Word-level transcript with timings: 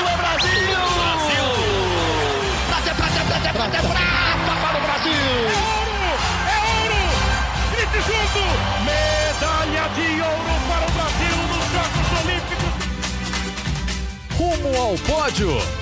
Brasil, 0.00 0.08
é 0.08 0.16
Brasil! 0.16 0.80
Brasil! 0.96 1.48
Prata, 2.68 2.92
prata, 2.94 3.20
prata, 3.24 3.50
prata, 3.52 3.78
prata 3.88 4.52
para 4.60 4.78
o 4.78 4.80
Brasil! 4.80 5.12
É 5.46 5.56
ouro! 5.76 6.00
É 6.46 6.56
ouro! 6.80 7.02
Grite 7.72 8.00
junto! 8.06 8.42
Medalha 8.84 9.84
de 9.94 10.08
ouro 10.22 10.54
para 10.68 10.84
o 10.86 10.90
Brasil 10.92 11.36
nos 11.48 11.66
Jogos 11.72 12.08
Olímpicos! 12.24 12.74
Rumo 14.36 14.70
ao 14.80 14.94
pódio! 14.98 15.79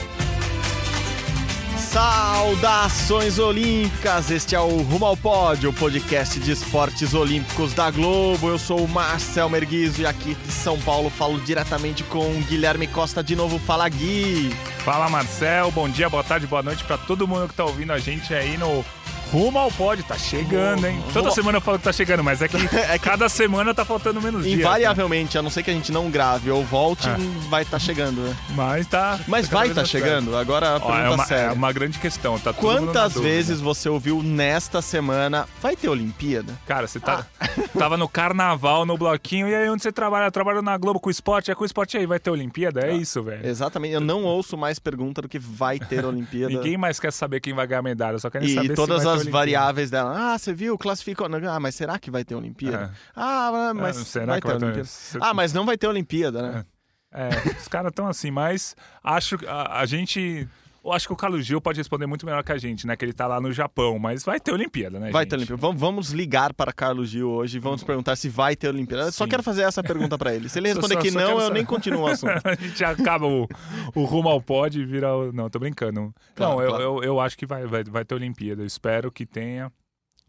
Saudações 1.91 3.39
Olímpicas! 3.39 4.30
Este 4.30 4.55
é 4.55 4.61
o 4.61 4.82
Rumo 4.82 5.07
ao 5.07 5.16
Pódio, 5.16 5.70
o 5.70 5.73
podcast 5.73 6.38
de 6.38 6.50
esportes 6.50 7.14
olímpicos 7.14 7.73
da 7.73 7.91
Globo. 7.91 8.46
Eu 8.46 8.59
sou 8.59 8.84
o 8.84 8.88
Marcel 8.88 9.48
Merguizo 9.48 10.02
e 10.02 10.06
aqui 10.06 10.34
de 10.34 10.52
São 10.52 10.79
Paulo 10.80 11.09
falo 11.09 11.41
diretamente 11.41 12.05
com 12.05 12.30
Guilherme 12.43 12.87
Costa 12.87 13.23
de 13.23 13.34
novo. 13.34 13.59
Fala 13.59 13.88
Gui! 13.88 14.51
Fala 14.84 15.09
Marcel, 15.09 15.70
bom 15.70 15.88
dia, 15.88 16.10
boa 16.10 16.23
tarde, 16.23 16.46
boa 16.46 16.62
noite 16.62 16.84
para 16.84 16.98
todo 16.98 17.27
mundo 17.27 17.48
que 17.48 17.55
tá 17.55 17.65
ouvindo 17.65 17.93
a 17.93 17.98
gente 17.98 18.34
aí 18.34 18.59
no 18.59 18.84
Rumo 19.32 19.59
ao 19.59 19.70
pódio, 19.70 20.02
tá 20.05 20.16
chegando, 20.16 20.87
hein? 20.87 21.02
Toda 21.12 21.30
semana 21.30 21.59
eu 21.59 21.60
falo 21.60 21.78
que 21.78 21.84
tá 21.84 21.92
chegando, 21.92 22.24
mas 22.24 22.41
é 22.41 22.48
que, 22.48 22.56
é 22.77 22.98
que 22.98 23.05
cada 23.05 23.28
semana 23.28 23.74
tá 23.74 23.84
faltando 23.84 24.23
menos 24.23 24.45
dias. 24.45 24.59
Invariavelmente, 24.59 25.34
né? 25.34 25.41
a 25.41 25.42
não 25.42 25.51
ser 25.51 25.62
que 25.62 25.70
a 25.70 25.74
gente 25.74 25.92
não 25.92 26.10
grave 26.10 26.51
ou 26.51 26.64
volte, 26.64 27.09
é. 27.09 27.16
vai 27.51 27.64
tá 27.64 27.78
chegando, 27.78 28.23
né? 28.23 28.34
Mas 28.54 28.87
tá. 28.87 29.20
Mas 29.28 29.46
vai 29.46 29.68
tá 29.70 29.84
chegando? 29.84 30.34
Agora 30.34 30.77
a 30.77 30.80
pergunta 30.80 31.01
é 31.01 31.10
uma, 31.10 31.27
séria. 31.27 31.51
É 31.51 31.52
uma 31.52 31.73
grande 31.73 31.98
questão, 31.98 32.38
tá 32.38 32.54
Quantas 32.54 33.14
vezes 33.14 33.60
você 33.60 33.88
ouviu 33.88 34.23
nesta 34.23 34.80
semana, 34.80 35.46
vai 35.60 35.76
ter 35.76 35.88
Olimpíada? 35.88 36.59
Cara, 36.66 36.87
você 36.87 36.98
tá, 36.98 37.26
ah. 37.38 37.46
tava 37.79 37.98
no 37.98 38.09
carnaval, 38.09 38.87
no 38.87 38.96
bloquinho, 38.96 39.46
e 39.46 39.54
aí 39.54 39.68
onde 39.68 39.82
você 39.82 39.92
trabalha? 39.92 40.30
Trabalha 40.30 40.62
na 40.62 40.76
Globo 40.79 40.98
com 40.98 41.10
esporte, 41.10 41.51
é 41.51 41.54
com 41.54 41.65
esporte 41.65 41.98
aí, 41.98 42.07
vai 42.07 42.18
ter 42.18 42.30
Olimpíada? 42.30 42.80
É 42.80 42.90
ah. 42.90 42.95
isso, 42.95 43.23
velho. 43.23 43.46
Exatamente, 43.46 43.92
eu 43.92 44.01
não 44.01 44.24
ouço 44.24 44.57
mais 44.57 44.79
pergunta 44.79 45.20
do 45.20 45.29
que 45.29 45.38
vai 45.38 45.79
ter 45.79 46.04
Olimpíada. 46.04 46.48
Ninguém 46.54 46.79
mais 46.79 46.98
quer 46.98 47.13
saber 47.13 47.40
quem 47.40 47.52
vai 47.52 47.66
ganhar 47.66 47.80
a 47.80 47.82
medalha, 47.82 48.18
só 48.18 48.30
querem 48.30 48.48
e 48.48 48.54
saber 48.54 48.74
todas 48.74 49.01
se 49.01 49.04
vai 49.04 49.16
as 49.16 49.18
variáveis 49.27 49.91
dela. 49.91 50.35
Ah, 50.35 50.38
você 50.38 50.52
viu? 50.52 50.79
Classificou. 50.79 51.27
Ah, 51.27 51.61
mas 51.61 51.74
será 51.74 51.99
que 51.99 52.11
vai 52.11 52.24
ter 52.24 52.35
Olimpíada? 52.35 52.93
É. 52.95 52.99
Ah, 53.16 53.73
mas 53.75 53.99
é, 53.99 54.05
será 54.05 54.27
vai 54.33 54.41
ter 54.41 54.49
Olimpíada. 54.49 54.88
Ter... 55.13 55.19
Ah, 55.21 55.35
mas 55.35 55.52
não 55.52 55.66
vai 55.66 55.77
ter 55.77 55.87
Olimpíada, 55.87 56.43
né? 56.43 56.65
É, 57.13 57.29
é 57.29 57.59
os 57.59 57.69
caras 57.69 57.91
estão 57.91 58.07
assim, 58.07 58.30
mas 58.30 58.77
acho 59.02 59.38
a, 59.47 59.80
a 59.80 59.87
gente. 59.87 60.49
Eu 60.84 60.93
acho 60.93 61.07
que 61.07 61.12
o 61.12 61.16
Carlos 61.16 61.45
Gil 61.45 61.60
pode 61.60 61.79
responder 61.79 62.07
muito 62.07 62.24
melhor 62.24 62.43
que 62.43 62.52
a 62.52 62.57
gente, 62.57 62.87
né? 62.87 62.96
Que 62.96 63.04
ele 63.04 63.12
tá 63.12 63.26
lá 63.26 63.40
no 63.40 63.52
Japão, 63.52 63.98
mas 63.98 64.25
vai 64.25 64.38
ter 64.38 64.53
Olimpíada, 64.53 64.98
né? 64.98 65.10
Vai 65.10 65.25
gente? 65.25 65.31
ter 65.31 65.37
Olimpíada. 65.37 65.60
Vamos, 65.60 65.81
vamos 65.81 66.10
ligar 66.10 66.54
para 66.54 66.72
Carlos 66.72 67.10
Gil 67.10 67.28
hoje 67.28 67.56
e 67.56 67.60
vamos 67.60 67.82
perguntar 67.82 68.16
se 68.16 68.28
vai 68.28 68.54
ter 68.54 68.69
Olimpíada. 68.69 69.06
Sim. 69.06 69.19
Só 69.19 69.26
quero 69.26 69.43
fazer 69.43 69.62
essa 69.62 69.82
pergunta 69.82 70.16
para 70.16 70.34
ele. 70.34 70.48
Se 70.48 70.59
ele 70.59 70.69
responder 70.72 70.94
só, 70.94 71.00
que 71.00 71.10
só 71.10 71.19
não, 71.19 71.41
eu 71.41 71.50
nem 71.50 71.65
continuo 71.65 72.03
o 72.03 72.06
assunto. 72.09 72.41
a 72.44 72.54
gente 72.54 72.84
acaba 72.84 73.26
o, 73.26 73.47
o 73.94 74.04
rumo 74.04 74.28
ao 74.28 74.41
pódio 74.41 74.82
e 74.82 74.87
vira 74.87 75.15
o. 75.15 75.32
Não, 75.32 75.50
tô 75.50 75.59
brincando. 75.59 76.15
Claro, 76.34 76.54
não, 76.54 76.62
eu, 76.62 76.69
claro. 76.69 76.84
eu, 76.84 77.03
eu, 77.03 77.20
acho 77.20 77.37
que 77.37 77.44
vai, 77.44 77.66
vai, 77.66 77.82
vai 77.84 78.04
ter 78.04 78.15
Olimpíada. 78.15 78.62
Eu 78.62 78.66
espero 78.66 79.10
que 79.10 79.26
tenha. 79.26 79.72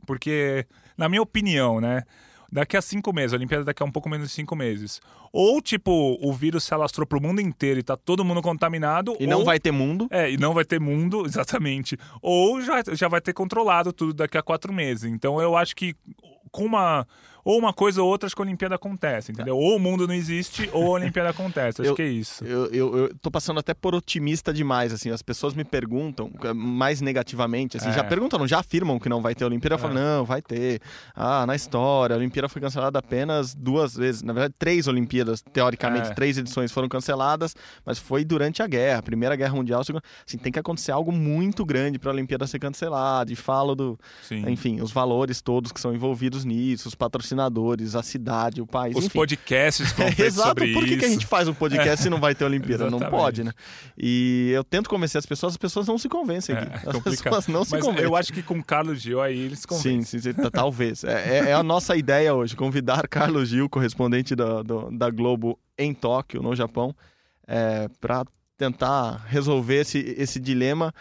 Porque, 0.06 0.66
na 0.98 1.08
minha 1.08 1.22
opinião, 1.22 1.80
né? 1.80 2.04
Daqui 2.52 2.76
a 2.76 2.82
cinco 2.82 3.14
meses, 3.14 3.34
a 3.34 3.38
Olimpíada 3.38 3.64
daqui 3.64 3.84
a 3.84 3.86
um 3.86 3.92
pouco 3.92 4.10
menos 4.10 4.30
de 4.30 4.34
cinco 4.34 4.56
meses. 4.56 5.00
Ou, 5.32 5.62
tipo, 5.62 6.18
o 6.22 6.34
vírus 6.34 6.64
se 6.64 6.74
alastrou 6.74 7.06
pro 7.06 7.22
mundo 7.22 7.40
inteiro 7.40 7.80
e 7.80 7.84
tá 7.84 7.96
todo 7.96 8.26
mundo 8.26 8.42
contaminado. 8.42 9.16
E 9.20 9.24
ou... 9.24 9.30
não 9.30 9.46
vai 9.46 9.60
ter 9.60 9.72
mundo. 9.72 10.08
É, 10.10 10.32
e 10.32 10.38
não 10.38 10.54
vai 10.54 10.66
ter 10.66 10.80
mundo, 10.80 11.26
exatamente. 11.28 11.98
Ou 12.22 12.62
já, 12.62 12.82
já 12.92 13.08
vai 13.08 13.22
ter 13.22 13.34
controlado 13.34 13.94
tudo 13.94 14.14
daqui 14.14 14.38
a 14.38 14.42
quatro 14.42 14.74
meses. 14.74 15.04
Então 15.04 15.40
eu 15.40 15.56
acho 15.56 15.76
que 15.76 15.96
com 16.52 16.66
uma 16.66 17.08
ou 17.44 17.58
uma 17.58 17.74
coisa 17.74 18.02
ou 18.02 18.10
outra, 18.10 18.28
acho 18.28 18.36
que 18.36 18.42
a 18.42 18.46
Olimpíada 18.46 18.76
acontece, 18.76 19.32
entendeu? 19.32 19.58
Ou 19.58 19.76
o 19.76 19.80
mundo 19.80 20.08
não 20.08 20.14
existe, 20.14 20.70
ou 20.74 20.88
a 20.88 20.90
Olimpíada 20.92 21.30
acontece. 21.30 21.82
Acho 21.82 21.92
eu, 21.92 21.96
que 21.96 22.02
é 22.02 22.08
isso. 22.08 22.44
Eu, 22.44 22.66
eu, 22.68 22.98
eu, 22.98 23.16
tô 23.22 23.32
passando 23.32 23.60
até 23.60 23.74
por 23.74 23.96
otimista 23.96 24.54
demais, 24.54 24.94
assim. 24.94 25.10
As 25.10 25.22
pessoas 25.22 25.54
me 25.54 25.64
perguntam 25.64 26.32
é, 26.44 26.54
mais 26.54 27.02
negativamente, 27.02 27.78
assim, 27.78 27.90
é. 27.90 27.94
já 27.94 28.04
perguntam, 28.04 28.46
já 28.48 28.60
afirmam 28.60 29.00
que 29.00 29.10
não 29.10 29.22
vai 29.22 29.34
ter 29.34 29.46
Olimpíada. 29.46 29.76
Eu 29.76 29.80
falo, 29.80 29.98
é. 29.98 30.02
não, 30.02 30.26
vai 30.26 30.42
ter. 30.42 30.82
Ah, 31.16 31.46
na 31.46 31.56
história, 31.56 32.16
a 32.16 32.18
Olimpíada 32.18 32.50
foi 32.50 32.62
cancelada 32.62 33.00
apenas 33.00 33.56
duas 33.56 33.96
vezes. 33.96 34.22
Na 34.22 34.34
verdade, 34.34 34.56
três 34.58 34.88
Olimpíadas, 34.88 35.42
teoricamente, 35.42 36.12
é. 36.12 36.14
três 36.14 36.38
edições 36.38 36.72
foram 36.72 36.90
canceladas, 36.90 37.56
mas 37.86 37.98
foi 37.98 38.26
durante 38.26 38.62
a 38.62 38.68
guerra, 38.68 39.00
a 39.00 39.04
Primeira 39.04 39.36
Guerra 39.36 39.56
Mundial. 39.56 39.82
Assim, 39.82 40.38
tem 40.38 40.52
que 40.52 40.60
acontecer 40.60 40.92
algo 40.92 41.12
muito 41.12 41.66
grande 41.66 41.98
para 41.98 42.12
a 42.12 42.14
Olimpíada 42.14 42.46
ser 42.48 42.60
cancelada. 42.60 43.32
E 43.32 43.36
falo 43.36 43.76
do. 43.76 44.00
Sim. 44.22 44.48
Enfim, 44.50 44.82
os 44.82 44.92
valores 44.92 45.42
todos 45.42 45.72
que 45.72 45.80
são 45.80 45.94
envolvidos 45.94 46.44
nisso, 46.44 46.88
os 46.88 46.96
patrocinadores 46.96 47.29
patrocinadores, 47.30 47.96
a 47.96 48.04
cidade, 48.04 48.62
o 48.62 48.68
país. 48.68 48.96
Os 48.96 49.06
enfim. 49.06 49.20
podcasts 49.20 49.94
é, 50.00 50.22
Exato, 50.26 50.50
sobre 50.50 50.74
por 50.74 50.84
que, 50.84 50.92
isso. 50.92 51.00
que 51.00 51.06
a 51.06 51.10
gente 51.10 51.26
faz 51.26 51.48
um 51.48 51.54
podcast 51.54 51.90
é. 51.90 51.96
se 51.98 52.10
não 52.10 52.20
vai 52.20 52.34
ter 52.34 52.46
Olimpíada? 52.46 52.90
não 52.90 53.00
pode, 53.00 53.44
né? 53.44 53.52
E 53.98 54.52
eu 54.54 54.64
tento 54.64 54.90
convencer 54.90 55.20
as 55.20 55.26
pessoas, 55.26 55.54
as 55.54 55.58
pessoas 55.58 55.88
não 55.88 55.98
se 55.98 56.10
convencem 56.10 56.56
aqui. 56.56 56.88
É, 56.88 56.90
as 56.90 57.00
pessoas 57.00 57.48
não 57.48 57.64
se 57.64 57.72
Mas 57.72 57.84
convencem. 57.84 58.06
Eu 58.06 58.16
acho 58.16 58.34
que 58.34 58.42
com 58.42 58.62
Carlos 58.64 59.02
Gil 59.02 59.22
aí 59.22 59.38
eles 59.38 59.66
convencem. 59.66 60.02
Sim, 60.02 60.20
sim, 60.20 60.34
sim 60.34 60.50
talvez. 60.52 61.04
É, 61.04 61.12
é, 61.12 61.50
é, 61.50 61.54
a 61.54 61.64
nossa 61.64 61.96
ideia 61.96 62.34
hoje, 62.34 62.56
convidar 62.56 63.08
Carlos 63.08 63.50
Gil, 63.50 63.70
correspondente 63.70 64.36
da, 64.36 64.62
do, 64.64 64.90
da 64.92 65.10
Globo 65.10 65.60
em 65.78 65.94
Tóquio, 65.94 66.42
no 66.42 66.56
Japão, 66.56 66.96
é, 67.48 67.88
para 68.02 68.26
tentar 68.58 69.26
resolver 69.28 69.82
esse, 69.82 70.00
esse 70.18 70.40
dilema. 70.40 70.94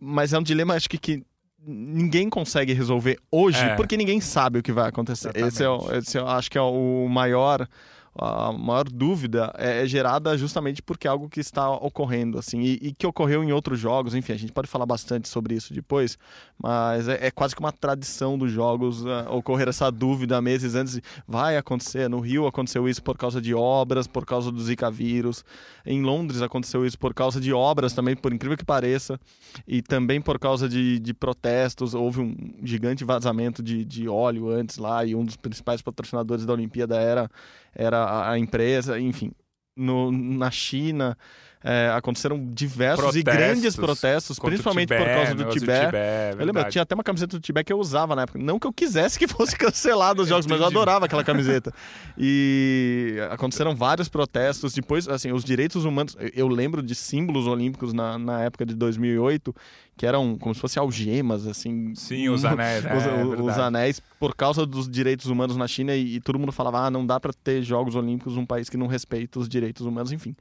Mas 0.00 0.32
é 0.32 0.38
um 0.38 0.42
dilema, 0.42 0.74
acho 0.74 0.88
que, 0.88 0.98
que 0.98 1.22
ninguém 1.66 2.28
consegue 2.28 2.72
resolver 2.72 3.18
hoje 3.30 3.62
é. 3.62 3.74
porque 3.74 3.96
ninguém 3.96 4.20
sabe 4.20 4.58
o 4.58 4.62
que 4.62 4.72
vai 4.72 4.88
acontecer. 4.88 5.36
Esse, 5.36 5.64
é, 5.64 5.98
esse 5.98 6.18
eu 6.18 6.26
acho 6.26 6.50
que 6.50 6.58
é 6.58 6.62
o 6.62 7.06
maior 7.08 7.66
a 8.14 8.52
maior 8.52 8.88
dúvida 8.88 9.52
é, 9.56 9.82
é, 9.82 9.86
gerada 9.86 10.36
justamente 10.36 10.82
porque 10.82 11.06
é 11.06 11.10
algo 11.10 11.28
que 11.28 11.40
está 11.40 11.70
ocorrendo, 11.70 12.38
assim, 12.38 12.60
e, 12.60 12.78
e, 12.82 12.92
que 12.92 13.06
ocorreu 13.06 13.44
em 13.44 13.52
outros 13.52 13.78
jogos, 13.78 14.14
enfim, 14.14 14.32
a 14.32 14.36
gente 14.36 14.52
pode 14.52 14.68
falar 14.68 14.84
bastante 14.84 15.28
sobre 15.28 15.54
isso 15.54 15.72
depois, 15.72 16.18
mas 16.58 17.08
é, 17.08 17.26
é 17.26 17.30
quase 17.30 17.54
que 17.54 17.60
uma 17.60 17.72
tradição 17.72 18.36
dos 18.36 18.50
jogos 18.50 19.02
uh, 19.04 19.30
ocorrer 19.30 19.68
essa 19.68 19.90
dúvida 19.90 20.40
meses 20.40 20.74
antes, 20.74 21.00
vai 21.26 21.56
acontecer, 21.56 22.08
no 22.08 22.18
Rio 22.18 22.46
aconteceu 22.46 22.88
isso 22.88 23.02
por 23.02 23.16
causa 23.16 23.40
de 23.40 23.54
obras, 23.54 24.06
por 24.06 24.26
causa 24.26 24.50
do 24.50 24.60
Zika 24.60 24.90
vírus, 24.90 25.44
em 25.86 26.02
Londres 26.02 26.42
aconteceu 26.42 26.84
isso 26.84 26.98
por 26.98 27.14
causa 27.14 27.40
de 27.40 27.52
obras 27.52 27.92
também, 27.92 28.16
por 28.16 28.32
incrível 28.32 28.58
que 28.58 28.64
pareça, 28.64 29.20
e 29.66 29.80
também 29.80 30.20
por 30.20 30.38
causa 30.38 30.68
de, 30.68 30.98
de 30.98 31.14
protestos, 31.14 31.94
houve 31.94 32.20
um 32.20 32.34
gigante 32.62 33.04
vazamento 33.04 33.62
de, 33.62 33.84
de 33.84 34.08
óleo 34.08 34.50
antes 34.50 34.78
lá, 34.78 35.04
e 35.04 35.14
um 35.14 35.24
dos 35.24 35.36
principais 35.36 35.80
patrocinadores 35.80 36.44
da 36.44 36.52
Olimpíada 36.52 36.96
era 36.96 37.30
era 37.74 38.30
a 38.30 38.38
empresa, 38.38 38.98
enfim. 38.98 39.32
No, 39.76 40.10
na 40.12 40.50
China 40.50 41.16
é, 41.62 41.90
aconteceram 41.94 42.42
diversos 42.52 43.04
protestos, 43.04 43.20
e 43.20 43.22
grandes 43.22 43.76
protestos, 43.76 44.38
principalmente 44.38 44.88
Tibé, 44.88 44.98
por 44.98 45.14
causa 45.14 45.34
do 45.34 45.44
Tibete. 45.50 45.86
Tibé 45.86 45.98
é 45.98 46.34
eu 46.38 46.46
lembro, 46.46 46.64
tinha 46.70 46.82
até 46.82 46.94
uma 46.94 47.04
camiseta 47.04 47.36
do 47.36 47.40
Tibete 47.40 47.66
que 47.66 47.72
eu 47.72 47.78
usava 47.78 48.16
na 48.16 48.22
época. 48.22 48.38
Não 48.38 48.58
que 48.58 48.66
eu 48.66 48.72
quisesse 48.72 49.18
que 49.18 49.28
fosse 49.28 49.56
cancelado 49.58 50.22
os 50.22 50.28
jogos, 50.28 50.46
mas 50.46 50.58
eu 50.58 50.66
adorava 50.66 51.04
aquela 51.04 51.22
camiseta. 51.22 51.72
E 52.16 53.16
aconteceram 53.30 53.76
vários 53.76 54.08
protestos. 54.08 54.72
Depois, 54.72 55.06
assim, 55.06 55.32
os 55.32 55.44
direitos 55.44 55.84
humanos. 55.84 56.16
Eu 56.34 56.48
lembro 56.48 56.82
de 56.82 56.94
símbolos 56.94 57.46
olímpicos 57.46 57.92
na, 57.92 58.18
na 58.18 58.42
época 58.42 58.64
de 58.64 58.74
2008 58.74 59.54
que 60.00 60.06
eram 60.06 60.38
como 60.38 60.54
se 60.54 60.60
fossem 60.62 60.80
algemas, 60.80 61.46
assim. 61.46 61.94
Sim, 61.94 62.30
os 62.30 62.42
anéis. 62.46 62.84
os, 62.86 63.06
é, 63.06 63.42
os 63.42 63.58
anéis, 63.58 64.00
por 64.18 64.34
causa 64.34 64.64
dos 64.64 64.88
direitos 64.88 65.26
humanos 65.26 65.58
na 65.58 65.68
China, 65.68 65.94
e, 65.94 66.16
e 66.16 66.20
todo 66.20 66.38
mundo 66.38 66.52
falava, 66.52 66.86
ah, 66.86 66.90
não 66.90 67.04
dá 67.04 67.20
para 67.20 67.34
ter 67.34 67.60
Jogos 67.62 67.94
Olímpicos 67.94 68.34
num 68.34 68.46
país 68.46 68.70
que 68.70 68.78
não 68.78 68.86
respeita 68.86 69.38
os 69.38 69.46
direitos 69.46 69.84
humanos, 69.84 70.10
enfim. 70.10 70.34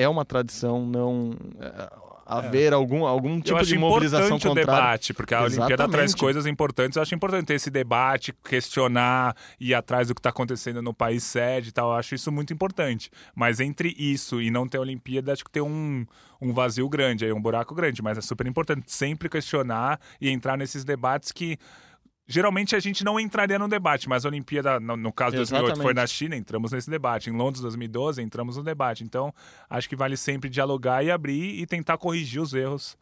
É 0.00 0.08
uma 0.08 0.24
tradição 0.24 0.86
não 0.86 1.34
é, 1.60 1.88
haver 2.30 2.72
é. 2.72 2.74
algum, 2.74 3.04
algum 3.04 3.40
tipo 3.40 3.62
de 3.64 3.76
mobilização 3.76 4.38
contrária. 4.38 4.62
o 4.62 4.66
debate, 4.66 5.12
porque 5.12 5.34
a 5.34 5.38
Exatamente. 5.38 5.58
Olimpíada 5.60 5.88
traz 5.90 6.14
coisas 6.14 6.46
importantes. 6.46 6.96
Eu 6.96 7.02
acho 7.02 7.14
importante 7.14 7.46
ter 7.46 7.54
esse 7.54 7.70
debate, 7.70 8.32
questionar, 8.44 9.36
ir 9.58 9.74
atrás 9.74 10.08
do 10.08 10.14
que 10.14 10.20
está 10.20 10.30
acontecendo 10.30 10.80
no 10.80 10.94
país 10.94 11.24
sede 11.24 11.70
e 11.70 11.72
tal. 11.72 11.90
Eu 11.90 11.96
acho 11.96 12.14
isso 12.14 12.30
muito 12.30 12.52
importante. 12.52 13.10
Mas 13.34 13.58
entre 13.58 13.94
isso 13.98 14.40
e 14.40 14.50
não 14.50 14.68
ter 14.68 14.78
Olimpíada, 14.78 15.32
acho 15.32 15.44
que 15.44 15.50
tem 15.50 15.62
um, 15.62 16.06
um 16.40 16.52
vazio 16.52 16.88
grande, 16.88 17.24
aí 17.24 17.32
um 17.32 17.42
buraco 17.42 17.74
grande. 17.74 18.00
Mas 18.00 18.16
é 18.16 18.20
super 18.20 18.46
importante 18.46 18.92
sempre 18.92 19.28
questionar 19.28 19.98
e 20.20 20.30
entrar 20.30 20.56
nesses 20.56 20.84
debates 20.84 21.32
que 21.32 21.58
geralmente 22.30 22.76
a 22.76 22.80
gente 22.80 23.04
não 23.04 23.18
entraria 23.18 23.58
no 23.58 23.68
debate, 23.68 24.08
mas 24.08 24.24
a 24.24 24.28
Olimpíada, 24.28 24.78
no, 24.78 24.96
no 24.96 25.12
caso 25.12 25.32
de 25.32 25.38
2008, 25.38 25.82
foi 25.82 25.92
na 25.92 26.06
China, 26.06 26.36
entramos 26.36 26.70
nesse 26.70 26.88
debate. 26.88 27.28
Em 27.28 27.32
Londres, 27.32 27.60
2012, 27.60 28.22
entramos 28.22 28.56
no 28.56 28.62
debate. 28.62 29.02
Então, 29.02 29.34
acho 29.68 29.88
que 29.88 29.96
vale 29.96 30.16
sempre 30.16 30.48
dialogar 30.48 31.04
e 31.04 31.10
abrir 31.10 31.60
e 31.60 31.66
tentar 31.66 31.98
corrigir 31.98 32.40
os 32.40 32.54
erros 32.54 32.96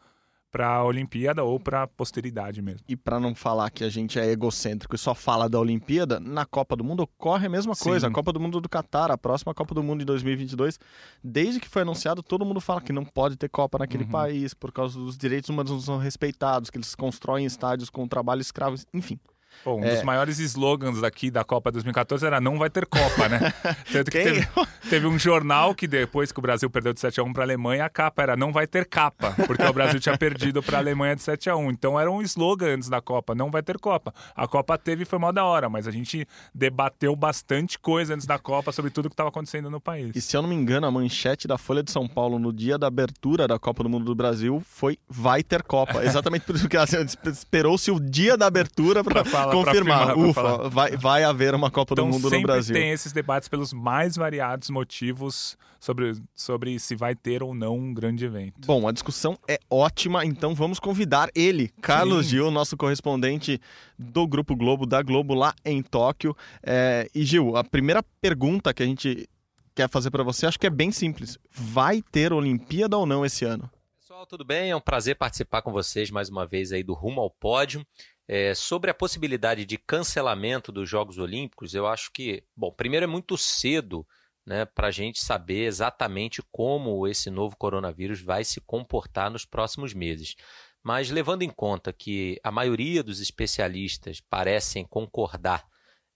para 0.50 0.68
a 0.68 0.84
Olimpíada 0.84 1.44
ou 1.44 1.60
para 1.60 1.82
a 1.82 1.86
posteridade 1.86 2.62
mesmo. 2.62 2.80
E 2.88 2.96
para 2.96 3.20
não 3.20 3.34
falar 3.34 3.70
que 3.70 3.84
a 3.84 3.88
gente 3.88 4.18
é 4.18 4.26
egocêntrico 4.26 4.94
e 4.94 4.98
só 4.98 5.14
fala 5.14 5.48
da 5.48 5.58
Olimpíada, 5.58 6.18
na 6.18 6.46
Copa 6.46 6.74
do 6.74 6.82
Mundo 6.82 7.00
ocorre 7.00 7.46
a 7.46 7.50
mesma 7.50 7.74
coisa. 7.76 8.06
Sim. 8.06 8.10
A 8.10 8.14
Copa 8.14 8.32
do 8.32 8.40
Mundo 8.40 8.60
do 8.60 8.68
Catar, 8.68 9.10
a 9.10 9.18
próxima 9.18 9.54
Copa 9.54 9.74
do 9.74 9.82
Mundo 9.82 10.00
de 10.00 10.06
2022, 10.06 10.78
desde 11.22 11.60
que 11.60 11.68
foi 11.68 11.82
anunciado, 11.82 12.22
todo 12.22 12.44
mundo 12.44 12.60
fala 12.60 12.80
que 12.80 12.92
não 12.92 13.04
pode 13.04 13.36
ter 13.36 13.48
Copa 13.48 13.78
naquele 13.78 14.04
uhum. 14.04 14.10
país 14.10 14.54
por 14.54 14.72
causa 14.72 14.98
dos 14.98 15.16
direitos 15.16 15.50
humanos 15.50 15.70
não 15.70 15.80
são 15.80 15.98
respeitados, 15.98 16.70
que 16.70 16.78
eles 16.78 16.94
constroem 16.94 17.44
estádios 17.44 17.90
com 17.90 18.06
trabalho 18.08 18.40
escravo, 18.40 18.76
enfim. 18.94 19.18
Bom, 19.64 19.80
um 19.80 19.84
é... 19.84 19.94
dos 19.94 20.02
maiores 20.02 20.38
slogans 20.38 21.00
daqui 21.00 21.30
da 21.30 21.44
Copa 21.44 21.70
2014 21.70 22.26
era 22.26 22.40
não 22.40 22.58
vai 22.58 22.70
ter 22.70 22.86
Copa, 22.86 23.28
né? 23.28 23.52
Tanto 23.90 24.10
que 24.10 24.22
teve, 24.22 24.48
teve, 24.88 25.06
um 25.06 25.18
jornal 25.18 25.74
que 25.74 25.86
depois 25.86 26.32
que 26.32 26.38
o 26.38 26.42
Brasil 26.42 26.68
perdeu 26.70 26.92
de 26.92 27.00
7 27.00 27.20
a 27.20 27.22
1 27.22 27.32
para 27.32 27.42
a 27.42 27.46
Alemanha, 27.46 27.84
a 27.84 27.88
capa 27.88 28.22
era 28.22 28.36
não 28.36 28.52
vai 28.52 28.66
ter 28.66 28.86
capa, 28.86 29.34
porque 29.46 29.62
o 29.62 29.72
Brasil 29.72 30.00
tinha 30.00 30.16
perdido 30.16 30.62
para 30.62 30.78
a 30.78 30.80
Alemanha 30.80 31.16
de 31.16 31.22
7 31.22 31.50
a 31.50 31.56
1. 31.56 31.70
Então 31.70 31.98
era 31.98 32.10
um 32.10 32.22
slogan 32.22 32.74
antes 32.74 32.88
da 32.88 33.00
Copa, 33.00 33.34
não 33.34 33.50
vai 33.50 33.62
ter 33.62 33.78
Copa. 33.78 34.12
A 34.34 34.46
Copa 34.46 34.76
teve 34.78 35.02
e 35.02 35.06
foi 35.06 35.18
mó 35.18 35.32
da 35.32 35.44
hora, 35.44 35.68
mas 35.68 35.86
a 35.86 35.90
gente 35.90 36.26
debateu 36.54 37.14
bastante 37.14 37.78
coisa 37.78 38.14
antes 38.14 38.26
da 38.26 38.38
Copa 38.38 38.72
sobre 38.72 38.90
tudo 38.90 39.08
que 39.08 39.14
estava 39.14 39.28
acontecendo 39.28 39.70
no 39.70 39.80
país. 39.80 40.14
E 40.14 40.20
se 40.20 40.36
eu 40.36 40.42
não 40.42 40.48
me 40.48 40.54
engano, 40.54 40.86
a 40.86 40.90
manchete 40.90 41.46
da 41.46 41.58
Folha 41.58 41.82
de 41.82 41.90
São 41.90 42.08
Paulo 42.08 42.38
no 42.38 42.52
dia 42.52 42.78
da 42.78 42.86
abertura 42.86 43.46
da 43.46 43.58
Copa 43.58 43.82
do 43.82 43.88
Mundo 43.88 44.04
do 44.04 44.14
Brasil 44.14 44.62
foi 44.64 44.98
vai 45.08 45.42
ter 45.42 45.62
Copa. 45.62 46.04
Exatamente 46.04 46.44
por 46.44 46.54
isso 46.54 46.68
que 46.68 46.76
esperou-se 47.28 47.90
o 47.90 48.00
dia 48.00 48.36
da 48.36 48.46
abertura 48.46 49.02
para 49.04 49.24
confirmar. 49.50 50.16
Ufa, 50.16 50.68
vai, 50.68 50.96
vai 50.96 51.24
haver 51.24 51.54
uma 51.54 51.70
Copa 51.70 51.94
então, 51.94 52.08
do 52.08 52.12
Mundo 52.12 52.30
no 52.30 52.42
Brasil. 52.42 52.74
tem 52.74 52.90
esses 52.90 53.12
debates 53.12 53.48
pelos 53.48 53.72
mais 53.72 54.16
variados 54.16 54.70
motivos 54.70 55.56
sobre, 55.80 56.12
sobre 56.34 56.78
se 56.78 56.94
vai 56.94 57.14
ter 57.14 57.42
ou 57.42 57.54
não 57.54 57.76
um 57.76 57.94
grande 57.94 58.24
evento. 58.24 58.66
Bom, 58.66 58.86
a 58.86 58.92
discussão 58.92 59.38
é 59.46 59.58
ótima, 59.70 60.24
então 60.24 60.54
vamos 60.54 60.78
convidar 60.78 61.30
ele, 61.34 61.68
Carlos 61.80 62.26
Sim. 62.26 62.30
Gil, 62.30 62.50
nosso 62.50 62.76
correspondente 62.76 63.60
do 63.98 64.26
Grupo 64.26 64.56
Globo, 64.56 64.86
da 64.86 65.02
Globo 65.02 65.34
lá 65.34 65.54
em 65.64 65.82
Tóquio. 65.82 66.36
É, 66.62 67.08
e 67.14 67.24
Gil, 67.24 67.56
a 67.56 67.64
primeira 67.64 68.02
pergunta 68.20 68.74
que 68.74 68.82
a 68.82 68.86
gente 68.86 69.28
quer 69.74 69.88
fazer 69.88 70.10
para 70.10 70.24
você, 70.24 70.46
acho 70.46 70.58
que 70.58 70.66
é 70.66 70.70
bem 70.70 70.90
simples. 70.90 71.38
Vai 71.50 72.02
ter 72.02 72.32
Olimpíada 72.32 72.96
ou 72.96 73.06
não 73.06 73.24
esse 73.24 73.44
ano? 73.44 73.70
Pessoal, 74.00 74.26
tudo 74.26 74.44
bem? 74.44 74.70
É 74.70 74.76
um 74.76 74.80
prazer 74.80 75.14
participar 75.14 75.62
com 75.62 75.70
vocês 75.70 76.10
mais 76.10 76.28
uma 76.28 76.44
vez 76.44 76.72
aí 76.72 76.82
do 76.82 76.94
Rumo 76.94 77.20
ao 77.20 77.30
Pódio. 77.30 77.86
É, 78.30 78.54
sobre 78.54 78.90
a 78.90 78.94
possibilidade 78.94 79.64
de 79.64 79.78
cancelamento 79.78 80.70
dos 80.70 80.86
Jogos 80.86 81.16
Olímpicos, 81.16 81.72
eu 81.74 81.86
acho 81.86 82.12
que, 82.12 82.44
bom, 82.54 82.70
primeiro 82.70 83.04
é 83.04 83.06
muito 83.06 83.38
cedo 83.38 84.06
né, 84.44 84.66
para 84.66 84.88
a 84.88 84.90
gente 84.90 85.18
saber 85.18 85.64
exatamente 85.64 86.42
como 86.52 87.06
esse 87.06 87.30
novo 87.30 87.56
coronavírus 87.56 88.20
vai 88.20 88.44
se 88.44 88.60
comportar 88.60 89.30
nos 89.30 89.46
próximos 89.46 89.94
meses. 89.94 90.36
Mas 90.82 91.10
levando 91.10 91.42
em 91.42 91.48
conta 91.48 91.92
que 91.92 92.38
a 92.42 92.50
maioria 92.50 93.02
dos 93.02 93.18
especialistas 93.18 94.20
parecem 94.20 94.86
concordar 94.86 95.66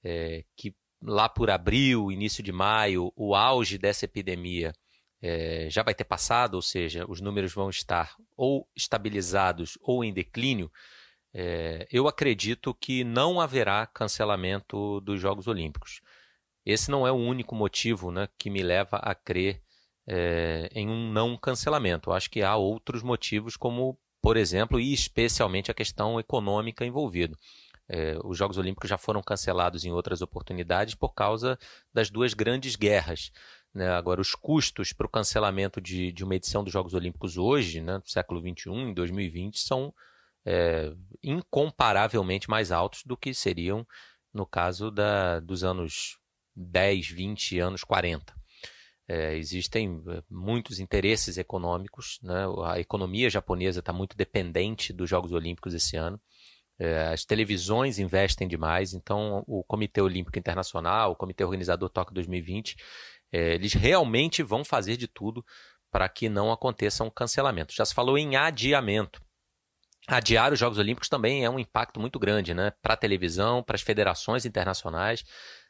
é, 0.04 0.44
que 0.54 0.74
lá 1.02 1.28
por 1.28 1.50
abril, 1.50 2.12
início 2.12 2.42
de 2.42 2.52
maio, 2.52 3.12
o 3.16 3.34
auge 3.34 3.78
dessa 3.78 4.04
epidemia 4.04 4.72
é, 5.20 5.68
já 5.70 5.82
vai 5.82 5.94
ter 5.94 6.04
passado, 6.04 6.54
ou 6.54 6.62
seja, 6.62 7.04
os 7.08 7.20
números 7.20 7.52
vão 7.54 7.70
estar 7.70 8.14
ou 8.36 8.68
estabilizados 8.76 9.78
ou 9.80 10.04
em 10.04 10.12
declínio, 10.12 10.70
é, 11.34 11.86
eu 11.90 12.06
acredito 12.06 12.74
que 12.74 13.04
não 13.04 13.40
haverá 13.40 13.86
cancelamento 13.86 15.00
dos 15.00 15.20
Jogos 15.20 15.46
Olímpicos. 15.46 16.00
Esse 16.64 16.90
não 16.90 17.06
é 17.06 17.10
o 17.10 17.16
único 17.16 17.54
motivo 17.54 18.10
né, 18.10 18.28
que 18.38 18.50
me 18.50 18.62
leva 18.62 18.98
a 18.98 19.14
crer 19.14 19.62
é, 20.06 20.68
em 20.74 20.88
um 20.88 21.10
não 21.10 21.36
cancelamento. 21.36 22.10
Eu 22.10 22.14
acho 22.14 22.30
que 22.30 22.42
há 22.42 22.54
outros 22.56 23.02
motivos, 23.02 23.56
como, 23.56 23.98
por 24.20 24.36
exemplo, 24.36 24.78
e 24.78 24.92
especialmente 24.92 25.70
a 25.70 25.74
questão 25.74 26.20
econômica 26.20 26.84
envolvida. 26.84 27.36
É, 27.88 28.16
os 28.24 28.38
Jogos 28.38 28.58
Olímpicos 28.58 28.88
já 28.88 28.98
foram 28.98 29.22
cancelados 29.22 29.84
em 29.84 29.90
outras 29.90 30.22
oportunidades 30.22 30.94
por 30.94 31.14
causa 31.14 31.58
das 31.92 32.10
duas 32.10 32.34
grandes 32.34 32.76
guerras. 32.76 33.32
Né? 33.74 33.88
Agora, 33.88 34.20
os 34.20 34.34
custos 34.34 34.92
para 34.92 35.06
o 35.06 35.10
cancelamento 35.10 35.80
de, 35.80 36.12
de 36.12 36.22
uma 36.22 36.36
edição 36.36 36.62
dos 36.62 36.72
Jogos 36.72 36.94
Olímpicos 36.94 37.36
hoje, 37.36 37.80
né, 37.80 37.94
no 37.94 38.06
século 38.06 38.40
XXI, 38.40 38.70
em 38.70 38.94
2020, 38.94 39.58
são 39.58 39.92
é, 40.44 40.92
incomparavelmente 41.22 42.50
mais 42.50 42.72
altos 42.72 43.02
do 43.04 43.16
que 43.16 43.32
seriam 43.32 43.86
no 44.32 44.46
caso 44.46 44.90
da, 44.90 45.40
dos 45.40 45.62
anos 45.62 46.18
10, 46.56 47.08
20, 47.08 47.58
anos 47.58 47.84
40. 47.84 48.34
É, 49.08 49.36
existem 49.36 50.02
é, 50.08 50.22
muitos 50.30 50.78
interesses 50.78 51.36
econômicos, 51.36 52.18
né? 52.22 52.44
a 52.64 52.78
economia 52.78 53.28
japonesa 53.28 53.80
está 53.80 53.92
muito 53.92 54.16
dependente 54.16 54.92
dos 54.92 55.08
Jogos 55.08 55.32
Olímpicos 55.32 55.74
esse 55.74 55.96
ano. 55.96 56.20
É, 56.78 57.08
as 57.08 57.24
televisões 57.24 57.98
investem 57.98 58.48
demais, 58.48 58.94
então 58.94 59.44
o 59.46 59.62
Comitê 59.62 60.00
Olímpico 60.00 60.38
Internacional, 60.38 61.12
o 61.12 61.16
Comitê 61.16 61.44
Organizador 61.44 61.90
Tóquio 61.90 62.14
2020, 62.14 62.76
é, 63.30 63.54
eles 63.54 63.74
realmente 63.74 64.42
vão 64.42 64.64
fazer 64.64 64.96
de 64.96 65.06
tudo 65.06 65.44
para 65.90 66.08
que 66.08 66.28
não 66.28 66.50
aconteça 66.50 67.04
um 67.04 67.10
cancelamento. 67.10 67.74
Já 67.74 67.84
se 67.84 67.94
falou 67.94 68.16
em 68.16 68.36
adiamento 68.36 69.22
adiar 70.06 70.52
os 70.52 70.58
Jogos 70.58 70.78
Olímpicos 70.78 71.08
também 71.08 71.44
é 71.44 71.50
um 71.50 71.58
impacto 71.58 72.00
muito 72.00 72.18
grande, 72.18 72.54
né? 72.54 72.72
Para 72.82 72.94
a 72.94 72.96
televisão, 72.96 73.62
para 73.62 73.76
as 73.76 73.82
federações 73.82 74.44
internacionais. 74.44 75.24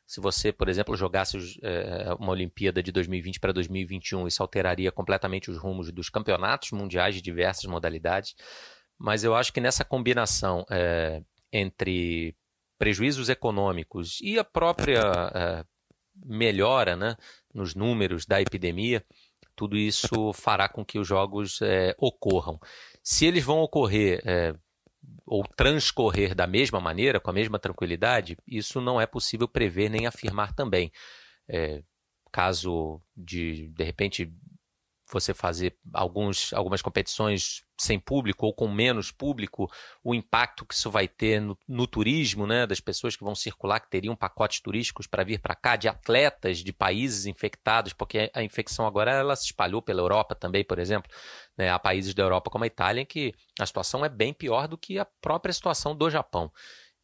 Se 0.06 0.20
você, 0.20 0.52
por 0.52 0.68
exemplo, 0.68 0.96
jogasse 0.96 1.38
é, 1.62 2.14
uma 2.18 2.32
Olimpíada 2.32 2.82
de 2.82 2.92
2020 2.92 3.40
para 3.40 3.52
2021, 3.52 4.26
isso 4.26 4.42
alteraria 4.42 4.90
completamente 4.92 5.50
os 5.50 5.56
rumos 5.56 5.90
dos 5.90 6.08
campeonatos 6.10 6.72
mundiais 6.72 7.14
de 7.14 7.22
diversas 7.22 7.64
modalidades. 7.64 8.34
Mas 8.98 9.24
eu 9.24 9.34
acho 9.34 9.52
que 9.52 9.60
nessa 9.60 9.84
combinação 9.84 10.66
é, 10.70 11.22
entre 11.52 12.36
prejuízos 12.78 13.28
econômicos 13.28 14.18
e 14.20 14.38
a 14.38 14.44
própria 14.44 15.00
é, 15.34 15.64
melhora 16.14 16.96
né, 16.96 17.16
nos 17.54 17.74
números 17.74 18.26
da 18.26 18.40
epidemia, 18.40 19.04
tudo 19.54 19.76
isso 19.76 20.32
fará 20.32 20.68
com 20.68 20.84
que 20.84 20.98
os 20.98 21.06
jogos 21.06 21.60
ocorram. 21.98 22.58
Se 23.02 23.26
eles 23.26 23.44
vão 23.44 23.60
ocorrer 23.60 24.22
é, 24.24 24.54
ou 25.26 25.44
transcorrer 25.56 26.34
da 26.34 26.46
mesma 26.46 26.80
maneira, 26.80 27.20
com 27.20 27.30
a 27.30 27.34
mesma 27.34 27.58
tranquilidade, 27.58 28.36
isso 28.46 28.80
não 28.80 29.00
é 29.00 29.06
possível 29.06 29.48
prever 29.48 29.88
nem 29.88 30.06
afirmar 30.06 30.54
também. 30.54 30.90
É, 31.48 31.82
caso 32.30 33.00
de, 33.16 33.68
de 33.68 33.84
repente, 33.84 34.32
você 35.12 35.34
fazer 35.34 35.76
alguns, 35.92 36.52
algumas 36.52 36.80
competições 36.80 37.64
sem 37.78 37.98
público 37.98 38.46
ou 38.46 38.54
com 38.54 38.68
menos 38.68 39.10
público, 39.10 39.70
o 40.02 40.14
impacto 40.14 40.64
que 40.64 40.74
isso 40.74 40.90
vai 40.90 41.08
ter 41.08 41.40
no, 41.40 41.58
no 41.66 41.86
turismo, 41.86 42.46
né, 42.46 42.66
das 42.66 42.80
pessoas 42.80 43.16
que 43.16 43.24
vão 43.24 43.34
circular, 43.34 43.80
que 43.80 43.90
teriam 43.90 44.14
pacotes 44.14 44.60
turísticos 44.60 45.06
para 45.06 45.24
vir 45.24 45.40
para 45.40 45.54
cá, 45.54 45.76
de 45.76 45.88
atletas 45.88 46.58
de 46.58 46.72
países 46.72 47.26
infectados, 47.26 47.92
porque 47.92 48.30
a 48.34 48.42
infecção 48.42 48.86
agora 48.86 49.12
ela 49.12 49.34
se 49.34 49.46
espalhou 49.46 49.82
pela 49.82 50.00
Europa 50.00 50.34
também, 50.34 50.64
por 50.64 50.78
exemplo. 50.78 51.10
Né, 51.56 51.70
há 51.70 51.78
países 51.78 52.14
da 52.14 52.22
Europa 52.22 52.50
como 52.50 52.64
a 52.64 52.66
Itália 52.66 53.02
em 53.02 53.06
que 53.06 53.34
a 53.58 53.66
situação 53.66 54.04
é 54.04 54.08
bem 54.08 54.32
pior 54.32 54.68
do 54.68 54.78
que 54.78 54.98
a 54.98 55.04
própria 55.04 55.52
situação 55.52 55.94
do 55.94 56.08
Japão. 56.08 56.50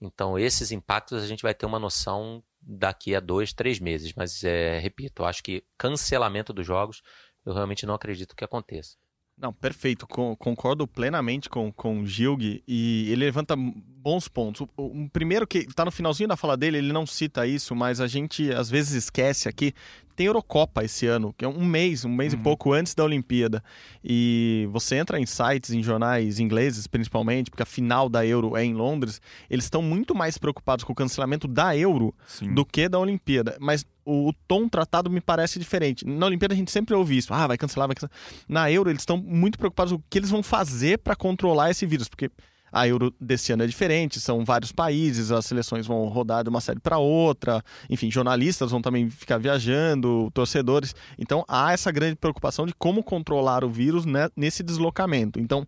Então, 0.01 0.39
esses 0.39 0.71
impactos 0.71 1.23
a 1.23 1.27
gente 1.27 1.43
vai 1.43 1.55
ter 1.55 1.67
uma 1.67 1.79
noção 1.79 2.43
daqui 2.61 3.15
a 3.15 3.21
dois, 3.21 3.53
três 3.53 3.81
meses. 3.81 4.13
Mas, 4.15 4.45
é, 4.45 4.79
repito, 4.79 5.25
acho 5.25 5.43
que 5.43 5.65
cancelamento 5.77 6.53
dos 6.53 6.67
jogos 6.67 7.03
eu 7.49 7.55
realmente 7.55 7.87
não 7.87 7.95
acredito 7.95 8.37
que 8.37 8.45
aconteça. 8.45 8.97
Não, 9.37 9.53
perfeito. 9.53 10.07
concordo 10.07 10.87
plenamente 10.87 11.49
com, 11.49 11.73
com 11.73 12.01
o 12.01 12.07
Gilg 12.07 12.63
e 12.67 13.07
ele 13.09 13.25
levanta 13.25 13.55
bons 13.57 14.27
pontos. 14.27 14.67
O, 14.77 15.05
o 15.05 15.11
primeiro 15.11 15.47
que 15.47 15.59
está 15.59 15.85
no 15.85 15.93
finalzinho 15.93 16.29
da 16.29 16.37
fala 16.37 16.57
dele, 16.57 16.79
ele 16.79 16.93
não 16.93 17.07
cita 17.07 17.47
isso, 17.47 17.75
mas 17.75 18.01
a 18.01 18.09
gente 18.09 18.53
às 18.53 18.69
vezes 18.69 19.05
esquece 19.05 19.49
aqui 19.49 19.73
tem 20.19 20.27
Eurocopa 20.27 20.83
esse 20.83 21.07
ano, 21.07 21.33
que 21.39 21.45
é 21.45 21.49
um 21.49 21.65
mês, 21.65 22.05
um 22.05 22.09
mês 22.09 22.33
uhum. 22.33 22.41
e 22.41 22.43
pouco 22.43 22.73
antes 22.73 22.93
da 22.93 23.05
Olimpíada. 23.05 23.63
E 24.03 24.69
você 24.73 24.97
entra 24.97 25.21
em 25.21 25.25
sites, 25.25 25.71
em 25.71 25.81
jornais 25.81 26.41
ingleses 26.41 26.89
principalmente, 26.89 27.53
porque 27.53 27.63
a 27.63 27.67
final 27.67 28.09
da 28.09 28.27
Euro 28.27 28.57
é 28.57 28.65
em 28.65 28.75
Londres, 28.75 29.21
eles 29.49 29.67
estão 29.67 29.81
muito 29.81 30.17
mais 30.17 30.37
preocupados 30.37 30.85
com 30.85 30.93
o 30.93 30.97
cancelamento 30.97 31.47
da 31.47 31.77
Euro 31.77 32.13
Sim. 32.27 32.53
do 32.53 32.65
que 32.65 32.89
da 32.89 32.99
Olimpíada. 32.99 33.57
Mas 33.61 33.87
o, 34.05 34.31
o, 34.31 34.33
tom 34.49 34.69
tratado 34.69 35.09
me 35.09 35.21
parece 35.21 35.57
diferente. 35.57 36.05
Na 36.05 36.27
Olimpíada 36.27 36.53
a 36.53 36.57
gente 36.57 36.73
sempre 36.73 36.97
ouve 36.97 37.17
isso, 37.17 37.33
ah, 37.33 37.47
vai 37.47 37.57
cancelar, 37.57 37.87
vai 37.87 37.95
cancelar. 37.95 38.13
Na 38.49 38.69
Euro 38.73 38.91
eles 38.91 39.03
estão 39.03 39.17
muito 39.17 39.57
preocupados 39.57 39.93
com 39.93 40.01
o 40.01 40.05
que 40.11 40.19
eles 40.19 40.31
vão 40.31 40.43
fazer 40.43 40.99
para 40.99 41.15
controlar 41.15 41.71
esse 41.71 41.87
vírus, 41.87 42.09
porque 42.09 42.29
a 42.73 42.87
Euro 42.87 43.15
desse 43.21 43.53
ano 43.53 43.63
é 43.63 43.67
diferente, 43.67 44.21
são 44.21 44.45
vários 44.45 44.73
países, 44.73 45.31
as 45.31 45.47
seleções 45.47 45.87
vão 45.87 46.07
rodar 46.09 46.43
de 46.43 46.51
uma 46.51 46.61
série 46.61 46.81
para 46.81 46.99
outra, 46.99 47.63
enfim, 47.89 48.11
jornalistas 48.11 48.71
vão 48.71 48.83
também 48.83 49.11
ficar 49.11 49.39
viajando, 49.39 50.31
torcedores. 50.33 50.95
Então 51.19 51.45
há 51.49 51.73
essa 51.73 51.91
grande 51.91 52.17
preocupação 52.17 52.67
de 52.67 52.75
como 52.75 53.03
controlar 53.03 53.65
o 53.65 53.71
vírus 53.71 54.05
né, 54.05 54.29
nesse 54.37 54.63
deslocamento. 54.63 55.41
Então, 55.41 55.67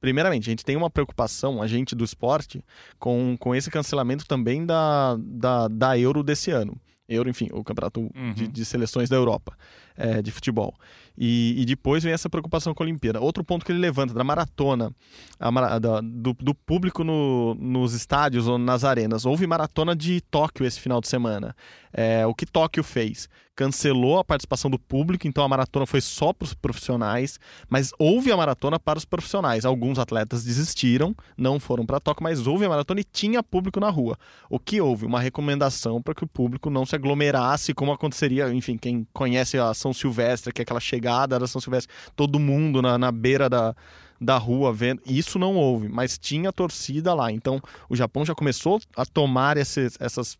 primeiramente, 0.00 0.48
a 0.48 0.50
gente 0.50 0.64
tem 0.64 0.76
uma 0.76 0.90
preocupação, 0.90 1.62
a 1.62 1.66
gente 1.66 1.94
do 1.94 2.04
esporte, 2.04 2.64
com, 2.98 3.36
com 3.38 3.54
esse 3.54 3.70
cancelamento 3.70 4.26
também 4.26 4.64
da, 4.64 5.16
da, 5.18 5.68
da 5.68 5.98
Euro 5.98 6.22
desse 6.22 6.50
ano. 6.50 6.76
Euro, 7.10 7.28
enfim, 7.28 7.48
o 7.52 7.64
campeonato 7.64 8.00
uhum. 8.00 8.32
de, 8.32 8.46
de, 8.46 8.64
seleções 8.64 9.08
da 9.08 9.16
Europa. 9.16 9.56
É, 10.00 10.22
de 10.22 10.30
futebol. 10.30 10.74
E, 11.22 11.54
e, 11.60 11.64
depois 11.66 12.02
vem 12.02 12.14
essa 12.14 12.30
preocupação 12.30 12.72
com 12.72 12.82
a 12.82 12.86
Olimpíada. 12.86 13.20
Outro 13.20 13.44
ponto 13.44 13.64
que 13.64 13.70
ele 13.70 13.78
levanta 13.78 14.14
da 14.14 14.24
maratona, 14.24 14.90
a, 15.38 15.78
da, 15.78 16.00
do, 16.00 16.32
do, 16.32 16.54
público 16.54 17.04
no, 17.04 17.54
nos 17.56 17.92
estádios 17.92 18.48
ou 18.48 18.56
nas 18.56 18.84
arenas. 18.84 19.26
Houve 19.26 19.46
maratona 19.46 19.94
de 19.94 20.22
Tóquio 20.22 20.64
esse 20.64 20.80
final 20.80 20.98
de 20.98 21.08
semana. 21.08 21.54
É, 21.92 22.24
o 22.26 22.34
que 22.34 22.46
Tóquio 22.46 22.82
fez? 22.82 23.28
Cancelou 23.54 24.18
a 24.18 24.24
participação 24.24 24.70
do 24.70 24.78
público, 24.78 25.26
então 25.26 25.44
a 25.44 25.48
maratona 25.48 25.84
foi 25.84 26.00
só 26.00 26.32
para 26.32 26.46
os 26.46 26.54
profissionais, 26.54 27.38
mas 27.68 27.92
houve 27.98 28.32
a 28.32 28.36
maratona 28.36 28.80
para 28.80 28.98
os 28.98 29.04
profissionais. 29.04 29.66
Alguns 29.66 29.98
atletas 29.98 30.44
desistiram, 30.44 31.14
não 31.36 31.60
foram 31.60 31.84
para 31.84 32.00
Tóquio, 32.00 32.22
mas 32.22 32.46
houve 32.46 32.64
a 32.64 32.68
maratona 32.70 33.00
e 33.00 33.04
tinha 33.04 33.42
público 33.42 33.78
na 33.78 33.90
rua. 33.90 34.16
O 34.48 34.58
que 34.58 34.80
houve? 34.80 35.04
Uma 35.04 35.20
recomendação 35.20 36.00
para 36.00 36.14
que 36.14 36.24
o 36.24 36.28
público 36.28 36.70
não 36.70 36.86
se 36.86 36.94
aglomerasse, 36.94 37.74
como 37.74 37.92
aconteceria, 37.92 38.50
enfim, 38.50 38.78
quem 38.78 39.06
conhece 39.12 39.58
a 39.58 39.74
São 39.74 39.89
Silvestre, 39.92 40.52
que 40.52 40.60
é 40.60 40.64
aquela 40.64 40.80
chegada 40.80 41.38
da 41.38 41.46
São 41.46 41.60
Silvestre, 41.60 41.92
todo 42.14 42.38
mundo 42.38 42.80
na, 42.82 42.98
na 42.98 43.12
beira 43.12 43.48
da, 43.48 43.74
da 44.20 44.36
rua 44.36 44.72
vendo. 44.72 45.00
Isso 45.06 45.38
não 45.38 45.56
houve, 45.56 45.88
mas 45.88 46.18
tinha 46.18 46.52
torcida 46.52 47.14
lá. 47.14 47.32
Então 47.32 47.60
o 47.88 47.96
Japão 47.96 48.24
já 48.24 48.34
começou 48.34 48.80
a 48.96 49.06
tomar 49.06 49.56
esses, 49.56 49.96
essas 50.00 50.38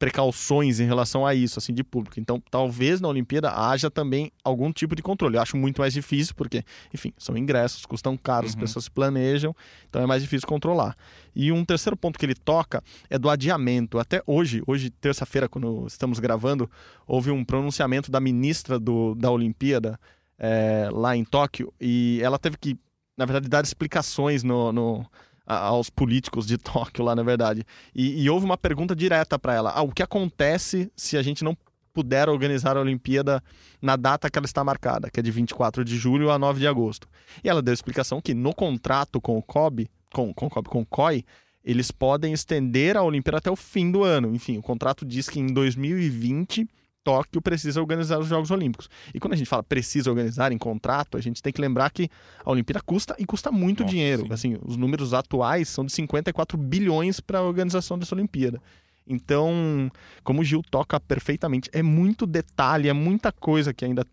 precauções 0.00 0.80
em 0.80 0.86
relação 0.86 1.26
a 1.26 1.34
isso, 1.34 1.58
assim, 1.58 1.74
de 1.74 1.84
público. 1.84 2.18
Então, 2.18 2.42
talvez 2.50 3.02
na 3.02 3.08
Olimpíada 3.08 3.50
haja 3.50 3.90
também 3.90 4.32
algum 4.42 4.72
tipo 4.72 4.96
de 4.96 5.02
controle. 5.02 5.36
Eu 5.36 5.42
acho 5.42 5.58
muito 5.58 5.82
mais 5.82 5.92
difícil, 5.92 6.34
porque, 6.34 6.64
enfim, 6.92 7.12
são 7.18 7.36
ingressos, 7.36 7.84
custam 7.84 8.16
caro, 8.16 8.46
uhum. 8.46 8.48
as 8.48 8.54
pessoas 8.54 8.86
se 8.86 8.90
planejam, 8.90 9.54
então 9.90 10.00
é 10.00 10.06
mais 10.06 10.22
difícil 10.22 10.48
controlar. 10.48 10.96
E 11.36 11.52
um 11.52 11.66
terceiro 11.66 11.98
ponto 11.98 12.18
que 12.18 12.24
ele 12.24 12.34
toca 12.34 12.82
é 13.10 13.18
do 13.18 13.28
adiamento. 13.28 13.98
Até 13.98 14.22
hoje, 14.26 14.62
hoje, 14.66 14.88
terça-feira, 14.88 15.46
quando 15.50 15.86
estamos 15.86 16.18
gravando, 16.18 16.68
houve 17.06 17.30
um 17.30 17.44
pronunciamento 17.44 18.10
da 18.10 18.20
ministra 18.20 18.80
do, 18.80 19.14
da 19.14 19.30
Olimpíada 19.30 20.00
é, 20.38 20.88
lá 20.90 21.14
em 21.14 21.26
Tóquio, 21.26 21.74
e 21.78 22.20
ela 22.22 22.38
teve 22.38 22.56
que, 22.56 22.74
na 23.18 23.26
verdade, 23.26 23.50
dar 23.50 23.62
explicações 23.62 24.42
no, 24.42 24.72
no 24.72 25.06
aos 25.46 25.90
políticos 25.90 26.46
de 26.46 26.56
Tóquio 26.58 27.04
lá, 27.04 27.14
na 27.14 27.22
verdade. 27.22 27.64
E, 27.94 28.22
e 28.22 28.30
houve 28.30 28.44
uma 28.44 28.58
pergunta 28.58 28.94
direta 28.94 29.38
para 29.38 29.54
ela: 29.54 29.70
ah, 29.70 29.82
o 29.82 29.92
que 29.92 30.02
acontece 30.02 30.90
se 30.96 31.16
a 31.16 31.22
gente 31.22 31.44
não 31.44 31.56
puder 31.92 32.28
organizar 32.28 32.76
a 32.76 32.80
Olimpíada 32.80 33.42
na 33.82 33.96
data 33.96 34.30
que 34.30 34.38
ela 34.38 34.46
está 34.46 34.62
marcada, 34.62 35.10
que 35.10 35.18
é 35.18 35.22
de 35.22 35.30
24 35.30 35.84
de 35.84 35.96
julho 35.96 36.30
a 36.30 36.38
9 36.38 36.60
de 36.60 36.66
agosto? 36.66 37.08
E 37.42 37.48
ela 37.48 37.60
deu 37.60 37.72
a 37.72 37.74
explicação 37.74 38.20
que 38.20 38.34
no 38.34 38.54
contrato 38.54 39.20
com 39.20 39.36
o 39.36 39.42
COB, 39.42 39.88
com, 40.12 40.32
com 40.32 40.46
o 40.46 40.50
COB, 40.50 40.68
com 40.68 40.80
o 40.82 40.86
COI, 40.86 41.24
eles 41.64 41.90
podem 41.90 42.32
estender 42.32 42.96
a 42.96 43.02
Olimpíada 43.02 43.38
até 43.38 43.50
o 43.50 43.56
fim 43.56 43.90
do 43.90 44.02
ano. 44.02 44.34
Enfim, 44.34 44.56
o 44.56 44.62
contrato 44.62 45.04
diz 45.04 45.28
que 45.28 45.40
em 45.40 45.52
2020 45.52 46.66
Tóquio 47.02 47.40
precisa 47.40 47.80
organizar 47.80 48.18
os 48.18 48.28
Jogos 48.28 48.50
Olímpicos. 48.50 48.88
E 49.14 49.20
quando 49.20 49.32
a 49.32 49.36
gente 49.36 49.48
fala 49.48 49.62
precisa 49.62 50.10
organizar 50.10 50.52
em 50.52 50.58
contrato, 50.58 51.16
a 51.16 51.20
gente 51.20 51.42
tem 51.42 51.52
que 51.52 51.60
lembrar 51.60 51.90
que 51.90 52.08
a 52.44 52.50
Olimpíada 52.50 52.80
custa 52.84 53.14
e 53.18 53.24
custa 53.24 53.50
muito 53.50 53.82
Nossa, 53.82 53.94
dinheiro. 53.94 54.22
Sim. 54.22 54.32
Assim, 54.32 54.58
os 54.62 54.76
números 54.76 55.14
atuais 55.14 55.68
são 55.68 55.84
de 55.84 55.92
54 55.92 56.58
bilhões 56.58 57.20
para 57.20 57.38
a 57.38 57.42
organização 57.42 57.98
dessa 57.98 58.14
Olimpíada. 58.14 58.60
Então, 59.06 59.90
como 60.22 60.40
o 60.40 60.44
Gil 60.44 60.62
toca 60.70 61.00
perfeitamente, 61.00 61.68
é 61.72 61.82
muito 61.82 62.26
detalhe, 62.26 62.88
é 62.88 62.92
muita 62.92 63.32
coisa 63.32 63.74
que 63.74 63.84
ainda 63.84 64.04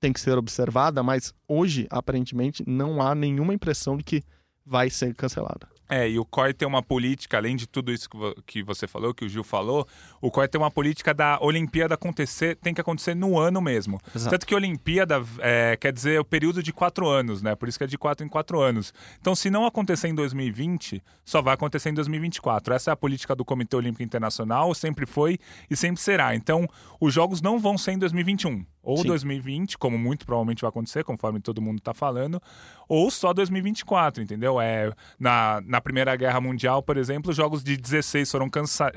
tem 0.00 0.12
que 0.12 0.20
ser 0.20 0.38
observada, 0.38 1.02
mas 1.02 1.34
hoje, 1.46 1.86
aparentemente, 1.90 2.62
não 2.66 3.02
há 3.02 3.14
nenhuma 3.14 3.52
impressão 3.52 3.96
de 3.96 4.04
que 4.04 4.22
vai 4.64 4.88
ser 4.88 5.14
cancelada. 5.14 5.68
É, 5.88 6.08
e 6.08 6.18
o 6.18 6.24
COI 6.24 6.52
tem 6.52 6.68
uma 6.68 6.82
política, 6.82 7.38
além 7.38 7.56
de 7.56 7.66
tudo 7.66 7.90
isso 7.92 8.08
que 8.46 8.62
você 8.62 8.86
falou, 8.86 9.14
que 9.14 9.24
o 9.24 9.28
Gil 9.28 9.42
falou, 9.42 9.86
o 10.20 10.30
COI 10.30 10.46
tem 10.46 10.60
uma 10.60 10.70
política 10.70 11.14
da 11.14 11.38
Olimpíada 11.40 11.94
acontecer, 11.94 12.56
tem 12.56 12.74
que 12.74 12.80
acontecer 12.80 13.14
no 13.14 13.38
ano 13.38 13.60
mesmo. 13.60 13.98
Exato. 14.14 14.30
Tanto 14.30 14.46
que 14.46 14.54
Olimpíada 14.54 15.22
é, 15.38 15.76
quer 15.76 15.92
dizer 15.92 16.20
o 16.20 16.24
período 16.24 16.62
de 16.62 16.72
quatro 16.72 17.08
anos, 17.08 17.40
né? 17.40 17.54
Por 17.54 17.68
isso 17.68 17.78
que 17.78 17.84
é 17.84 17.86
de 17.86 17.96
quatro 17.96 18.24
em 18.24 18.28
quatro 18.28 18.60
anos. 18.60 18.92
Então, 19.20 19.34
se 19.34 19.48
não 19.48 19.64
acontecer 19.64 20.08
em 20.08 20.14
2020, 20.14 21.02
só 21.24 21.40
vai 21.40 21.54
acontecer 21.54 21.90
em 21.90 21.94
2024. 21.94 22.74
Essa 22.74 22.90
é 22.90 22.92
a 22.92 22.96
política 22.96 23.34
do 23.34 23.44
Comitê 23.44 23.76
Olímpico 23.76 24.02
Internacional, 24.02 24.74
sempre 24.74 25.06
foi 25.06 25.38
e 25.70 25.76
sempre 25.76 26.00
será. 26.02 26.34
Então, 26.34 26.68
os 27.00 27.14
Jogos 27.14 27.40
não 27.40 27.58
vão 27.58 27.78
ser 27.78 27.92
em 27.92 27.98
2021 27.98 28.64
ou 28.88 28.96
Sim. 28.96 29.08
2020, 29.08 29.76
como 29.76 29.98
muito 29.98 30.24
provavelmente 30.24 30.62
vai 30.62 30.70
acontecer, 30.70 31.04
conforme 31.04 31.40
todo 31.40 31.60
mundo 31.60 31.76
está 31.76 31.92
falando, 31.92 32.40
ou 32.88 33.10
só 33.10 33.34
2024, 33.34 34.22
entendeu? 34.22 34.58
É, 34.58 34.90
na, 35.20 35.60
na 35.66 35.77
Primeira 35.80 36.14
Guerra 36.16 36.40
Mundial, 36.40 36.82
por 36.82 36.96
exemplo, 36.96 37.30
os 37.30 37.36
jogos 37.36 37.62
de 37.62 37.76
16 37.76 38.30
foram 38.30 38.48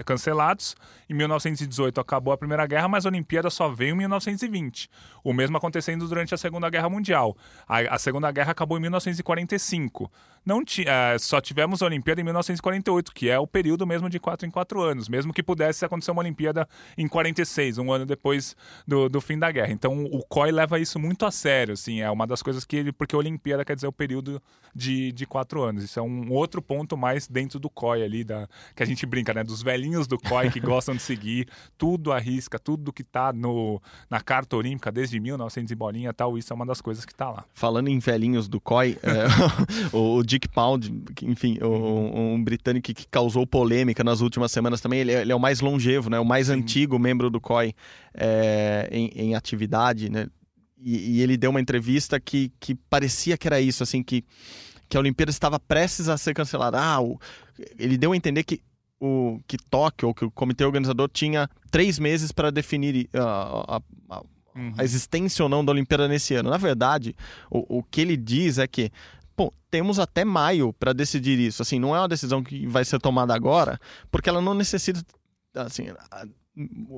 cancelados, 0.06 0.76
em 1.10 1.14
1918 1.14 2.00
acabou 2.00 2.34
a 2.34 2.38
Primeira 2.38 2.66
Guerra, 2.66 2.88
mas 2.88 3.06
a 3.06 3.10
Olimpíada 3.10 3.50
só 3.50 3.70
veio 3.70 3.94
em 3.94 3.98
1920. 3.98 4.90
O 5.24 5.34
mesmo 5.34 5.58
acontecendo 5.58 6.08
durante 6.08 6.34
a 6.34 6.38
Segunda 6.38 6.70
Guerra 6.70 6.90
Mundial. 6.90 7.36
A, 7.68 7.80
a 7.96 8.00
Segunda 8.00 8.32
Guerra 8.32 8.52
acabou 8.52 8.78
em 8.78 8.82
1945. 8.82 10.12
Não 10.44 10.64
é, 10.88 11.20
só 11.20 11.40
tivemos 11.40 11.84
a 11.84 11.86
Olimpíada 11.86 12.20
em 12.20 12.24
1948, 12.24 13.14
que 13.14 13.30
é 13.30 13.38
o 13.38 13.46
período 13.46 13.86
mesmo 13.86 14.10
de 14.10 14.20
4 14.20 14.48
em 14.48 14.50
4 14.50 14.82
anos, 14.82 15.08
mesmo 15.08 15.32
que 15.32 15.44
pudesse 15.44 15.86
acontecer 15.86 16.10
uma 16.10 16.22
Olimpíada 16.22 16.68
em 16.98 17.08
46, 17.08 17.78
um 17.78 17.92
ano 17.92 18.08
depois 18.08 18.56
do, 18.88 19.08
do 19.08 19.22
fim 19.22 19.38
da 19.38 19.52
guerra. 19.52 19.72
Então 19.72 20.04
o 20.06 20.24
COI 20.24 20.52
leva 20.52 20.80
isso 20.80 20.98
muito 20.98 21.28
a 21.28 21.32
sério, 21.32 21.74
assim, 21.74 22.02
é 22.02 22.10
uma 22.10 22.26
das 22.26 22.42
coisas 22.42 22.66
que 22.66 22.76
ele. 22.76 22.92
Porque 22.92 23.16
a 23.16 23.20
Olimpíada 23.20 23.64
quer 23.64 23.76
dizer 23.76 23.88
o 23.88 23.92
período 23.92 24.42
de, 24.74 25.12
de 25.12 25.26
quatro 25.28 25.62
anos. 25.62 25.84
Isso 25.84 26.00
é 26.00 26.02
um 26.02 26.32
outro 26.32 26.62
ponto 26.72 26.96
mais 26.96 27.28
dentro 27.28 27.60
do 27.60 27.70
COI 27.70 28.02
ali, 28.02 28.24
da, 28.24 28.48
que 28.74 28.82
a 28.82 28.86
gente 28.86 29.06
brinca, 29.06 29.34
né? 29.34 29.44
Dos 29.44 29.62
velhinhos 29.62 30.08
do 30.08 30.18
COI 30.18 30.50
que 30.50 30.62
gostam 30.62 30.96
de 30.96 31.02
seguir 31.02 31.50
tudo 31.78 32.14
à 32.14 32.18
risca, 32.18 32.58
tudo 32.58 32.94
que 32.94 33.04
tá 33.04 33.34
no, 33.34 33.82
na 34.10 34.22
carta 34.22 34.56
olímpica 34.56 34.90
desde 34.90 35.20
1900 35.20 35.70
e 35.70 35.76
bolinha 35.76 36.14
tal. 36.14 36.38
Isso 36.38 36.54
é 36.54 36.56
uma 36.56 36.66
das 36.66 36.80
coisas 36.80 37.04
que 37.04 37.14
tá 37.14 37.30
lá. 37.30 37.44
Falando 37.54 37.90
em 37.90 38.00
velhinhos 38.00 38.48
do 38.48 38.62
COI, 38.62 38.98
é, 39.04 39.26
o 39.92 40.24
Dick 40.24 40.48
Pound, 40.48 40.90
enfim, 41.24 41.60
um, 41.62 42.36
um, 42.36 42.42
britânico 42.42 42.94
que 42.94 43.06
causou 43.10 43.46
polêmica 43.46 44.02
nas 44.02 44.22
últimas 44.22 44.50
semanas 44.54 44.80
também, 44.80 45.02
ele 45.02 45.12
é, 45.12 45.22
ele 45.24 45.32
é 45.34 45.36
o 45.36 45.40
mais 45.40 45.60
longevo, 45.60 46.10
né? 46.10 46.22
O 46.22 46.26
mais 46.26 46.48
Sim. 46.48 46.54
antigo 46.54 46.98
membro 46.98 47.30
do 47.30 47.42
COI 47.42 47.74
é, 48.14 48.88
em, 48.90 49.08
em 49.14 49.36
atividade 49.36 50.10
né? 50.10 50.28
E, 50.84 51.18
e, 51.18 51.22
ele 51.22 51.38
deu 51.38 51.52
uma 51.52 51.62
entrevista 51.62 52.20
que, 52.20 52.52
que 52.60 52.74
parecia 52.74 53.38
que 53.38 53.48
era 53.48 53.62
isso, 53.62 53.84
assim, 53.84 54.02
que, 54.02 54.24
que 54.92 54.98
a 54.98 55.00
Olimpíada 55.00 55.30
estava 55.30 55.58
prestes 55.58 56.10
a 56.10 56.18
ser 56.18 56.34
cancelada. 56.34 56.78
Ah, 56.78 57.02
o, 57.02 57.18
ele 57.80 57.98
deu 57.98 58.12
a 58.12 58.18
entender 58.18 58.44
que 58.44 58.62
o 59.00 59.40
que 59.48 59.58
Tóquio, 59.58 60.10
ou 60.10 60.14
que 60.14 60.26
o 60.26 60.30
comitê 60.30 60.66
organizador 60.66 61.10
tinha 61.10 61.50
três 61.72 61.98
meses 61.98 62.34
para 62.34 62.52
definir 62.52 63.10
uh, 63.16 63.18
a, 63.18 63.82
a, 64.10 64.22
uhum. 64.54 64.74
a, 64.78 64.84
existência 64.84 65.44
ou 65.44 65.48
não 65.48 65.64
da 65.64 65.72
Olimpíada 65.72 66.10
nesse 66.10 66.36
ano. 66.36 66.50
Na 66.50 66.58
verdade, 66.58 67.16
o, 67.50 67.78
o 67.80 67.84
que 67.84 68.02
ele 68.02 68.18
diz 68.18 68.58
é 68.58 68.68
que 68.68 68.92
temos 69.72 69.98
até 69.98 70.26
maio 70.26 70.74
para 70.74 70.92
decidir 70.92 71.40
isso. 71.40 71.62
Assim, 71.62 71.80
não 71.80 71.96
é 71.96 72.00
uma 72.00 72.10
decisão 72.10 72.44
que 72.44 72.68
vai 72.68 72.84
ser 72.84 73.00
tomada 73.00 73.34
agora, 73.34 73.80
porque 74.12 74.28
ela 74.28 74.42
não 74.42 74.54
necessita. 74.54 75.02
Assim, 75.56 75.86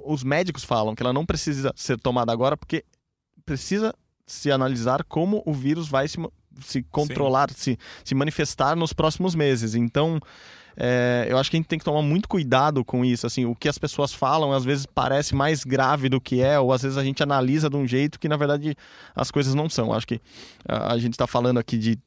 os 0.03 0.23
médicos 0.23 0.63
falam 0.63 0.95
que 0.95 1.03
ela 1.03 1.13
não 1.13 1.27
precisa 1.27 1.71
ser 1.75 1.99
tomada 1.99 2.31
agora 2.31 2.57
porque 2.57 2.83
precisa 3.45 3.93
se 4.25 4.51
analisar 4.51 5.03
como 5.03 5.43
o 5.45 5.53
vírus 5.53 5.87
vai 5.87 6.07
se, 6.07 6.17
se 6.61 6.83
controlar, 6.83 7.49
se, 7.51 7.77
se 8.03 8.15
manifestar 8.15 8.75
nos 8.75 8.93
próximos 8.93 9.35
meses. 9.35 9.75
Então, 9.75 10.19
é, 10.75 11.27
eu 11.29 11.37
acho 11.37 11.49
que 11.49 11.57
a 11.57 11.59
gente 11.59 11.67
tem 11.67 11.77
que 11.77 11.85
tomar 11.85 12.01
muito 12.01 12.27
cuidado 12.27 12.83
com 12.83 13.05
isso. 13.05 13.27
Assim, 13.27 13.45
o 13.45 13.55
que 13.55 13.69
as 13.69 13.77
pessoas 13.77 14.13
falam 14.13 14.51
às 14.51 14.63
vezes 14.63 14.85
parece 14.85 15.35
mais 15.35 15.63
grave 15.63 16.09
do 16.09 16.19
que 16.19 16.41
é, 16.41 16.59
ou 16.59 16.71
às 16.73 16.81
vezes 16.81 16.97
a 16.97 17.03
gente 17.03 17.21
analisa 17.21 17.69
de 17.69 17.75
um 17.75 17.87
jeito 17.87 18.19
que 18.19 18.27
na 18.27 18.37
verdade 18.37 18.75
as 19.15 19.29
coisas 19.29 19.53
não 19.53 19.69
são. 19.69 19.93
Acho 19.93 20.07
que 20.07 20.19
a, 20.67 20.93
a 20.93 20.97
gente 20.97 21.13
está 21.13 21.27
falando 21.27 21.59
aqui 21.59 21.77
de 21.77 21.97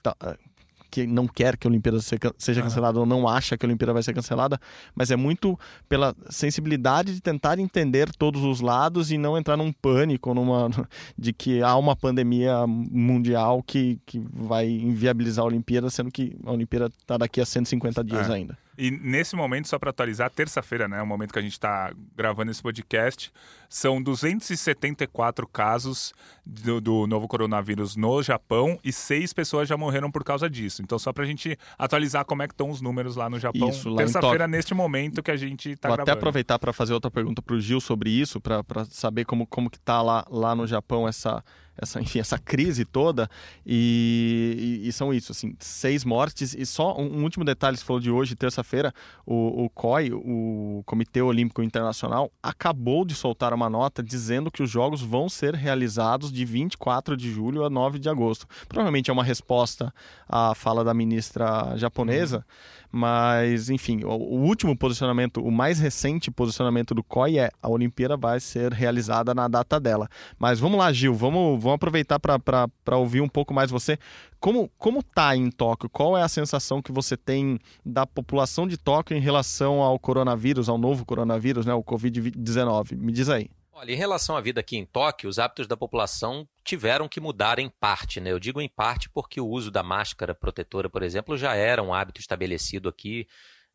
que 0.96 1.06
não 1.06 1.28
quer 1.28 1.58
que 1.58 1.66
a 1.66 1.70
Olimpíada 1.70 1.98
seja 2.00 2.62
cancelada 2.62 2.98
ou 2.98 3.04
não 3.04 3.28
acha 3.28 3.58
que 3.58 3.66
a 3.66 3.68
Olimpíada 3.68 3.92
vai 3.92 4.02
ser 4.02 4.14
cancelada, 4.14 4.58
mas 4.94 5.10
é 5.10 5.16
muito 5.16 5.58
pela 5.90 6.16
sensibilidade 6.30 7.14
de 7.14 7.20
tentar 7.20 7.58
entender 7.58 8.08
todos 8.16 8.42
os 8.42 8.62
lados 8.62 9.12
e 9.12 9.18
não 9.18 9.36
entrar 9.36 9.58
num 9.58 9.70
pânico 9.70 10.32
numa, 10.32 10.70
de 11.18 11.34
que 11.34 11.62
há 11.62 11.76
uma 11.76 11.94
pandemia 11.94 12.66
mundial 12.66 13.62
que, 13.62 14.00
que 14.06 14.18
vai 14.32 14.66
inviabilizar 14.66 15.44
a 15.44 15.48
Olimpíada, 15.48 15.90
sendo 15.90 16.10
que 16.10 16.34
a 16.46 16.50
Olimpíada 16.52 16.90
está 16.98 17.18
daqui 17.18 17.42
a 17.42 17.44
150 17.44 18.02
dias 18.02 18.30
é. 18.30 18.32
ainda. 18.32 18.56
E 18.78 18.90
nesse 18.90 19.34
momento, 19.34 19.68
só 19.68 19.78
para 19.78 19.90
atualizar, 19.90 20.30
terça-feira, 20.30 20.86
né, 20.86 21.00
o 21.00 21.06
momento 21.06 21.32
que 21.32 21.38
a 21.38 21.42
gente 21.42 21.52
está 21.52 21.92
gravando 22.14 22.50
esse 22.50 22.62
podcast, 22.62 23.32
são 23.68 24.02
274 24.02 25.46
casos 25.46 26.12
do, 26.44 26.80
do, 26.80 27.06
novo 27.06 27.26
coronavírus 27.26 27.96
no 27.96 28.23
Japão 28.23 28.78
e 28.85 28.92
seis 28.92 29.32
pessoas 29.32 29.68
já 29.68 29.76
morreram 29.76 30.11
por 30.11 30.25
causa 30.25 30.49
disso. 30.49 30.82
Então, 30.82 30.99
só 30.99 31.12
para 31.12 31.25
a 31.25 31.26
gente 31.26 31.58
atualizar 31.78 32.25
como 32.25 32.42
é 32.42 32.46
que 32.49 32.54
estão 32.54 32.70
os 32.70 32.80
números 32.80 33.16
lá 33.16 33.28
no 33.28 33.38
Japão, 33.38 33.70
terça-feira, 33.96 34.46
neste 34.46 34.75
momento 34.75 35.23
que 35.23 35.30
a 35.30 35.37
gente 35.37 35.70
está 35.70 35.88
gravando. 35.88 36.06
Vou 36.06 36.12
até 36.12 36.18
aproveitar 36.18 36.58
para 36.58 36.73
fazer 36.73 36.92
outra 36.92 37.11
pergunta 37.11 37.42
para 37.42 37.54
o 37.54 37.61
Gil 37.61 37.80
sobre 37.80 38.11
isso, 38.11 38.40
para 38.40 38.85
saber 38.90 39.25
como, 39.25 39.46
como 39.46 39.70
que 39.70 39.78
está 39.78 40.02
lá, 40.02 40.25
lá 40.30 40.54
no 40.54 40.66
Japão 40.66 41.08
essa 41.08 41.42
essa, 41.76 42.00
enfim, 42.00 42.18
essa 42.18 42.38
crise 42.38 42.85
toda. 42.85 43.28
E, 43.64 44.80
e, 44.82 44.88
e, 44.88 44.92
são 44.92 45.12
isso, 45.12 45.32
assim, 45.32 45.54
seis 45.58 46.04
mortes. 46.04 46.54
E 46.54 46.64
só 46.64 46.96
um, 46.99 47.18
um 47.18 47.23
último 47.23 47.44
detalhe, 47.44 47.76
você 47.76 47.85
falou 47.85 48.00
de 48.00 48.11
hoje, 48.11 48.35
terça-feira, 48.35 48.92
o, 49.25 49.64
o 49.64 49.70
COI, 49.70 50.11
o 50.12 50.82
Comitê 50.87 51.20
Olímpico 51.20 51.62
Internacional, 51.62 52.30
acabou 52.42 53.04
de 53.04 53.14
soltar 53.14 53.52
uma 53.56 53.70
nota 53.70 54.02
dizendo 54.02 54.50
que 54.50 54.62
os 54.62 54.70
Jogos 54.70 55.02
vão 55.02 55.28
ser 55.28 55.54
realizados 55.54 56.30
de 56.30 56.44
24 56.44 57.16
de 57.16 57.30
julho 57.30 57.64
a 57.64 57.70
9 57.70 57.98
de 57.98 58.08
agosto. 58.08 58.46
Provavelmente 58.68 59.10
é 59.10 59.12
uma 59.12 59.25
resposta 59.25 59.92
à 60.28 60.54
fala 60.54 60.84
da 60.84 60.94
ministra 60.94 61.76
japonesa. 61.76 62.38
Uhum 62.38 62.76
mas, 62.96 63.68
enfim, 63.68 64.04
o, 64.04 64.08
o, 64.08 64.40
último 64.44 64.75
posicionamento, 64.75 65.42
o 65.42 65.50
mais 65.50 65.78
recente 65.78 66.30
posicionamento 66.30 66.94
do 66.94 67.02
COI 67.02 67.38
é 67.38 67.50
a 67.62 67.68
Olimpíada 67.68 68.16
vai 68.16 68.40
ser 68.40 68.72
realizada 68.72 69.34
na 69.34 69.48
data 69.48 69.78
dela. 69.78 70.08
Mas 70.38 70.58
vamos 70.58 70.78
lá, 70.78 70.90
Gil, 70.92 71.14
vamos, 71.14 71.62
vamos 71.62 71.76
aproveitar 71.76 72.18
para 72.18 72.96
ouvir 72.96 73.20
um 73.20 73.28
pouco 73.28 73.52
mais 73.52 73.70
você. 73.70 73.98
Como, 74.40 74.71
como 74.78 75.02
tá 75.02 75.37
em 75.37 75.50
Tóquio? 75.50 75.88
Qual 75.88 76.16
é 76.16 76.23
a 76.23 76.28
sensação 76.28 76.83
que 76.83 76.93
você 76.93 77.16
tem 77.16 77.59
da 77.85 78.07
população 78.07 78.66
de 78.66 78.76
Tóquio 78.76 79.16
em 79.16 79.21
relação 79.21 79.83
ao 79.83 79.99
coronavírus, 79.99 80.69
ao 80.69 80.78
novo 80.78 81.05
coronavírus, 81.05 81.66
né, 81.66 81.75
o 81.75 81.83
Covid-19? 81.83 82.97
Me 82.97 83.12
diz 83.12 83.28
aí. 83.28 83.49
Olha, 83.78 83.93
em 83.93 83.97
relação 83.97 84.35
à 84.35 84.40
vida 84.40 84.61
aqui 84.61 84.78
em 84.78 84.87
Tóquio, 84.87 85.28
os 85.28 85.38
hábitos 85.38 85.66
da 85.66 85.76
população 85.76 86.49
tiveram 86.64 87.07
que 87.07 87.21
mudar 87.21 87.59
em 87.59 87.69
parte, 87.69 88.21
né? 88.21 88.33
Eu 88.33 88.38
digo 88.38 88.59
em 88.59 88.69
parte 88.71 89.11
porque 89.11 89.38
o 89.38 89.47
uso 89.47 89.71
da 89.71 89.83
máscara 89.83 90.35
protetora, 90.35 90.88
por 90.88 91.02
exemplo, 91.02 91.37
já 91.37 91.55
era 91.55 91.83
um 91.83 91.93
hábito 91.93 92.19
estabelecido 92.19 92.88
aqui, 92.88 93.26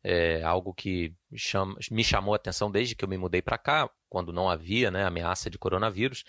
é 0.02 0.42
algo 0.42 0.74
que 0.74 1.14
chama, 1.36 1.76
me 1.88 2.02
chamou 2.02 2.34
a 2.34 2.36
atenção 2.36 2.68
desde 2.68 2.96
que 2.96 3.04
eu 3.04 3.08
me 3.08 3.16
mudei 3.16 3.40
para 3.40 3.56
cá, 3.56 3.88
quando 4.08 4.32
não 4.32 4.50
havia 4.50 4.90
né, 4.90 5.04
ameaça 5.04 5.48
de 5.48 5.56
coronavírus. 5.56 6.24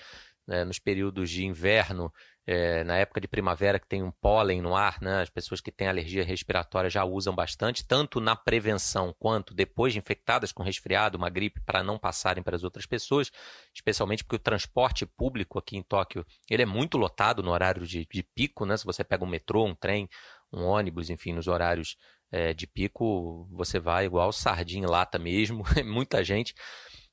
Né, 0.46 0.66
nos 0.66 0.78
períodos 0.78 1.30
de 1.30 1.46
inverno, 1.46 2.12
é, 2.46 2.84
na 2.84 2.98
época 2.98 3.22
de 3.22 3.28
primavera 3.28 3.80
que 3.80 3.88
tem 3.88 4.04
um 4.04 4.12
pólen 4.12 4.62
no 4.62 4.76
ar, 4.76 5.02
né, 5.02 5.22
as 5.22 5.30
pessoas 5.30 5.62
que 5.62 5.72
têm 5.72 5.88
alergia 5.88 6.24
respiratória 6.24 6.90
já 6.90 7.06
usam 7.06 7.34
bastante, 7.34 7.86
tanto 7.86 8.20
na 8.20 8.36
prevenção 8.36 9.16
quanto 9.18 9.54
depois 9.54 9.94
de 9.94 10.00
infectadas 10.00 10.52
com 10.52 10.62
resfriado, 10.62 11.18
uma 11.18 11.30
gripe, 11.30 11.62
para 11.62 11.82
não 11.82 11.98
passarem 11.98 12.44
para 12.44 12.56
as 12.56 12.64
outras 12.64 12.86
pessoas, 12.86 13.32
especialmente 13.74 14.24
porque 14.24 14.36
o 14.36 14.40
transporte 14.40 15.06
público 15.06 15.58
aqui 15.58 15.78
em 15.78 15.84
Tóquio 15.84 16.26
ele 16.50 16.64
é 16.64 16.66
muito 16.66 16.98
lotado 16.98 17.42
no 17.42 17.52
horário 17.52 17.88
de, 17.88 18.06
de 18.12 18.24
pico, 18.24 18.66
né? 18.66 18.76
Se 18.76 18.86
você 18.86 19.04
pega 19.04 19.24
um 19.24 19.28
metrô, 19.28 19.66
um 19.66 19.76
trem, 19.76 20.10
um 20.52 20.64
ônibus, 20.66 21.10
enfim, 21.10 21.34
nos 21.34 21.48
horários 21.48 21.96
é, 22.32 22.54
de 22.54 22.68
pico, 22.68 23.48
você 23.52 23.80
vai 23.80 24.06
igual 24.06 24.34
sardinha 24.34 24.88
lata 24.88 25.18
mesmo, 25.18 25.64
muita 25.86 26.24
gente. 26.24 26.54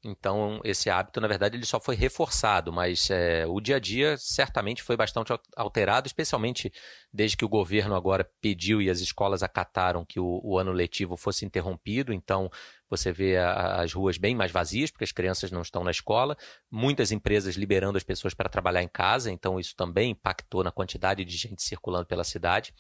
Então, 0.03 0.61
esse 0.65 0.89
hábito, 0.89 1.21
na 1.21 1.29
verdade, 1.29 1.59
ele 1.59 1.67
só 1.67 1.79
foi 1.79 1.95
reforçado, 1.95 2.73
mas 2.73 3.11
é, 3.11 3.45
o 3.47 3.61
dia 3.61 3.77
a 3.77 3.79
dia 3.79 4.17
certamente 4.17 4.83
foi 4.83 4.97
bastante 4.97 5.31
alterado, 5.55 6.07
especialmente 6.07 6.73
desde 7.13 7.37
que 7.37 7.45
o 7.45 7.49
governo 7.49 7.95
agora 7.95 8.29
pediu 8.41 8.81
e 8.81 8.89
as 8.89 9.01
escolas 9.01 9.43
acataram 9.43 10.03
que 10.03 10.19
o, 10.19 10.41
o 10.43 10.59
ano 10.59 10.73
letivo 10.73 11.19
fosse 11.19 11.45
interrompido. 11.45 12.15
Então, 12.15 12.51
você 12.89 13.13
vê 13.13 13.37
a, 13.37 13.83
as 13.83 13.93
ruas 13.93 14.17
bem 14.17 14.35
mais 14.35 14.51
vazias, 14.51 14.91
porque 14.91 15.05
as 15.05 15.13
crianças 15.13 15.51
não 15.51 15.61
estão 15.61 15.85
na 15.85 15.91
escola, 15.91 16.35
muitas 16.71 17.13
empresas 17.13 17.55
liberando 17.55 17.99
as 17.99 18.03
pessoas 18.03 18.33
para 18.33 18.49
trabalhar 18.49 18.83
em 18.83 18.89
casa, 18.89 19.31
então 19.31 19.61
isso 19.61 19.77
também 19.77 20.13
impactou 20.13 20.65
na 20.65 20.73
quantidade 20.73 21.27
de 21.27 21.37
gente 21.37 21.63
circulando 21.63 22.07
pela 22.07 22.25
cidade. 22.25 22.73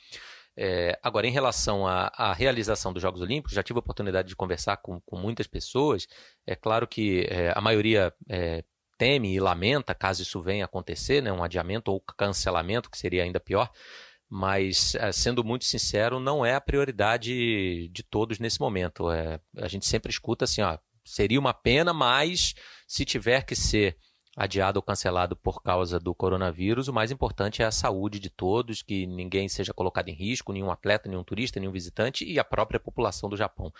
É, 0.62 0.99
agora, 1.02 1.26
em 1.26 1.31
relação 1.31 1.87
à, 1.87 2.35
realização 2.35 2.93
dos 2.93 3.00
Jogos 3.00 3.23
Olímpicos, 3.23 3.55
já 3.55 3.62
tive 3.62 3.79
a 3.79 3.81
oportunidade 3.81 4.29
de 4.29 4.37
conversar 4.37 4.76
com, 4.76 5.00
com 5.00 5.17
muitas 5.17 5.47
pessoas. 5.47 6.07
É 6.47 6.55
claro 6.55 6.87
que 6.87 7.26
é, 7.31 7.50
a 7.57 7.62
maioria 7.62 8.12
é, 8.29 8.62
teme 8.99 9.33
e 9.33 9.40
lamenta 9.40 9.95
caso 9.95 10.21
isso 10.21 10.43
venha 10.43 10.64
a 10.64 10.67
acontecer, 10.67 11.23
né, 11.23 11.33
um 11.33 11.43
adiamento 11.43 11.90
ou 11.90 11.99
cancelamento, 11.99 12.90
que 12.90 12.99
seria 12.99 13.23
ainda 13.23 13.40
pior. 13.40 13.71
Mas, 14.29 14.95
é, 14.97 15.11
sendo 15.12 15.43
muito 15.43 15.64
sincero, 15.64 16.21
não 16.21 16.45
é 16.45 16.55
a 16.55 16.61
prioridade 16.61 17.88
de 17.88 18.02
todos 18.02 18.38
nesse 18.38 18.61
momento. 18.61 19.11
É, 19.11 19.40
a 19.57 19.67
gente 19.67 19.87
sempre 19.87 20.11
escuta 20.11 20.45
assim: 20.45 20.61
ó, 20.61 20.76
seria 21.02 21.40
uma 21.40 21.55
pena, 21.55 21.95
mas 21.95 22.55
se 22.87 23.07
tiver 23.07 23.47
que 23.47 23.57
ser 23.57 23.97
adiado 24.37 24.79
ou 24.79 24.83
cancelado 24.83 25.35
por 25.37 25.63
causa 25.63 25.99
do 25.99 26.15
coronavírus, 26.15 26.89
o 26.89 26.93
mais 26.93 27.11
importante 27.11 27.63
é 27.63 27.65
a 27.65 27.71
saúde 27.71 28.19
de 28.19 28.31
todos, 28.31 28.83
que 28.83 29.07
ninguém 29.07 29.49
seja 29.49 29.75
colocado 29.75 30.09
em 30.09 30.15
risco, 30.15 30.53
nenhum 30.53 30.71
atleta, 30.71 31.09
nenhum 31.09 31.25
turista, 31.25 31.59
nenhum 31.59 31.73
visitante 31.73 32.25
e 32.25 32.39
a 32.39 32.45
própria 32.45 32.79
população 32.79 33.29
do 33.29 33.37
Japão. 33.37 33.73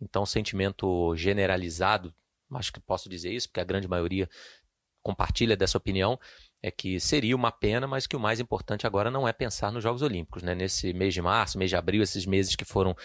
Então, 0.00 0.26
sentimento 0.26 1.14
generalizado, 1.16 2.14
acho 2.52 2.72
que 2.72 2.80
posso 2.80 3.08
dizer 3.08 3.32
isso, 3.32 3.48
porque 3.48 3.60
a 3.60 3.64
grande 3.64 3.88
maioria 3.88 4.28
compartilha 5.02 5.56
dessa 5.56 5.76
opinião, 5.76 6.18
é 6.62 6.70
que 6.70 6.98
seria 6.98 7.36
uma 7.36 7.52
pena, 7.52 7.86
mas 7.86 8.06
que 8.06 8.16
o 8.16 8.20
mais 8.20 8.40
importante 8.40 8.86
agora 8.86 9.10
não 9.10 9.28
é 9.28 9.32
pensar 9.34 9.70
nos 9.70 9.82
Jogos 9.82 10.00
Olímpicos. 10.00 10.42
Né? 10.42 10.54
Nesse 10.54 10.94
mês 10.94 11.12
de 11.12 11.20
março, 11.20 11.58
mês 11.58 11.70
de 11.70 11.76
abril, 11.76 12.02
esses 12.02 12.24
meses 12.24 12.56
que 12.56 12.64
foram 12.64 12.96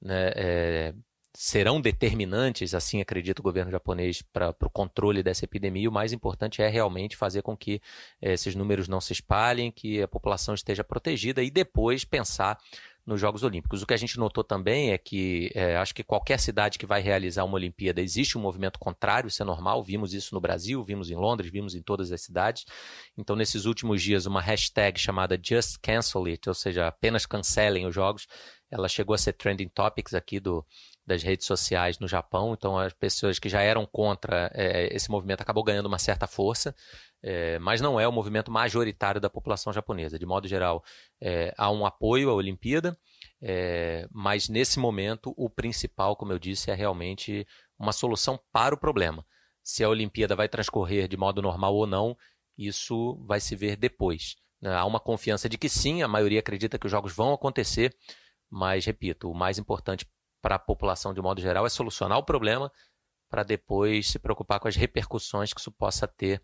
né, 0.00 0.32
é, 0.36 0.94
serão 1.34 1.80
determinantes, 1.80 2.74
assim 2.74 3.00
acredita 3.00 3.40
o 3.40 3.44
governo 3.44 3.70
japonês, 3.70 4.22
para 4.22 4.54
o 4.62 4.70
controle 4.70 5.22
dessa 5.22 5.44
epidemia. 5.44 5.88
O 5.88 5.92
mais 5.92 6.12
importante 6.12 6.62
é 6.62 6.68
realmente 6.68 7.16
fazer 7.16 7.42
com 7.42 7.56
que 7.56 7.80
eh, 8.20 8.32
esses 8.32 8.54
números 8.54 8.88
não 8.88 9.00
se 9.00 9.12
espalhem, 9.12 9.70
que 9.70 10.02
a 10.02 10.08
população 10.08 10.54
esteja 10.54 10.82
protegida 10.82 11.42
e 11.42 11.50
depois 11.50 12.04
pensar 12.04 12.58
nos 13.08 13.18
Jogos 13.18 13.42
Olímpicos. 13.42 13.82
O 13.82 13.86
que 13.86 13.94
a 13.94 13.96
gente 13.96 14.18
notou 14.18 14.44
também 14.44 14.92
é 14.92 14.98
que 14.98 15.50
é, 15.54 15.76
acho 15.78 15.94
que 15.94 16.04
qualquer 16.04 16.38
cidade 16.38 16.78
que 16.78 16.84
vai 16.84 17.00
realizar 17.00 17.42
uma 17.42 17.54
Olimpíada 17.54 18.02
existe 18.02 18.36
um 18.36 18.40
movimento 18.40 18.78
contrário, 18.78 19.28
isso 19.28 19.42
é 19.42 19.46
normal. 19.46 19.82
Vimos 19.82 20.12
isso 20.12 20.34
no 20.34 20.40
Brasil, 20.42 20.84
vimos 20.84 21.10
em 21.10 21.16
Londres, 21.16 21.50
vimos 21.50 21.74
em 21.74 21.80
todas 21.80 22.12
as 22.12 22.20
cidades. 22.20 22.66
Então, 23.16 23.34
nesses 23.34 23.64
últimos 23.64 24.02
dias, 24.02 24.26
uma 24.26 24.42
hashtag 24.42 25.00
chamada 25.00 25.40
Just 25.42 25.78
Cancel 25.80 26.26
It, 26.26 26.46
ou 26.48 26.54
seja, 26.54 26.86
apenas 26.86 27.24
cancelem 27.24 27.86
os 27.86 27.94
jogos, 27.94 28.26
ela 28.70 28.88
chegou 28.88 29.14
a 29.14 29.18
ser 29.18 29.32
trending 29.32 29.68
topics 29.68 30.12
aqui 30.12 30.38
do, 30.38 30.62
das 31.08 31.22
redes 31.22 31.46
sociais 31.46 31.98
no 31.98 32.06
Japão, 32.06 32.52
então 32.52 32.78
as 32.78 32.92
pessoas 32.92 33.38
que 33.38 33.48
já 33.48 33.62
eram 33.62 33.86
contra 33.86 34.50
é, 34.54 34.94
esse 34.94 35.10
movimento 35.10 35.40
acabou 35.40 35.64
ganhando 35.64 35.86
uma 35.86 35.98
certa 35.98 36.26
força, 36.26 36.76
é, 37.22 37.58
mas 37.58 37.80
não 37.80 37.98
é 37.98 38.06
o 38.06 38.12
movimento 38.12 38.50
majoritário 38.50 39.18
da 39.18 39.30
população 39.30 39.72
japonesa. 39.72 40.18
De 40.18 40.26
modo 40.26 40.46
geral, 40.46 40.84
é, 41.18 41.54
há 41.56 41.70
um 41.70 41.86
apoio 41.86 42.28
à 42.28 42.34
Olimpíada, 42.34 42.96
é, 43.40 44.06
mas 44.12 44.50
nesse 44.50 44.78
momento 44.78 45.32
o 45.34 45.48
principal, 45.48 46.14
como 46.14 46.30
eu 46.30 46.38
disse, 46.38 46.70
é 46.70 46.74
realmente 46.74 47.46
uma 47.78 47.92
solução 47.92 48.38
para 48.52 48.74
o 48.74 48.78
problema. 48.78 49.24
Se 49.62 49.82
a 49.82 49.88
Olimpíada 49.88 50.36
vai 50.36 50.46
transcorrer 50.46 51.08
de 51.08 51.16
modo 51.16 51.40
normal 51.40 51.74
ou 51.74 51.86
não, 51.86 52.14
isso 52.56 53.16
vai 53.26 53.40
se 53.40 53.56
ver 53.56 53.76
depois. 53.76 54.36
Né? 54.60 54.74
Há 54.74 54.84
uma 54.84 55.00
confiança 55.00 55.48
de 55.48 55.56
que 55.56 55.70
sim, 55.70 56.02
a 56.02 56.08
maioria 56.08 56.40
acredita 56.40 56.78
que 56.78 56.84
os 56.84 56.92
jogos 56.92 57.14
vão 57.14 57.32
acontecer, 57.32 57.96
mas 58.50 58.84
repito, 58.84 59.30
o 59.30 59.34
mais 59.34 59.58
importante 59.58 60.06
para 60.40 60.56
a 60.56 60.58
população 60.58 61.12
de 61.12 61.20
modo 61.20 61.40
geral 61.40 61.66
é 61.66 61.68
solucionar 61.68 62.18
o 62.18 62.22
problema 62.22 62.70
para 63.28 63.42
depois 63.42 64.08
se 64.08 64.18
preocupar 64.18 64.58
com 64.58 64.68
as 64.68 64.76
repercussões 64.76 65.52
que 65.52 65.60
isso 65.60 65.70
possa 65.70 66.06
ter 66.08 66.42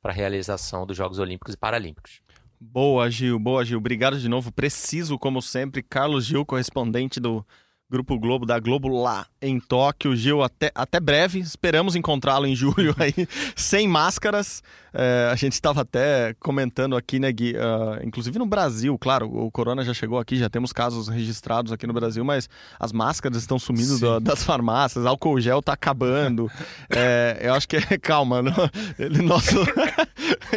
para 0.00 0.12
a 0.12 0.14
realização 0.14 0.86
dos 0.86 0.96
Jogos 0.96 1.18
Olímpicos 1.18 1.54
e 1.54 1.56
Paralímpicos. 1.56 2.20
Boa, 2.58 3.10
Gil. 3.10 3.38
Boa, 3.38 3.64
Gil. 3.64 3.78
Obrigado 3.78 4.18
de 4.18 4.28
novo. 4.28 4.52
Preciso, 4.52 5.18
como 5.18 5.42
sempre, 5.42 5.82
Carlos 5.82 6.24
Gil, 6.24 6.46
correspondente 6.46 7.18
do 7.18 7.44
Grupo 7.92 8.18
Globo, 8.18 8.46
da 8.46 8.58
Globo 8.58 8.88
lá 8.88 9.26
em 9.42 9.60
Tóquio. 9.60 10.16
Gil, 10.16 10.42
até, 10.42 10.72
até 10.74 10.98
breve. 10.98 11.40
Esperamos 11.40 11.94
encontrá-lo 11.94 12.46
em 12.46 12.56
julho 12.56 12.94
aí, 12.98 13.28
sem 13.54 13.86
máscaras. 13.86 14.62
É, 14.94 15.28
a 15.30 15.36
gente 15.36 15.52
estava 15.52 15.82
até 15.82 16.34
comentando 16.38 16.96
aqui, 16.96 17.18
né, 17.18 17.30
Gui? 17.32 17.54
Uh, 17.54 18.06
inclusive 18.06 18.38
no 18.38 18.44
Brasil, 18.44 18.96
claro, 18.98 19.26
o 19.26 19.50
corona 19.50 19.82
já 19.84 19.94
chegou 19.94 20.18
aqui, 20.18 20.36
já 20.36 20.50
temos 20.50 20.70
casos 20.70 21.08
registrados 21.08 21.72
aqui 21.72 21.86
no 21.86 21.94
Brasil, 21.94 22.22
mas 22.24 22.48
as 22.78 22.92
máscaras 22.92 23.38
estão 23.38 23.58
sumindo 23.58 23.98
da, 23.98 24.18
das 24.18 24.44
farmácias, 24.44 25.06
álcool 25.06 25.40
gel 25.40 25.60
está 25.60 25.74
acabando. 25.74 26.50
É, 26.94 27.38
eu 27.42 27.54
acho 27.54 27.66
que 27.66 27.76
é. 27.76 27.82
Calma, 28.02 28.42
não, 28.42 28.52
ele, 28.98 29.22
nosso. 29.22 29.56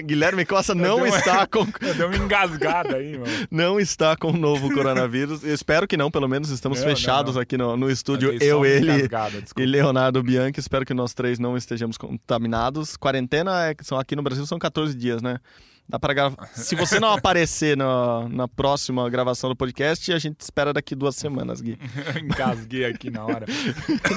Guilherme 0.03 0.45
Costa 0.45 0.75
não 0.75 1.05
está 1.05 1.47
com. 1.47 1.65
Deu 1.95 2.07
uma 2.07 2.17
engasgada 2.17 2.97
aí, 2.97 3.17
mano. 3.17 3.31
Não 3.49 3.79
está 3.79 4.17
com 4.17 4.31
o 4.31 4.37
novo 4.37 4.73
coronavírus. 4.73 5.43
Eu 5.43 5.53
espero 5.53 5.87
que 5.87 5.95
não, 5.95 6.11
pelo 6.11 6.27
menos 6.27 6.49
estamos 6.49 6.79
não, 6.79 6.87
fechados 6.87 7.24
aqui 7.37 7.57
no, 7.57 7.75
no 7.75 7.89
estúdio, 7.89 8.37
eu, 8.41 8.65
ele 8.65 9.09
e 9.57 9.65
Leonardo 9.65 10.21
Bianchi. 10.21 10.59
Espero 10.59 10.85
que 10.85 10.93
nós 10.93 11.13
três 11.13 11.39
não 11.39 11.57
estejamos 11.57 11.97
contaminados. 11.97 12.95
Quarentena 12.95 13.69
é, 13.69 13.75
são 13.81 13.97
aqui 13.97 14.15
no 14.15 14.23
Brasil 14.23 14.45
são 14.45 14.59
14 14.59 14.95
dias, 14.95 15.21
né? 15.21 15.39
Dá 15.87 15.99
para 15.99 16.13
gravar. 16.13 16.47
Se 16.53 16.75
você 16.75 16.99
não 16.99 17.11
aparecer 17.11 17.77
na, 17.77 18.27
na 18.29 18.47
próxima 18.47 19.07
gravação 19.09 19.49
do 19.49 19.55
podcast, 19.55 20.11
a 20.11 20.17
gente 20.17 20.41
espera 20.41 20.73
daqui 20.73 20.95
duas 20.95 21.15
semanas, 21.15 21.61
Gui. 21.61 21.77
Engasguei 22.23 22.85
aqui 22.85 23.11
na 23.11 23.23
hora. 23.23 23.45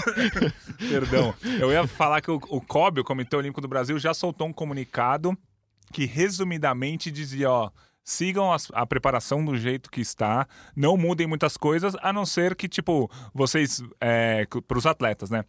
Perdão. 0.89 1.35
Eu 1.61 1.71
ia 1.71 1.87
falar 1.87 2.23
que 2.23 2.31
o, 2.31 2.37
o 2.49 2.61
COB, 2.61 3.01
o 3.01 3.05
Comitê 3.05 3.37
Olímpico 3.37 3.61
do 3.61 3.69
Brasil, 3.69 3.99
já 3.99 4.15
soltou 4.15 4.47
um 4.47 4.53
comunicado 4.53 5.37
que 5.93 6.07
resumidamente 6.07 7.11
dizia, 7.11 7.51
ó 7.51 7.71
sigam 8.09 8.51
a, 8.51 8.57
a, 8.73 8.87
preparação 8.87 9.45
do 9.45 9.55
jeito 9.55 9.91
que 9.91 10.01
está, 10.01 10.49
não 10.75 10.97
mudem 10.97 11.27
muitas 11.27 11.59
coisas, 11.59 11.95
a 12.01 12.11
não 12.11 12.25
ser 12.25 12.57
que, 12.57 12.67
tipo, 12.67 13.11
vocês, 13.35 13.83
é, 14.01 14.47
para 14.67 14.79
os 14.79 14.87
atletas, 14.87 15.29
né? 15.29 15.45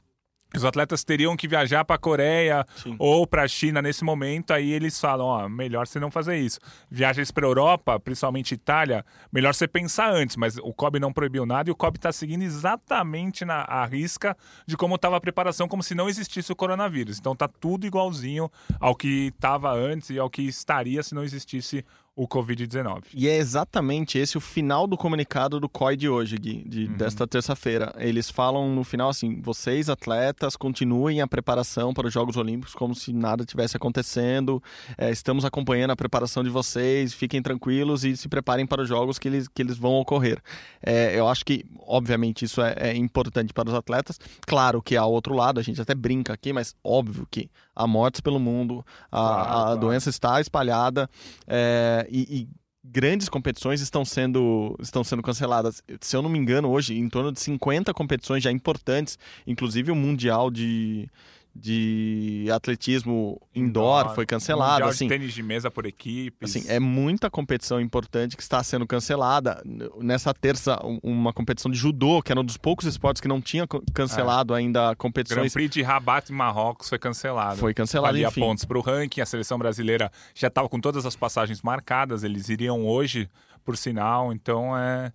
os 0.55 0.65
atletas 0.65 1.03
teriam 1.03 1.37
que 1.37 1.47
viajar 1.47 1.85
para 1.85 1.95
a 1.95 1.99
Coreia 1.99 2.65
Sim. 2.77 2.95
ou 2.97 3.27
para 3.27 3.43
a 3.43 3.47
China 3.47 3.81
nesse 3.81 4.03
momento, 4.03 4.51
aí 4.51 4.71
eles 4.71 4.99
falam, 4.99 5.27
ó, 5.27 5.47
melhor 5.47 5.85
você 5.85 5.99
não 5.99 6.09
fazer 6.09 6.37
isso. 6.37 6.59
Viagens 6.89 7.29
para 7.29 7.45
Europa, 7.45 7.99
principalmente 7.99 8.55
Itália, 8.55 9.05
melhor 9.31 9.53
você 9.53 9.67
pensar 9.67 10.11
antes, 10.11 10.35
mas 10.35 10.57
o 10.57 10.73
COB 10.73 10.99
não 10.99 11.13
proibiu 11.13 11.45
nada 11.45 11.69
e 11.69 11.71
o 11.71 11.75
COB 11.75 11.97
está 11.97 12.11
seguindo 12.11 12.41
exatamente 12.41 13.45
na 13.45 13.61
a 13.61 13.85
risca 13.85 14.35
de 14.65 14.75
como 14.75 14.95
estava 14.95 15.17
a 15.17 15.21
preparação, 15.21 15.67
como 15.67 15.83
se 15.83 15.93
não 15.93 16.09
existisse 16.09 16.51
o 16.51 16.55
coronavírus. 16.55 17.19
Então 17.19 17.35
tá 17.35 17.47
tudo 17.47 17.85
igualzinho 17.85 18.49
ao 18.79 18.95
que 18.95 19.27
estava 19.27 19.71
antes 19.71 20.09
e 20.09 20.17
ao 20.17 20.31
que 20.31 20.41
estaria 20.41 21.03
se 21.03 21.13
não 21.13 21.23
existisse 21.23 21.85
o 22.19 22.27
Covid-19. 22.27 23.03
E 23.13 23.29
é 23.29 23.37
exatamente 23.37 24.17
esse 24.17 24.37
o 24.37 24.41
final 24.41 24.85
do 24.85 24.97
comunicado 24.97 25.57
do 25.57 25.69
COI 25.69 25.95
de 25.95 26.09
hoje, 26.09 26.35
Gui, 26.35 26.65
de, 26.67 26.83
uhum. 26.83 26.97
desta 26.97 27.25
terça-feira. 27.25 27.95
Eles 27.97 28.29
falam 28.29 28.75
no 28.75 28.83
final 28.83 29.07
assim: 29.07 29.39
vocês, 29.39 29.89
atletas, 29.89 30.57
continuem 30.57 31.21
a 31.21 31.27
preparação 31.27 31.93
para 31.93 32.07
os 32.07 32.13
Jogos 32.13 32.35
Olímpicos 32.35 32.75
como 32.75 32.93
se 32.93 33.13
nada 33.13 33.45
tivesse 33.45 33.77
acontecendo. 33.77 34.61
É, 34.97 35.09
estamos 35.09 35.45
acompanhando 35.45 35.91
a 35.91 35.95
preparação 35.95 36.43
de 36.43 36.49
vocês, 36.49 37.13
fiquem 37.13 37.41
tranquilos 37.41 38.03
e 38.03 38.17
se 38.17 38.27
preparem 38.27 38.67
para 38.67 38.81
os 38.81 38.89
jogos 38.89 39.17
que 39.17 39.29
eles, 39.29 39.47
que 39.47 39.61
eles 39.61 39.77
vão 39.77 39.93
ocorrer. 39.93 40.41
É, 40.85 41.17
eu 41.17 41.25
acho 41.25 41.45
que, 41.45 41.63
obviamente, 41.87 42.43
isso 42.43 42.61
é, 42.61 42.75
é 42.79 42.95
importante 42.97 43.53
para 43.53 43.69
os 43.69 43.73
atletas. 43.73 44.19
Claro 44.45 44.81
que 44.81 44.97
há 44.97 45.05
outro 45.05 45.33
lado, 45.33 45.57
a 45.57 45.63
gente 45.63 45.81
até 45.81 45.95
brinca 45.95 46.33
aqui, 46.33 46.51
mas 46.51 46.75
óbvio 46.83 47.25
que 47.31 47.49
há 47.79 47.87
mortes 47.87 48.19
pelo 48.19 48.39
mundo, 48.39 48.85
a, 49.09 49.17
claro, 49.17 49.41
a 49.41 49.45
claro. 49.45 49.79
doença 49.79 50.09
está 50.09 50.41
espalhada. 50.41 51.09
É, 51.47 52.05
e, 52.11 52.41
e 52.41 52.47
grandes 52.83 53.29
competições 53.29 53.79
estão 53.79 54.03
sendo, 54.03 54.75
estão 54.81 55.03
sendo 55.03 55.23
canceladas. 55.23 55.81
Se 56.01 56.15
eu 56.15 56.21
não 56.21 56.29
me 56.29 56.37
engano, 56.37 56.69
hoje, 56.69 56.97
em 56.97 57.07
torno 57.07 57.31
de 57.31 57.39
50 57.39 57.93
competições 57.93 58.43
já 58.43 58.51
importantes, 58.51 59.17
inclusive 59.47 59.91
o 59.91 59.95
Mundial 59.95 60.51
de, 60.51 61.09
de 61.55 62.47
atletismo 62.53 63.41
indoor 63.53 64.13
foi 64.15 64.25
cancelado. 64.25 64.71
Mundial 64.73 64.89
assim, 64.89 65.07
de 65.07 65.13
tênis 65.13 65.33
de 65.33 65.43
mesa 65.43 65.69
por 65.69 65.85
equipes. 65.85 66.55
Assim, 66.55 66.69
é 66.69 66.79
muita 66.79 67.29
competição 67.29 67.81
importante 67.81 68.37
que 68.37 68.43
está 68.43 68.63
sendo 68.63 68.87
cancelada. 68.87 69.61
Nessa 69.99 70.33
terça, 70.33 70.79
uma 71.03 71.33
competição 71.33 71.69
de 71.69 71.77
judô, 71.77 72.21
que 72.21 72.31
era 72.31 72.39
um 72.39 72.43
dos 72.43 72.57
poucos 72.57 72.85
esportes 72.85 73.21
que 73.21 73.27
não 73.27 73.41
tinha 73.41 73.67
cancelado 73.93 74.53
é. 74.53 74.59
ainda 74.59 74.95
competições. 74.95 75.37
Grand 75.37 75.51
Prix 75.51 75.73
de 75.73 75.81
Rabat, 75.81 76.31
Marrocos, 76.31 76.87
foi 76.87 76.99
cancelado. 76.99 77.57
Foi 77.57 77.73
cancelado, 77.73 78.13
Valia 78.13 78.27
enfim. 78.27 78.41
pontos 78.41 78.65
para 78.65 78.77
o 78.77 78.81
ranking. 78.81 79.21
A 79.21 79.25
seleção 79.25 79.57
brasileira 79.57 80.11
já 80.33 80.47
estava 80.47 80.69
com 80.69 80.79
todas 80.79 81.05
as 81.05 81.15
passagens 81.15 81.61
marcadas. 81.61 82.23
Eles 82.23 82.49
iriam 82.49 82.85
hoje, 82.85 83.29
por 83.65 83.75
sinal. 83.75 84.31
Então, 84.31 84.77
é... 84.77 85.11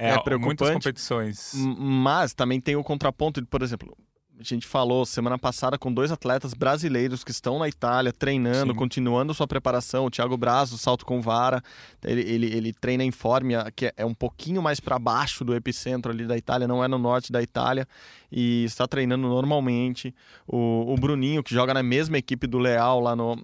É, 0.00 0.10
é 0.10 0.36
muitas 0.36 0.70
competições. 0.70 1.54
Mas 1.76 2.32
também 2.32 2.60
tem 2.60 2.76
o 2.76 2.84
contraponto, 2.84 3.40
de, 3.40 3.48
por 3.48 3.62
exemplo, 3.62 3.98
a 4.40 4.44
gente 4.44 4.66
falou 4.68 5.04
semana 5.04 5.36
passada 5.36 5.76
com 5.76 5.92
dois 5.92 6.12
atletas 6.12 6.54
brasileiros 6.54 7.24
que 7.24 7.32
estão 7.32 7.58
na 7.58 7.68
Itália 7.68 8.12
treinando, 8.12 8.72
Sim. 8.72 8.78
continuando 8.78 9.34
sua 9.34 9.48
preparação. 9.48 10.06
O 10.06 10.10
Thiago 10.10 10.36
Braz, 10.36 10.70
do 10.70 10.78
salto 10.78 11.04
com 11.04 11.20
vara, 11.20 11.60
ele, 12.04 12.20
ele, 12.20 12.46
ele 12.46 12.72
treina 12.72 13.02
em 13.02 13.10
Fórmia, 13.10 13.70
que 13.74 13.92
é 13.96 14.06
um 14.06 14.14
pouquinho 14.14 14.62
mais 14.62 14.78
para 14.78 14.96
baixo 14.98 15.44
do 15.44 15.54
epicentro 15.56 16.12
ali 16.12 16.24
da 16.24 16.36
Itália, 16.36 16.68
não 16.68 16.84
é 16.84 16.86
no 16.86 16.98
norte 16.98 17.32
da 17.32 17.42
Itália, 17.42 17.86
e 18.30 18.62
está 18.64 18.86
treinando 18.86 19.26
normalmente. 19.26 20.14
O, 20.46 20.92
o 20.92 20.94
Bruninho, 20.96 21.42
que 21.42 21.52
joga 21.52 21.74
na 21.74 21.82
mesma 21.82 22.16
equipe 22.16 22.46
do 22.46 22.58
Leal 22.58 23.00
lá 23.00 23.16
no, 23.16 23.42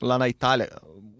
lá 0.00 0.18
na 0.18 0.28
Itália, 0.28 0.70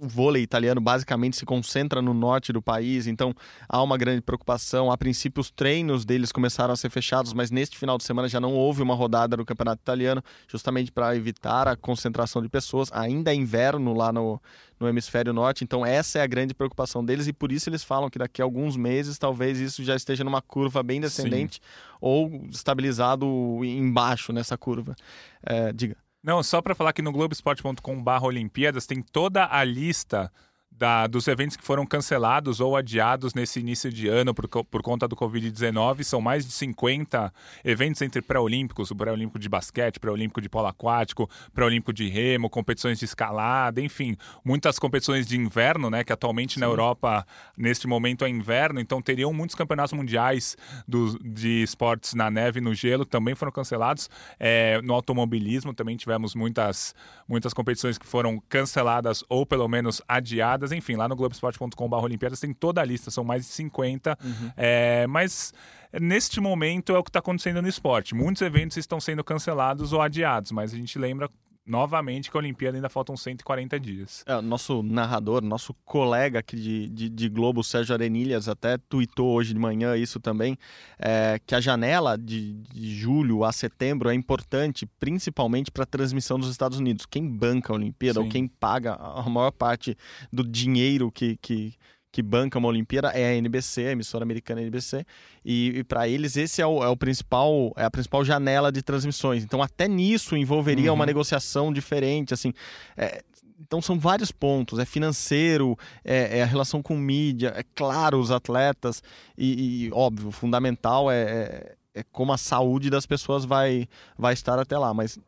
o 0.01 0.07
vôlei 0.07 0.43
italiano 0.43 0.81
basicamente 0.81 1.37
se 1.37 1.47
concentra 1.47 2.03
no 2.03 2.13
norte 2.13 2.53
do 2.53 2.61
país, 2.61 3.07
então 3.07 3.35
há 3.69 3.83
uma 3.83 3.97
grande 3.97 4.21
preocupação. 4.21 4.91
A 4.91 4.97
princípio, 4.97 5.41
os 5.41 5.51
treinos 5.51 6.05
deles 6.05 6.31
começaram 6.31 6.73
a 6.73 6.77
ser 6.77 6.91
fechados, 6.91 7.33
mas 7.33 7.51
neste 7.51 7.79
final 7.79 7.97
de 7.97 8.05
semana 8.05 8.29
já 8.29 8.41
não 8.41 8.53
houve 8.55 8.83
uma 8.83 8.95
rodada 8.95 9.37
no 9.37 9.45
campeonato 9.45 9.83
italiano, 9.83 10.23
justamente 10.47 10.93
para 10.93 11.17
evitar 11.17 11.67
a 11.67 11.77
concentração 11.77 12.43
de 12.43 12.49
pessoas. 12.49 12.91
Ainda 12.93 13.33
é 13.33 13.35
inverno 13.35 13.95
lá 13.95 14.13
no, 14.13 14.41
no 14.79 14.89
hemisfério 14.89 15.33
norte, 15.33 15.65
então 15.65 15.85
essa 15.85 16.19
é 16.19 16.23
a 16.23 16.27
grande 16.27 16.55
preocupação 16.55 17.05
deles 17.05 17.27
e 17.27 17.33
por 17.33 17.51
isso 17.51 17.69
eles 17.71 17.83
falam 17.83 18.11
que 18.11 18.19
daqui 18.19 18.43
a 18.43 18.45
alguns 18.45 18.77
meses 18.77 19.19
talvez 19.19 19.59
isso 19.59 19.83
já 19.83 19.97
esteja 19.97 20.23
numa 20.23 20.43
curva 20.43 20.83
bem 20.83 21.01
descendente 21.01 21.57
Sim. 21.57 21.97
ou 22.01 22.47
estabilizado 22.51 23.27
embaixo 23.65 24.33
nessa 24.33 24.57
curva. 24.59 24.95
É, 25.43 25.73
diga. 25.73 25.97
Não, 26.27 26.43
só 26.43 26.61
para 26.61 26.75
falar 26.75 26.93
que 26.93 27.03
no 27.03 27.13
globesport.com/olimpíadas 27.13 28.85
tem 28.85 29.01
toda 29.01 29.47
a 29.49 29.63
lista 29.63 30.33
da, 30.79 31.07
dos 31.07 31.27
eventos 31.27 31.57
que 31.57 31.65
foram 31.65 31.87
cancelados 31.87 32.61
ou 32.61 32.77
adiados 32.77 33.35
nesse 33.35 33.61
início 33.61 33.91
de 33.91 34.09
ano 34.09 34.35
por, 34.35 34.47
por 34.49 34.83
conta 34.83 35.09
do 35.09 35.17
Covid-19. 35.17 36.05
São 36.05 36.21
mais 36.21 36.45
de 36.45 36.53
50 36.53 37.33
eventos 37.65 38.03
entre 38.03 38.21
pré-olímpicos, 38.21 38.91
o 38.91 38.97
pré-olímpico 38.97 39.39
de 39.39 39.49
basquete, 39.49 39.99
pré-olímpico 39.99 40.41
de 40.41 40.49
polo 40.49 40.67
aquático, 40.67 41.29
pré-olímpico 41.55 41.93
de 41.93 42.09
remo, 42.09 42.51
competições 42.51 42.99
de 42.99 43.05
escalada, 43.05 43.81
enfim, 43.81 44.17
muitas 44.45 44.79
competições 44.79 45.27
de 45.27 45.37
inverno, 45.37 45.89
né, 45.89 46.05
que 46.05 46.13
atualmente 46.13 46.55
Sim. 46.55 46.61
na 46.61 46.67
Europa, 46.67 47.27
neste 47.57 47.87
momento, 47.87 48.25
é 48.25 48.29
inverno, 48.29 48.79
então 48.79 49.01
teriam 49.01 49.33
muitos 49.33 49.57
campeonatos 49.57 49.93
mundiais 49.93 50.57
do, 50.87 51.19
de 51.19 51.63
esportes 51.63 52.15
na 52.15 52.31
neve 52.31 52.59
e 52.59 52.63
no 52.63 52.75
gelo, 52.75 53.05
também 53.07 53.35
foram 53.35 53.53
cancelados. 53.53 54.11
É, 54.39 54.81
no 54.83 54.93
automobilismo 54.93 55.73
também 55.73 55.97
tivemos 55.97 56.35
muitas, 56.35 56.95
muitas 57.27 57.55
competições 57.55 57.97
que 57.97 58.07
foram 58.07 58.43
canceladas 58.49 59.25
ou 59.29 59.47
pelo 59.47 59.67
menos 59.69 60.03
adiadas 60.07 60.66
Olimpíadas, 60.67 60.73
enfim, 60.73 60.97
lá 60.97 61.09
no 61.09 61.17
globesport.com.br 61.17 61.97
Olimpíadas 61.97 62.41
tem 62.41 62.53
toda 62.53 62.81
a 62.81 62.85
lista, 62.85 63.11
são 63.11 63.25
mais 63.25 63.47
de 63.47 63.53
50. 63.53 64.19
Uhum. 64.23 64.51
É, 64.57 65.07
mas 65.07 65.53
neste 66.01 66.41
momento 66.41 66.95
é 66.95 66.99
o 66.99 67.03
que 67.03 67.11
está 67.11 67.21
acontecendo 67.21 67.63
no 67.63 67.69
esporte. 67.69 68.15
Muitos 68.15 68.43
eventos 68.43 68.77
estão 68.77 69.01
sendo 69.01 69.23
cancelados 69.25 69.93
ou 69.93 70.01
adiados, 70.01 70.53
mas 70.53 70.73
a 70.73 70.77
gente 70.77 70.99
lembra 70.99 71.31
novamente 71.67 72.31
que 72.31 72.37
a 72.37 72.41
Olimpíada 72.41 72.79
ainda 72.79 72.89
faltam 72.89 73.17
140 73.17 73.81
dias. 73.81 74.25
É, 74.27 74.41
nosso 74.41 74.83
narrador, 74.83 75.43
nosso 75.43 75.75
colega 75.85 76.39
aqui 76.39 76.57
de, 76.57 76.89
de, 76.89 77.09
de, 77.09 77.29
Globo, 77.29 77.65
Sérgio 77.65 77.95
Arenilhas, 77.95 78.49
até 78.49 78.79
tuitou 78.79 79.35
hoje 79.35 79.53
de 79.53 79.59
manhã 79.59 79.97
isso 79.97 80.21
também, 80.21 80.57
é, 80.99 81.41
que 81.45 81.55
a 81.55 81.61
janela 81.61 82.17
de, 82.17 82.53
de 82.53 82.95
julho 82.95 83.45
a 83.45 83.53
setembro 83.53 84.09
é 84.09 84.15
importante, 84.15 84.87
principalmente 84.99 85.71
para 85.71 85.83
a 85.83 85.87
transmissão 85.87 86.39
dos 86.39 86.51
Estados 86.51 86.79
Unidos. 86.79 87.05
Quem 87.05 87.29
banca 87.29 87.73
a 87.73 87.77
Olimpíada, 87.77 88.21
Sim. 88.21 88.27
ou 88.27 88.31
quem 88.31 88.47
paga 88.47 88.95
a 88.95 89.29
maior 89.29 89.51
parte 89.51 89.97
do 90.33 90.45
dinheiro 90.45 91.11
que, 91.11 91.37
que 91.37 91.75
que 92.17 92.23
banca 92.23 92.59
uma 92.59 92.69
Olimpíada 92.69 93.09
é 93.09 93.29
a 93.29 93.35
NBC, 93.35 93.89
a 93.89 93.93
emissora 93.93 94.25
americana 94.25 94.63
NBC, 94.63 95.05
e, 95.45 95.81
e 95.81 95.85
para 95.85 96.09
eles 96.09 96.35
esse 96.35 96.63
é 96.63 96.67
o, 96.67 96.83
é 96.83 96.89
o, 96.89 96.97
principal, 96.97 97.75
é 97.77 97.85
a 97.85 97.91
principal 97.91 98.25
janela 98.25 98.73
de 98.73 98.81
transmissões. 98.81 99.45
Então 99.45 99.63
até 99.63 99.87
nisso 99.87 100.35
envolveria 100.35 100.89
uhum. 100.89 100.95
uma 100.95 101.05
negociação 101.05 101.71
diferente, 101.71 102.33
assim. 102.33 102.55
É, 102.97 103.23
então 103.61 103.83
são 103.83 103.99
vários 103.99 104.33
pontos, 104.33 104.79
é 104.79 104.87
financeiro, 104.87 105.77
é, 106.03 106.39
é, 106.39 106.43
a 106.43 106.47
relação 106.47 106.83
com 106.83 106.97
mídia, 106.97 107.53
é 107.55 107.63
claro 107.75 108.19
os 108.19 108.31
atletas 108.31 109.03
e, 109.37 109.89
e 109.89 109.93
óbvio, 109.93 110.31
fundamental 110.31 111.11
é, 111.11 111.21
é, 111.21 112.01
é 112.01 112.03
como 112.05 112.33
a 112.33 112.39
saúde 112.39 112.89
das 112.89 113.05
pessoas 113.05 113.45
vai, 113.45 113.87
vai 114.17 114.33
estar 114.33 114.59
até 114.59 114.79
lá, 114.79 114.95
mas 114.95 115.19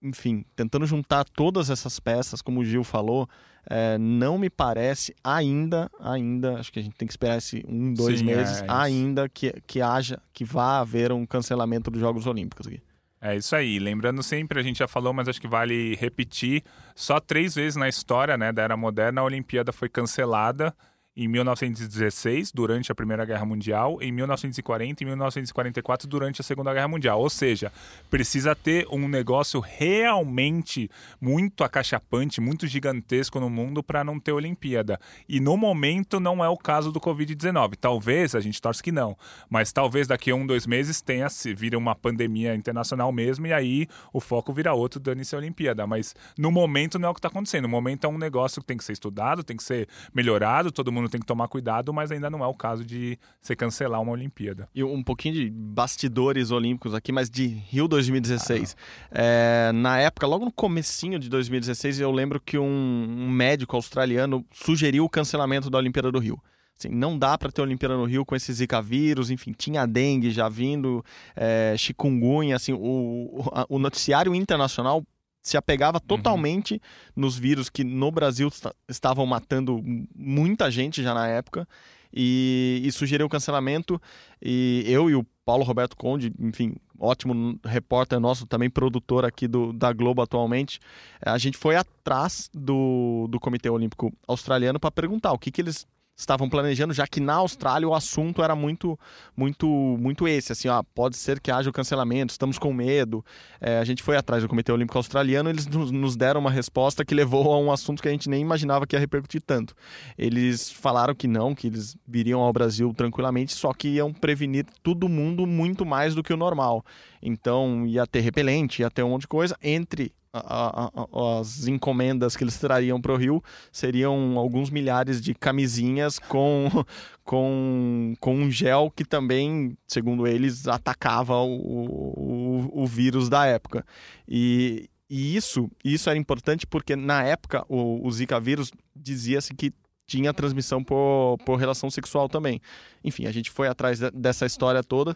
enfim, 0.00 0.44
tentando 0.54 0.86
juntar 0.86 1.24
todas 1.24 1.68
essas 1.68 1.98
peças, 1.98 2.40
como 2.40 2.60
o 2.60 2.64
Gil 2.64 2.84
falou, 2.84 3.28
é, 3.70 3.98
não 3.98 4.38
me 4.38 4.48
parece 4.48 5.14
ainda, 5.22 5.90
ainda, 6.00 6.58
acho 6.58 6.72
que 6.72 6.78
a 6.78 6.82
gente 6.82 6.96
tem 6.96 7.06
que 7.06 7.12
esperar 7.12 7.38
esse 7.38 7.64
um, 7.68 7.92
dois 7.92 8.20
Sim, 8.20 8.24
meses, 8.24 8.62
é, 8.62 8.66
ainda 8.68 9.28
que, 9.28 9.52
que 9.66 9.80
haja, 9.80 10.20
que 10.32 10.44
vá 10.44 10.80
haver 10.80 11.12
um 11.12 11.26
cancelamento 11.26 11.90
dos 11.90 12.00
Jogos 12.00 12.26
Olímpicos 12.26 12.66
aqui. 12.66 12.80
É 13.20 13.36
isso 13.36 13.54
aí. 13.54 13.78
Lembrando 13.78 14.22
sempre, 14.22 14.60
a 14.60 14.62
gente 14.62 14.78
já 14.78 14.86
falou, 14.86 15.12
mas 15.12 15.28
acho 15.28 15.40
que 15.40 15.48
vale 15.48 15.96
repetir. 15.96 16.62
Só 16.94 17.18
três 17.18 17.54
vezes 17.54 17.76
na 17.76 17.88
história 17.88 18.38
né, 18.38 18.52
da 18.52 18.62
era 18.62 18.76
moderna 18.76 19.20
a 19.20 19.24
Olimpíada 19.24 19.72
foi 19.72 19.88
cancelada 19.88 20.74
em 21.18 21.26
1916, 21.26 22.52
durante 22.52 22.92
a 22.92 22.94
Primeira 22.94 23.24
Guerra 23.24 23.44
Mundial, 23.44 23.98
em 24.00 24.12
1940 24.12 25.02
e 25.02 25.06
1944, 25.06 26.08
durante 26.08 26.40
a 26.40 26.44
Segunda 26.44 26.72
Guerra 26.72 26.86
Mundial. 26.86 27.20
Ou 27.20 27.28
seja, 27.28 27.72
precisa 28.08 28.54
ter 28.54 28.86
um 28.88 29.08
negócio 29.08 29.58
realmente 29.58 30.88
muito 31.20 31.64
acachapante, 31.64 32.40
muito 32.40 32.68
gigantesco 32.68 33.40
no 33.40 33.50
mundo 33.50 33.82
para 33.82 34.04
não 34.04 34.20
ter 34.20 34.30
Olimpíada. 34.30 35.00
E 35.28 35.40
no 35.40 35.56
momento 35.56 36.20
não 36.20 36.44
é 36.44 36.48
o 36.48 36.56
caso 36.56 36.92
do 36.92 37.00
Covid-19. 37.00 37.74
Talvez, 37.80 38.36
a 38.36 38.40
gente 38.40 38.62
torce 38.62 38.80
que 38.80 38.92
não, 38.92 39.16
mas 39.50 39.72
talvez 39.72 40.06
daqui 40.06 40.30
a 40.30 40.36
um, 40.36 40.46
dois 40.46 40.68
meses 40.68 41.00
tenha 41.00 41.28
se 41.28 41.52
vira 41.52 41.76
uma 41.76 41.96
pandemia 41.96 42.54
internacional 42.54 43.10
mesmo 43.10 43.44
e 43.48 43.52
aí 43.52 43.88
o 44.12 44.20
foco 44.20 44.52
vira 44.52 44.72
outro, 44.72 45.00
dane-se 45.00 45.34
a 45.34 45.38
Olimpíada. 45.38 45.84
Mas 45.84 46.14
no 46.38 46.52
momento 46.52 46.96
não 46.96 47.08
é 47.08 47.10
o 47.10 47.14
que 47.14 47.18
está 47.18 47.28
acontecendo. 47.28 47.64
No 47.64 47.68
momento 47.68 48.04
é 48.04 48.08
um 48.08 48.18
negócio 48.18 48.60
que 48.60 48.68
tem 48.68 48.76
que 48.76 48.84
ser 48.84 48.92
estudado, 48.92 49.42
tem 49.42 49.56
que 49.56 49.64
ser 49.64 49.88
melhorado, 50.14 50.70
todo 50.70 50.92
mundo 50.92 51.07
tem 51.08 51.20
que 51.20 51.26
tomar 51.26 51.48
cuidado, 51.48 51.92
mas 51.92 52.10
ainda 52.10 52.28
não 52.30 52.42
é 52.42 52.46
o 52.46 52.54
caso 52.54 52.84
de 52.84 53.18
você 53.40 53.56
cancelar 53.56 54.00
uma 54.00 54.12
Olimpíada. 54.12 54.68
E 54.74 54.82
um 54.84 55.02
pouquinho 55.02 55.34
de 55.34 55.50
bastidores 55.50 56.50
olímpicos 56.50 56.94
aqui, 56.94 57.12
mas 57.12 57.30
de 57.30 57.46
Rio 57.46 57.88
2016. 57.88 58.76
Ah, 59.10 59.18
é, 59.20 59.72
na 59.72 59.98
época, 59.98 60.26
logo 60.26 60.44
no 60.44 60.52
comecinho 60.52 61.18
de 61.18 61.28
2016, 61.28 62.00
eu 62.00 62.10
lembro 62.10 62.40
que 62.40 62.58
um, 62.58 62.64
um 62.64 63.30
médico 63.30 63.76
australiano 63.76 64.44
sugeriu 64.52 65.04
o 65.04 65.08
cancelamento 65.08 65.70
da 65.70 65.78
Olimpíada 65.78 66.10
do 66.10 66.18
Rio. 66.18 66.40
Assim, 66.78 66.88
não 66.88 67.18
dá 67.18 67.36
para 67.36 67.50
ter 67.50 67.60
Olimpíada 67.60 67.96
no 67.96 68.04
Rio 68.04 68.24
com 68.24 68.36
esse 68.36 68.52
Zika 68.52 68.80
vírus, 68.80 69.30
enfim, 69.30 69.52
tinha 69.52 69.84
dengue 69.84 70.30
já 70.30 70.48
vindo, 70.48 71.04
é, 71.34 71.74
chikungunya, 71.76 72.54
assim, 72.54 72.72
o, 72.72 73.44
o 73.68 73.78
noticiário 73.80 74.32
internacional 74.32 75.04
se 75.48 75.56
apegava 75.56 75.98
uhum. 75.98 76.06
totalmente 76.06 76.74
uhum. 76.74 76.80
nos 77.16 77.38
vírus 77.38 77.68
que 77.68 77.84
no 77.84 78.10
Brasil 78.10 78.50
estavam 78.88 79.26
matando 79.26 79.82
muita 80.14 80.70
gente 80.70 81.02
já 81.02 81.14
na 81.14 81.26
época 81.26 81.66
e, 82.12 82.80
e 82.84 82.92
sugeriu 82.92 83.26
o 83.26 83.28
cancelamento 83.28 84.00
e 84.40 84.84
eu 84.86 85.10
e 85.10 85.14
o 85.14 85.24
Paulo 85.44 85.64
Roberto 85.64 85.96
Conde, 85.96 86.32
enfim, 86.38 86.76
ótimo 86.98 87.58
repórter 87.64 88.20
nosso, 88.20 88.46
também 88.46 88.68
produtor 88.68 89.24
aqui 89.24 89.48
do, 89.48 89.72
da 89.72 89.92
Globo 89.92 90.20
atualmente, 90.20 90.78
a 91.22 91.38
gente 91.38 91.56
foi 91.56 91.76
atrás 91.76 92.50
do, 92.52 93.26
do 93.30 93.40
Comitê 93.40 93.70
Olímpico 93.70 94.12
Australiano 94.26 94.78
para 94.78 94.90
perguntar 94.90 95.32
o 95.32 95.38
que, 95.38 95.50
que 95.50 95.62
eles 95.62 95.86
estavam 96.18 96.48
planejando, 96.48 96.92
já 96.92 97.06
que 97.06 97.20
na 97.20 97.34
Austrália 97.34 97.88
o 97.88 97.94
assunto 97.94 98.42
era 98.42 98.56
muito, 98.56 98.98
muito, 99.36 99.68
muito 99.68 100.26
esse, 100.26 100.50
assim, 100.50 100.66
ó, 100.68 100.82
pode 100.82 101.16
ser 101.16 101.38
que 101.38 101.50
haja 101.50 101.70
o 101.70 101.72
cancelamento, 101.72 102.32
estamos 102.32 102.58
com 102.58 102.72
medo. 102.72 103.24
É, 103.60 103.78
a 103.78 103.84
gente 103.84 104.02
foi 104.02 104.16
atrás 104.16 104.42
do 104.42 104.48
Comitê 104.48 104.72
Olímpico 104.72 104.98
Australiano, 104.98 105.48
eles 105.48 105.66
nos 105.66 106.16
deram 106.16 106.40
uma 106.40 106.50
resposta 106.50 107.04
que 107.04 107.14
levou 107.14 107.52
a 107.52 107.58
um 107.58 107.70
assunto 107.70 108.02
que 108.02 108.08
a 108.08 108.10
gente 108.10 108.28
nem 108.28 108.42
imaginava 108.42 108.84
que 108.84 108.96
ia 108.96 109.00
repercutir 109.00 109.40
tanto. 109.40 109.74
Eles 110.18 110.72
falaram 110.72 111.14
que 111.14 111.28
não, 111.28 111.54
que 111.54 111.68
eles 111.68 111.96
viriam 112.06 112.40
ao 112.40 112.52
Brasil 112.52 112.92
tranquilamente, 112.92 113.54
só 113.54 113.72
que 113.72 113.88
iam 113.88 114.12
prevenir 114.12 114.66
todo 114.82 115.08
mundo 115.08 115.46
muito 115.46 115.86
mais 115.86 116.16
do 116.16 116.22
que 116.22 116.32
o 116.32 116.36
normal. 116.36 116.84
Então 117.22 117.86
ia 117.86 118.06
ter 118.06 118.20
repelente, 118.20 118.80
ia 118.80 118.90
ter 118.90 119.04
um 119.04 119.10
monte 119.10 119.22
de 119.22 119.28
coisa. 119.28 119.56
Entre 119.62 120.12
a, 120.44 120.90
a, 120.94 121.40
as 121.40 121.66
encomendas 121.66 122.36
que 122.36 122.44
eles 122.44 122.58
trariam 122.58 123.00
para 123.00 123.12
o 123.12 123.16
Rio 123.16 123.42
seriam 123.72 124.38
alguns 124.38 124.70
milhares 124.70 125.20
de 125.20 125.34
camisinhas 125.34 126.18
com, 126.18 126.68
com, 127.24 128.14
com 128.20 128.34
um 128.34 128.50
gel 128.50 128.92
que 128.94 129.04
também, 129.04 129.76
segundo 129.86 130.26
eles, 130.26 130.66
atacava 130.66 131.36
o, 131.36 131.54
o, 131.56 132.82
o 132.82 132.86
vírus 132.86 133.28
da 133.28 133.46
época. 133.46 133.84
E, 134.26 134.88
e 135.08 135.36
isso, 135.36 135.70
isso 135.84 136.10
era 136.10 136.18
importante 136.18 136.66
porque 136.66 136.94
na 136.94 137.22
época 137.22 137.64
o, 137.68 138.06
o 138.06 138.10
Zika 138.10 138.38
vírus 138.38 138.70
dizia-se 138.94 139.54
que 139.54 139.72
tinha 140.08 140.32
transmissão 140.32 140.82
por, 140.82 141.36
por 141.44 141.56
relação 141.56 141.90
sexual 141.90 142.28
também. 142.28 142.60
Enfim, 143.04 143.26
a 143.26 143.32
gente 143.32 143.50
foi 143.50 143.68
atrás 143.68 143.98
de, 143.98 144.10
dessa 144.10 144.46
história 144.46 144.82
toda 144.82 145.14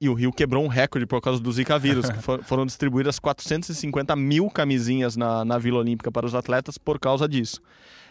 e 0.00 0.08
o 0.08 0.14
Rio 0.14 0.32
quebrou 0.32 0.64
um 0.64 0.68
recorde 0.68 1.06
por 1.06 1.20
causa 1.20 1.40
do 1.40 1.50
Zika 1.50 1.78
vírus. 1.78 2.06
for, 2.20 2.42
foram 2.42 2.66
distribuídas 2.66 3.18
450 3.18 4.14
mil 4.16 4.50
camisinhas 4.50 5.16
na, 5.16 5.44
na 5.44 5.58
Vila 5.58 5.78
Olímpica 5.78 6.12
para 6.12 6.26
os 6.26 6.34
atletas 6.34 6.76
por 6.78 6.98
causa 6.98 7.28
disso. 7.28 7.60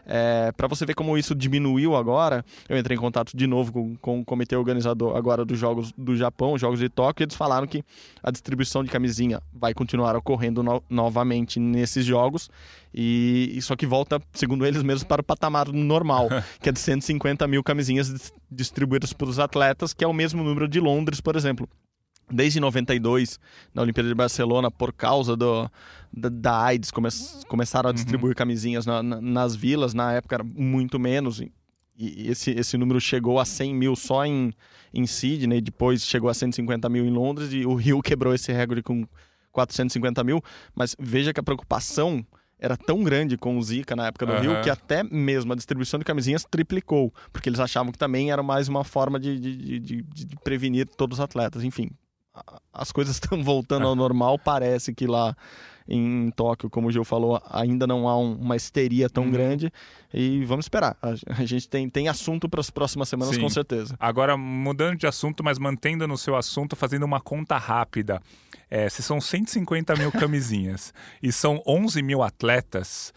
É, 0.06 0.52
para 0.52 0.68
você 0.68 0.86
ver 0.86 0.94
como 0.94 1.18
isso 1.18 1.34
diminuiu 1.34 1.96
agora, 1.96 2.46
eu 2.70 2.78
entrei 2.78 2.96
em 2.96 3.00
contato 3.00 3.36
de 3.36 3.48
novo 3.48 3.72
com, 3.72 3.96
com 3.96 4.20
o 4.20 4.26
comitê 4.26 4.56
organizador 4.56 5.15
agora 5.15 5.44
dos 5.44 5.58
Jogos 5.58 5.91
do 5.98 6.15
Japão, 6.15 6.54
os 6.54 6.62
Jogos 6.62 6.80
de 6.80 6.89
Tóquio, 6.89 7.24
e 7.24 7.26
eles 7.26 7.36
falaram 7.36 7.65
que 7.65 7.84
a 8.22 8.32
distribuição 8.32 8.84
de 8.84 8.91
camisinha 8.91 9.41
vai 9.54 9.74
continuar 9.74 10.15
ocorrendo 10.15 10.62
no, 10.62 10.84
novamente 10.89 11.60
nesses 11.60 12.06
jogos, 12.06 12.50
e, 12.94 13.52
e 13.56 13.62
só 13.62 13.76
que 13.76 13.86
volta, 13.86 14.22
segundo 14.34 14.65
eles 14.65 14.84
mesmos, 14.84 15.04
para 15.04 15.22
o 15.22 15.24
patamar 15.24 15.68
normal, 15.70 16.30
que 16.62 16.70
é 16.70 16.72
de 16.72 16.80
150 16.80 17.48
mil 17.48 17.63
camisinhas 17.63 18.32
distribuídas 18.50 19.12
para 19.12 19.28
os 19.28 19.39
atletas, 19.39 19.94
que 19.94 20.04
é 20.04 20.08
o 20.08 20.13
mesmo 20.13 20.44
número 20.44 20.68
de 20.68 20.80
Londres, 20.80 21.20
por 21.20 21.36
exemplo 21.36 21.68
desde 22.31 22.59
92, 22.59 23.39
na 23.73 23.81
Olimpíada 23.81 24.09
de 24.09 24.15
Barcelona, 24.15 24.71
por 24.71 24.91
causa 24.93 25.35
do, 25.35 25.69
da, 26.11 26.29
da 26.29 26.63
AIDS, 26.63 26.91
come, 26.91 27.09
começaram 27.47 27.89
a 27.89 27.91
uhum. 27.91 27.95
distribuir 27.95 28.31
uhum. 28.31 28.35
camisinhas 28.35 28.85
na, 28.85 29.03
na, 29.03 29.21
nas 29.21 29.55
vilas, 29.55 29.93
na 29.93 30.13
época 30.13 30.35
era 30.35 30.43
muito 30.43 30.99
menos, 30.99 31.39
e, 31.39 31.51
e 31.97 32.29
esse, 32.29 32.51
esse 32.51 32.77
número 32.77 32.99
chegou 32.99 33.39
a 33.39 33.45
100 33.45 33.75
mil 33.75 33.95
só 33.95 34.25
em, 34.25 34.53
em 34.93 35.05
Sydney, 35.05 35.61
depois 35.61 36.05
chegou 36.05 36.29
a 36.29 36.33
150 36.33 36.89
mil 36.89 37.05
em 37.05 37.11
Londres, 37.11 37.53
e 37.53 37.65
o 37.65 37.75
Rio 37.75 38.01
quebrou 38.01 38.33
esse 38.33 38.51
recorde 38.51 38.81
com 38.81 39.07
450 39.51 40.23
mil, 40.23 40.41
mas 40.73 40.95
veja 40.99 41.33
que 41.33 41.39
a 41.39 41.43
preocupação 41.43 42.25
era 42.59 42.77
tão 42.77 43.03
grande 43.03 43.38
com 43.38 43.57
o 43.57 43.61
Zika 43.61 43.95
na 43.95 44.07
época 44.07 44.25
do 44.25 44.33
uhum. 44.33 44.39
Rio 44.39 44.61
que 44.61 44.69
até 44.69 45.03
mesmo 45.03 45.53
a 45.53 45.55
distribuição 45.55 45.99
de 45.99 46.05
camisinhas 46.05 46.45
triplicou, 46.45 47.13
porque 47.31 47.49
eles 47.49 47.59
achavam 47.59 47.91
que 47.91 47.97
também 47.97 48.31
era 48.31 48.41
mais 48.41 48.67
uma 48.67 48.83
forma 48.83 49.19
de, 49.19 49.39
de, 49.39 49.79
de, 49.79 50.01
de 50.01 50.35
prevenir 50.43 50.88
todos 50.88 51.19
os 51.19 51.23
atletas. 51.23 51.63
Enfim, 51.63 51.89
as 52.74 52.91
coisas 52.91 53.15
estão 53.21 53.43
voltando 53.43 53.88
ao 53.88 53.95
normal. 53.95 54.38
Parece 54.38 54.93
que 54.93 55.08
lá 55.08 55.36
em 55.88 56.32
Tóquio, 56.32 56.69
como 56.69 56.88
o 56.88 56.91
Gil 56.91 57.04
falou, 57.04 57.41
ainda 57.50 57.86
não 57.86 58.08
há 58.08 58.17
um, 58.17 58.34
uma 58.34 58.56
histeria 58.56 59.10
tão 59.10 59.26
uhum. 59.26 59.32
grande. 59.32 59.71
E 60.13 60.43
vamos 60.45 60.65
esperar. 60.65 60.98
A, 61.02 61.10
a, 61.41 61.45
gente 61.45 61.69
tem, 61.69 61.89
tem 61.89 62.08
assunto 62.08 62.50
para 62.50 62.60
as 62.60 62.69
próximas 62.69 63.08
semanas, 63.08 63.36
Sim. 63.36 63.41
com 63.41 63.50
certeza. 63.50 63.95
Agora, 64.00 64.36
mudando 64.36 64.98
de 64.98 65.06
assunto, 65.06 65.43
mas 65.43 65.60
mantendo 65.60 66.08
no 66.08 66.17
seu 66.17 66.36
assunto, 66.36 66.76
fazendo 66.76 67.04
uma 67.04 67.21
conta 67.21 67.58
rápida. 67.58 68.21
É, 68.69 68.89
se 68.89 69.04
são 69.04 69.21
150 69.21 69.95
mil 69.95 70.12
camisinhas 70.12 70.93
e 71.21 71.32
são 71.32 71.62
11 71.67 72.02
mil 72.02 72.24
atletas 72.24 73.13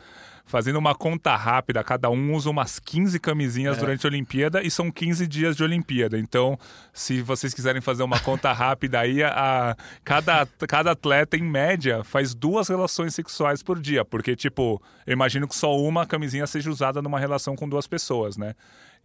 fazendo 0.49 0.77
uma 0.77 0.95
conta 0.95 1.37
rápida, 1.37 1.85
cada 1.85 2.11
um 2.11 2.35
usa 2.35 2.51
umas 2.51 2.81
15 2.81 3.21
camisinhas 3.21 3.77
é. 3.77 3.81
durante 3.81 4.07
a 4.07 4.09
Olimpíada 4.09 4.63
e 4.63 4.71
são 4.71 4.91
15 4.91 5.27
dias 5.29 5.57
de 5.57 5.63
Olimpíada. 5.63 6.19
Então, 6.19 6.59
se 6.93 7.21
vocês 7.21 7.53
quiserem 7.53 7.83
fazer 7.83 8.03
uma 8.03 8.19
conta 8.19 8.51
rápida 8.53 8.99
aí, 9.01 9.23
a, 9.23 9.77
cada, 10.03 10.47
cada 10.67 10.93
atleta, 10.93 11.37
em 11.37 11.43
média, 11.43 12.03
faz 12.03 12.35
duas 12.35 12.69
relações 12.69 13.15
sexuais 13.15 13.63
por 13.63 13.79
dia. 13.79 14.05
Porque, 14.05 14.35
tipo, 14.35 14.83
eu 15.07 15.13
imagino 15.13 15.47
que 15.47 15.55
só 15.55 15.77
uma 15.77 16.07
camisinha 16.07 16.47
seja 16.47 16.71
usada 16.71 17.03
numa 17.03 17.21
relação 17.21 17.55
com 17.55 17.69
duas 17.69 17.87
pessoas, 17.87 18.37
né? 18.37 18.55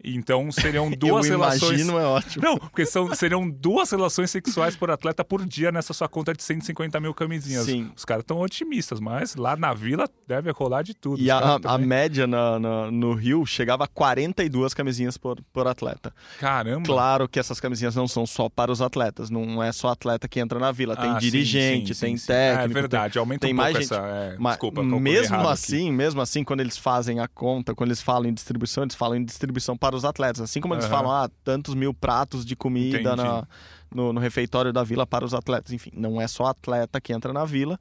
Então 0.03 0.51
seriam 0.51 0.91
duas 0.97 1.25
eu 1.25 1.32
relações. 1.32 1.82
Imagino, 1.82 1.97
é 1.97 2.06
ótimo. 2.06 2.43
Não, 2.43 2.58
porque 2.58 2.86
são, 2.86 3.13
seriam 3.15 3.49
duas 3.49 3.91
relações 3.91 4.32
sexuais 4.32 4.75
por 4.75 4.91
atleta 4.91 5.23
por 5.23 5.45
dia 5.45 5.71
nessa 5.71 5.93
sua 5.93 6.08
conta 6.08 6.34
de 6.34 6.43
150 6.43 6.99
mil 6.99 7.13
camisinhas. 7.13 7.65
Sim. 7.65 7.91
Os 7.95 8.06
caras 8.06 8.23
estão 8.23 8.39
otimistas, 8.39 8.99
mas 8.99 9.36
lá 9.36 9.56
na 9.56 9.73
vila 9.73 10.10
deve 10.27 10.51
rolar 10.51 10.82
de 10.82 10.93
tudo. 10.93 11.21
E 11.21 11.29
a, 11.32 11.60
a, 11.63 11.77
média 11.77 12.27
na, 12.27 12.60
na, 12.60 12.91
no 12.91 13.13
Rio 13.13 13.45
chegava 13.45 13.86
a 13.86 13.88
42 13.88 14.73
camisinhas 14.73 15.17
por, 15.17 15.41
por 15.51 15.67
atleta. 15.67 16.13
Caramba! 16.39 16.86
Claro 16.86 17.27
que 17.27 17.39
essas 17.39 17.60
camisinhas 17.60 17.95
não 17.95 18.08
são 18.08 18.25
só 18.25 18.49
para 18.49 18.71
os 18.71 18.82
atletas, 18.82 19.29
não 19.29 19.62
é 19.62 19.71
só 19.71 19.89
atleta 19.89 20.27
que 20.27 20.39
entra 20.39 20.60
na 20.60 20.71
vila. 20.71 20.95
Tem 20.95 21.12
ah, 21.12 21.17
dirigente, 21.17 21.93
sim, 21.93 21.93
sim, 21.93 22.06
tem 22.06 22.17
sim, 22.17 22.27
técnico. 22.27 22.63
É 22.63 22.82
verdade, 22.82 23.13
tem, 23.13 23.19
aumenta 23.19 23.47
tem 23.47 23.53
um 23.53 23.58
mais 23.58 23.77
pouco 23.77 23.84
gente, 23.84 23.93
essa. 23.93 24.08
É, 24.08 24.36
mas, 24.38 24.53
desculpa, 24.53 24.84
mesmo 24.84 25.47
assim, 25.47 25.88
aqui. 25.88 25.91
mesmo 25.91 26.21
assim, 26.21 26.43
quando 26.43 26.60
eles 26.60 26.77
fazem 26.77 27.19
a 27.19 27.27
conta, 27.27 27.73
quando 27.75 27.89
eles 27.89 28.01
falam 28.01 28.29
em 28.29 28.34
distribuição, 28.34 28.84
eles 28.84 28.95
falam 28.95 29.17
em 29.17 29.23
distribuição 29.23 29.77
para 29.84 29.98
os 29.98 30.06
atletas. 30.06 30.39
Assim 30.39 30.62
como 30.62 30.74
eles 30.74 30.86
uhum. 30.86 30.91
falam, 30.91 31.12
ah, 31.12 31.30
tantos 31.43 31.76
mil 31.76 31.93
pratos 31.93 32.46
de 32.46 32.56
comida 32.56 33.17
na, 33.17 33.46
no, 33.93 34.13
no, 34.13 34.19
refeitório 34.22 34.72
da 34.72 34.82
vila 34.82 35.06
para 35.06 35.26
os 35.26 35.34
atletas. 35.34 35.74
Enfim, 35.74 35.91
não 35.93 36.22
é 36.22 36.26
só 36.26 36.46
atleta 36.46 37.02
que 37.02 37.12
entra 37.12 37.34
na 37.34 37.43
vila, 37.43 37.78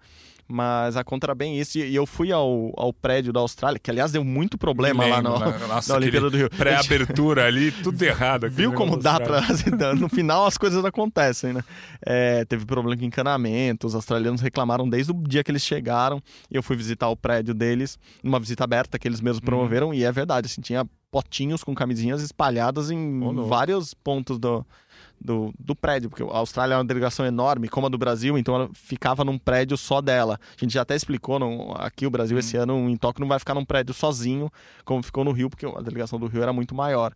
mas 0.48 0.96
a 0.96 1.04
conta 1.04 1.26
era 1.26 1.34
bem 1.36 1.60
isso. 1.60 1.78
E 1.78 1.94
eu 1.94 2.04
fui 2.04 2.32
ao, 2.32 2.72
ao 2.76 2.92
prédio 2.92 3.32
da 3.32 3.38
Austrália, 3.38 3.78
que 3.78 3.88
aliás 3.88 4.10
deu 4.10 4.24
muito 4.24 4.58
problema 4.58 5.04
Lembro, 5.04 5.30
lá 5.30 5.38
no, 5.38 5.38
na, 5.38 5.66
nossa, 5.68 5.92
na 5.92 5.98
Olimpíada 6.00 6.28
do 6.28 6.36
Rio. 6.36 6.50
Pré-abertura 6.50 7.46
ali, 7.46 7.70
tudo 7.70 8.02
errado. 8.02 8.50
Viu 8.50 8.72
como 8.72 8.96
dá 8.96 9.20
para. 9.20 9.40
no 9.94 10.08
final 10.08 10.44
as 10.44 10.58
coisas 10.58 10.84
acontecem, 10.84 11.52
né? 11.52 11.62
É, 12.04 12.44
teve 12.46 12.66
problema 12.66 12.98
com 12.98 13.04
encanamento, 13.04 13.86
os 13.86 13.94
australianos 13.94 14.40
reclamaram 14.40 14.88
desde 14.88 15.12
o 15.12 15.14
dia 15.14 15.44
que 15.44 15.52
eles 15.52 15.62
chegaram. 15.62 16.20
E 16.50 16.56
eu 16.56 16.64
fui 16.64 16.74
visitar 16.74 17.08
o 17.08 17.16
prédio 17.16 17.54
deles, 17.54 17.96
numa 18.24 18.40
visita 18.40 18.64
aberta 18.64 18.98
que 18.98 19.06
eles 19.06 19.20
mesmos 19.20 19.38
uhum. 19.38 19.44
promoveram, 19.44 19.90
hum. 19.90 19.94
e 19.94 20.02
é 20.02 20.10
verdade, 20.10 20.46
assim, 20.46 20.60
tinha 20.60 20.84
potinhos 21.12 21.62
com 21.62 21.74
camisinhas 21.74 22.22
espalhadas 22.22 22.90
em 22.90 23.22
oh, 23.22 23.44
vários 23.44 23.92
pontos 23.92 24.38
do, 24.38 24.66
do, 25.20 25.52
do, 25.58 25.76
prédio, 25.76 26.08
porque 26.08 26.22
a 26.22 26.38
Austrália 26.38 26.74
é 26.74 26.78
uma 26.78 26.84
delegação 26.86 27.26
enorme, 27.26 27.68
como 27.68 27.86
a 27.86 27.90
do 27.90 27.98
Brasil, 27.98 28.38
então 28.38 28.54
ela 28.54 28.70
ficava 28.72 29.22
num 29.22 29.38
prédio 29.38 29.76
só 29.76 30.00
dela. 30.00 30.40
A 30.56 30.60
gente 30.60 30.72
já 30.72 30.80
até 30.80 30.96
explicou 30.96 31.38
no, 31.38 31.74
aqui 31.74 32.06
o 32.06 32.10
Brasil 32.10 32.34
hum. 32.34 32.40
esse 32.40 32.56
ano 32.56 32.88
em 32.88 32.96
Tóquio 32.96 33.20
não 33.20 33.28
vai 33.28 33.38
ficar 33.38 33.54
num 33.54 33.64
prédio 33.64 33.92
sozinho, 33.94 34.50
como 34.86 35.02
ficou 35.02 35.22
no 35.22 35.32
Rio, 35.32 35.50
porque 35.50 35.66
a 35.66 35.82
delegação 35.82 36.18
do 36.18 36.26
Rio 36.26 36.42
era 36.42 36.52
muito 36.52 36.74
maior. 36.74 37.12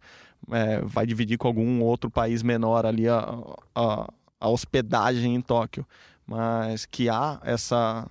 É, 0.53 0.83
vai 0.83 1.07
dividir 1.07 1.39
com 1.39 1.49
algum 1.49 1.83
outro 1.83 2.11
país 2.11 2.43
menor 2.43 2.85
ali 2.85 3.09
a, 3.09 3.35
a, 3.75 4.13
a 4.39 4.49
hospedagem 4.51 5.35
em 5.35 5.41
Tóquio. 5.41 5.87
Mas 6.27 6.85
que 6.85 7.09
há 7.09 7.41
essa 7.43 8.07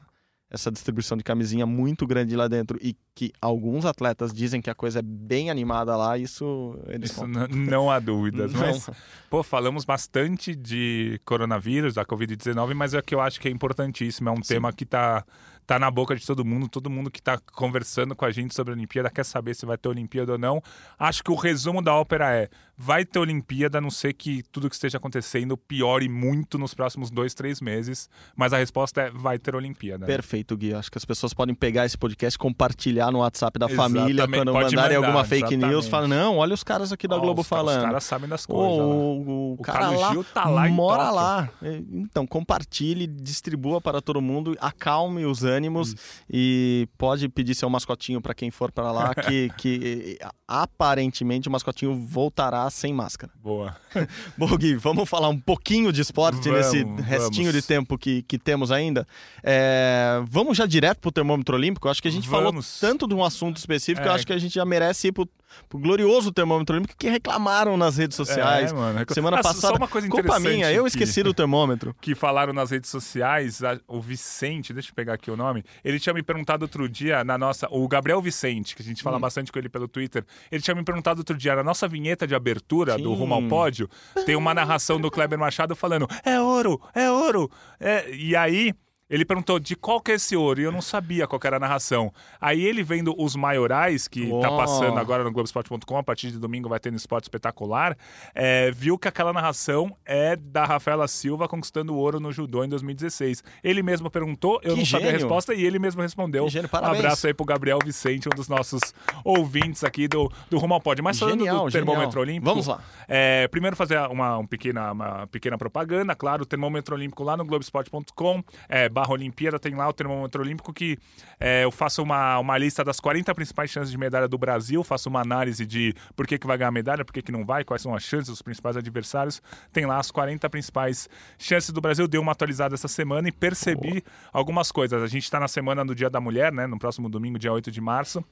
essa 0.55 0.71
distribuição 0.71 1.17
de 1.17 1.23
camisinha 1.23 1.65
muito 1.65 2.07
grande 2.07 2.35
lá 2.35 2.47
dentro 2.47 2.79
e 2.81 2.95
que 3.13 3.31
alguns 3.41 3.85
atletas 3.85 4.33
dizem 4.33 4.61
que 4.61 4.69
a 4.69 4.75
coisa 4.75 4.99
é 4.99 5.01
bem 5.01 5.49
animada 5.49 5.95
lá, 5.95 6.17
isso 6.17 6.77
eles 6.87 7.11
isso 7.11 7.27
não, 7.27 7.47
não, 7.47 7.91
há 7.91 7.99
dúvidas. 7.99 8.51
Não. 8.53 8.61
Mas, 8.61 8.89
pô, 9.29 9.43
falamos 9.43 9.85
bastante 9.85 10.55
de 10.55 11.19
coronavírus, 11.25 11.93
da 11.93 12.05
Covid-19, 12.05 12.73
mas 12.73 12.93
é 12.93 13.01
que 13.01 13.13
eu 13.13 13.21
acho 13.21 13.39
que 13.39 13.47
é 13.47 13.51
importantíssimo, 13.51 14.29
é 14.29 14.31
um 14.31 14.37
Sim. 14.37 14.55
tema 14.55 14.73
que 14.73 14.83
está 14.83 15.23
tá 15.65 15.79
na 15.79 15.89
boca 15.89 16.15
de 16.15 16.25
todo 16.25 16.45
mundo, 16.45 16.67
todo 16.67 16.89
mundo 16.89 17.09
que 17.09 17.21
tá 17.21 17.39
conversando 17.53 18.15
com 18.15 18.25
a 18.25 18.31
gente 18.31 18.53
sobre 18.53 18.73
a 18.73 18.75
Olimpíada 18.75 19.09
quer 19.09 19.25
saber 19.25 19.55
se 19.55 19.65
vai 19.65 19.77
ter 19.77 19.89
Olimpíada 19.89 20.33
ou 20.33 20.37
não. 20.37 20.61
Acho 20.97 21.23
que 21.23 21.31
o 21.31 21.35
resumo 21.35 21.81
da 21.81 21.93
ópera 21.93 22.33
é: 22.33 22.49
vai 22.77 23.03
ter 23.03 23.19
Olimpíada, 23.19 23.79
a 23.79 23.81
não 23.81 23.89
ser 23.89 24.13
que 24.13 24.43
tudo 24.51 24.69
que 24.69 24.75
esteja 24.75 24.97
acontecendo 24.97 25.57
piore 25.57 26.07
muito 26.07 26.57
nos 26.57 26.73
próximos 26.73 27.09
dois, 27.09 27.33
três 27.33 27.59
meses. 27.61 28.09
Mas 28.35 28.53
a 28.53 28.57
resposta 28.57 29.01
é: 29.01 29.11
vai 29.11 29.39
ter 29.39 29.55
Olimpíada. 29.55 30.05
Perfeito, 30.05 30.55
Gui. 30.55 30.73
Acho 30.73 30.91
que 30.91 30.97
as 30.97 31.05
pessoas 31.05 31.33
podem 31.33 31.55
pegar 31.55 31.85
esse 31.85 31.97
podcast, 31.97 32.37
compartilhar 32.37 33.11
no 33.11 33.19
WhatsApp 33.19 33.57
da 33.57 33.65
exatamente. 33.65 33.99
família, 33.99 34.27
quando 34.27 34.51
Pode 34.51 34.75
mandarem 34.75 34.97
mandar, 34.97 35.07
alguma 35.07 35.23
fake 35.23 35.43
exatamente. 35.43 35.71
news, 35.71 35.87
fala: 35.87 36.07
não, 36.07 36.37
olha 36.37 36.53
os 36.53 36.63
caras 36.63 36.91
aqui 36.91 37.07
da 37.07 37.17
oh, 37.17 37.21
Globo 37.21 37.41
os 37.41 37.47
falando. 37.47 37.79
Os 37.79 37.85
caras 37.85 38.03
sabem 38.03 38.29
das 38.29 38.45
coisas. 38.45 38.79
Oh, 38.79 38.83
o, 38.83 39.53
o, 39.53 39.57
cara 39.63 39.89
lá, 39.89 40.11
Gil 40.11 40.23
tá 40.23 40.47
lá 40.47 40.69
mora 40.69 41.09
lá. 41.09 41.49
Então, 41.61 42.27
compartilhe, 42.27 43.07
distribua 43.07 43.81
para 43.81 44.01
todo 44.01 44.21
mundo, 44.21 44.55
acalme 44.59 45.25
os 45.25 45.43
ânimos 45.43 45.54
Isso. 45.89 45.95
e 46.29 46.87
pode 46.97 47.29
pedir 47.29 47.55
seu 47.55 47.69
mascotinho 47.69 48.21
para 48.21 48.33
quem 48.33 48.51
for 48.51 48.71
para 48.71 48.91
lá, 48.91 49.13
que, 49.15 49.49
que 49.57 50.19
aparentemente 50.47 51.47
o 51.47 51.51
mascotinho 51.51 51.95
voltará 51.95 52.69
sem 52.69 52.93
máscara. 52.93 53.31
Boa. 53.41 53.75
Bom, 54.37 54.55
Gui, 54.57 54.75
vamos 54.75 55.09
falar 55.09 55.29
um 55.29 55.39
pouquinho 55.39 55.91
de 55.91 56.01
esporte 56.01 56.49
vamos, 56.49 56.73
nesse 56.73 56.83
restinho 57.01 57.47
vamos. 57.47 57.61
de 57.61 57.67
tempo 57.67 57.97
que, 57.97 58.23
que 58.23 58.37
temos 58.37 58.71
ainda. 58.71 59.07
É, 59.43 60.21
vamos 60.29 60.57
já 60.57 60.65
direto 60.65 60.99
pro 60.99 61.11
termômetro 61.11 61.55
olímpico? 61.55 61.89
Acho 61.89 62.01
que 62.01 62.07
a 62.07 62.11
gente 62.11 62.27
vamos. 62.27 62.79
falou 62.79 62.91
tanto 62.91 63.07
de 63.07 63.13
um 63.13 63.23
assunto 63.23 63.57
específico, 63.57 64.07
é. 64.07 64.11
acho 64.11 64.25
que 64.25 64.33
a 64.33 64.37
gente 64.37 64.55
já 64.55 64.65
merece 64.65 65.07
ir 65.07 65.11
pro 65.11 65.27
pro 65.67 65.79
glorioso 65.79 66.31
termômetro 66.31 66.75
olímpico 66.75 66.97
que 66.97 67.09
reclamaram 67.09 67.77
nas 67.77 67.97
redes 67.97 68.15
sociais. 68.15 68.71
É, 68.71 68.75
mano. 68.75 69.05
Semana 69.09 69.37
ah, 69.39 69.43
passada. 69.43 69.73
Só 69.73 69.75
uma 69.75 69.87
coisa 69.87 70.07
culpa 70.07 70.39
minha, 70.39 70.71
eu 70.71 70.85
esqueci 70.85 71.23
do 71.23 71.33
termômetro. 71.33 71.95
Que 72.05 72.13
falaram 72.13 72.53
nas 72.53 72.69
redes 72.69 72.89
sociais, 72.89 73.61
o 73.87 73.99
Vicente, 73.99 74.71
deixa 74.73 74.91
eu 74.91 74.95
pegar 74.95 75.13
aqui 75.13 75.31
o 75.31 75.35
nome, 75.35 75.63
ele 75.83 75.99
tinha 75.99 76.13
me 76.13 76.21
perguntado 76.21 76.63
outro 76.63 76.87
dia 76.87 77.23
na 77.23 77.37
nossa. 77.37 77.67
O 77.71 77.87
Gabriel 77.87 78.21
Vicente, 78.21 78.75
que 78.75 78.81
a 78.81 78.85
gente 78.85 79.01
fala 79.01 79.17
hum. 79.17 79.21
bastante 79.21 79.51
com 79.51 79.57
ele 79.57 79.69
pelo 79.69 79.87
Twitter, 79.87 80.23
ele 80.51 80.61
tinha 80.61 80.75
me 80.75 80.83
perguntado 80.83 81.21
outro 81.21 81.35
dia, 81.35 81.55
na 81.55 81.63
nossa 81.63 81.87
vinheta 81.87 82.27
de 82.27 82.35
abertura 82.35 82.95
Sim. 82.95 83.03
do 83.03 83.13
Rumo 83.13 83.33
ao 83.33 83.43
Pódio, 83.47 83.89
tem 84.25 84.35
uma 84.35 84.53
narração 84.53 84.99
do 84.99 85.09
Kleber 85.09 85.39
Machado 85.39 85.75
falando: 85.75 86.07
é 86.23 86.39
ouro, 86.39 86.79
é 86.93 87.09
ouro. 87.09 87.49
É... 87.79 88.13
E 88.13 88.35
aí 88.35 88.73
ele 89.09 89.23
perguntou 89.23 89.59
de 89.59 89.75
qual 89.75 90.01
que 90.01 90.11
é 90.11 90.15
esse 90.15 90.35
ouro 90.35 90.59
e 90.59 90.63
eu 90.63 90.71
não 90.71 90.81
sabia 90.81 91.27
qual 91.27 91.39
era 91.43 91.57
a 91.57 91.59
narração. 91.59 92.11
Aí 92.41 92.65
ele 92.65 92.83
vendo 92.83 93.13
os 93.17 93.35
maiorais, 93.35 94.07
que 94.07 94.31
oh. 94.31 94.39
tá 94.39 94.49
passando 94.49 94.97
agora 94.97 95.23
no 95.23 95.31
Globoesporte.com, 95.31 95.97
a 95.97 96.03
partir 96.03 96.31
de 96.31 96.39
domingo 96.39 96.67
vai 96.67 96.79
ter 96.79 96.91
no 96.91 96.97
Esporte 96.97 97.25
Espetacular, 97.25 97.95
é, 98.33 98.71
viu 98.71 98.97
que 98.97 99.07
aquela 99.07 99.31
narração 99.31 99.95
é 100.05 100.35
da 100.35 100.65
Rafaela 100.65 101.07
Silva 101.07 101.47
conquistando 101.47 101.93
o 101.93 101.97
ouro 101.97 102.19
no 102.19 102.31
judô 102.31 102.63
em 102.63 102.69
2016. 102.69 103.43
Ele 103.63 103.83
mesmo 103.83 104.09
perguntou, 104.09 104.55
eu 104.55 104.59
que 104.61 104.67
não 104.69 104.75
gênio. 104.77 104.87
sabia 104.87 105.09
a 105.09 105.13
resposta 105.13 105.53
e 105.53 105.63
ele 105.63 105.77
mesmo 105.77 106.01
respondeu. 106.01 106.49
Gênio, 106.49 106.69
um 106.73 106.77
abraço 106.77 107.27
aí 107.27 107.33
pro 107.33 107.45
Gabriel 107.45 107.79
Vicente, 107.83 108.27
um 108.27 108.35
dos 108.35 108.47
nossos 108.47 108.81
ouvintes 109.23 109.83
aqui 109.83 110.07
do, 110.07 110.31
do 110.49 110.57
Rumo 110.57 110.73
ao 110.73 110.81
Pódio. 110.81 111.03
Mas 111.03 111.19
falando 111.19 111.39
genial, 111.39 111.65
do 111.65 111.71
termômetro 111.71 112.11
genial. 112.11 112.21
olímpico. 112.21 112.49
Vamos 112.49 112.67
lá. 112.67 112.81
É, 113.07 113.47
primeiro 113.49 113.75
fazer 113.75 113.99
uma, 114.09 114.37
uma, 114.37 114.47
pequena, 114.47 114.91
uma 114.91 115.27
pequena 115.27 115.57
propaganda, 115.57 116.15
claro, 116.15 116.43
o 116.43 116.45
termômetro 116.45 116.95
olímpico 116.95 117.23
lá 117.23 117.37
no 117.37 117.45
Globoesporte.com. 117.45 118.43
É, 118.67 118.89
barra 118.95 119.11
Olimpíada, 119.11 119.59
tem 119.59 119.75
lá 119.75 119.89
o 119.89 119.91
termômetro 119.91 120.41
olímpico 120.41 120.71
que 120.71 120.97
é, 121.37 121.65
eu 121.65 121.71
faço 121.71 122.01
uma, 122.01 122.39
uma 122.39 122.57
lista 122.57 122.81
das 122.81 122.97
40 123.01 123.35
principais 123.35 123.69
chances 123.69 123.91
de 123.91 123.97
medalha 123.97 124.25
do 124.25 124.37
Brasil, 124.37 124.81
faço 124.85 125.09
uma 125.09 125.19
análise 125.19 125.65
de 125.65 125.93
por 126.15 126.25
que, 126.25 126.39
que 126.39 126.47
vai 126.47 126.57
ganhar 126.57 126.71
medalha, 126.71 127.03
por 127.03 127.11
que, 127.11 127.21
que 127.21 127.31
não 127.31 127.45
vai, 127.45 127.65
quais 127.65 127.81
são 127.81 127.93
as 127.93 128.03
chances 128.03 128.29
dos 128.29 128.41
principais 128.41 128.77
adversários. 128.77 129.41
Tem 129.73 129.85
lá 129.85 129.97
as 129.97 130.11
40 130.11 130.49
principais 130.49 131.09
chances 131.37 131.71
do 131.71 131.81
Brasil. 131.81 132.07
Deu 132.07 132.21
uma 132.21 132.31
atualizada 132.31 132.73
essa 132.73 132.87
semana 132.87 133.27
e 133.27 133.33
percebi 133.33 134.01
algumas 134.31 134.71
coisas. 134.71 135.03
A 135.03 135.07
gente 135.07 135.23
está 135.23 135.41
na 135.41 135.49
semana 135.49 135.83
do 135.83 135.93
Dia 135.93 136.09
da 136.09 136.21
Mulher, 136.21 136.53
né? 136.53 136.65
No 136.65 136.79
próximo 136.79 137.09
domingo, 137.09 137.37
dia 137.37 137.51
8 137.51 137.69
de 137.69 137.81
março. 137.81 138.23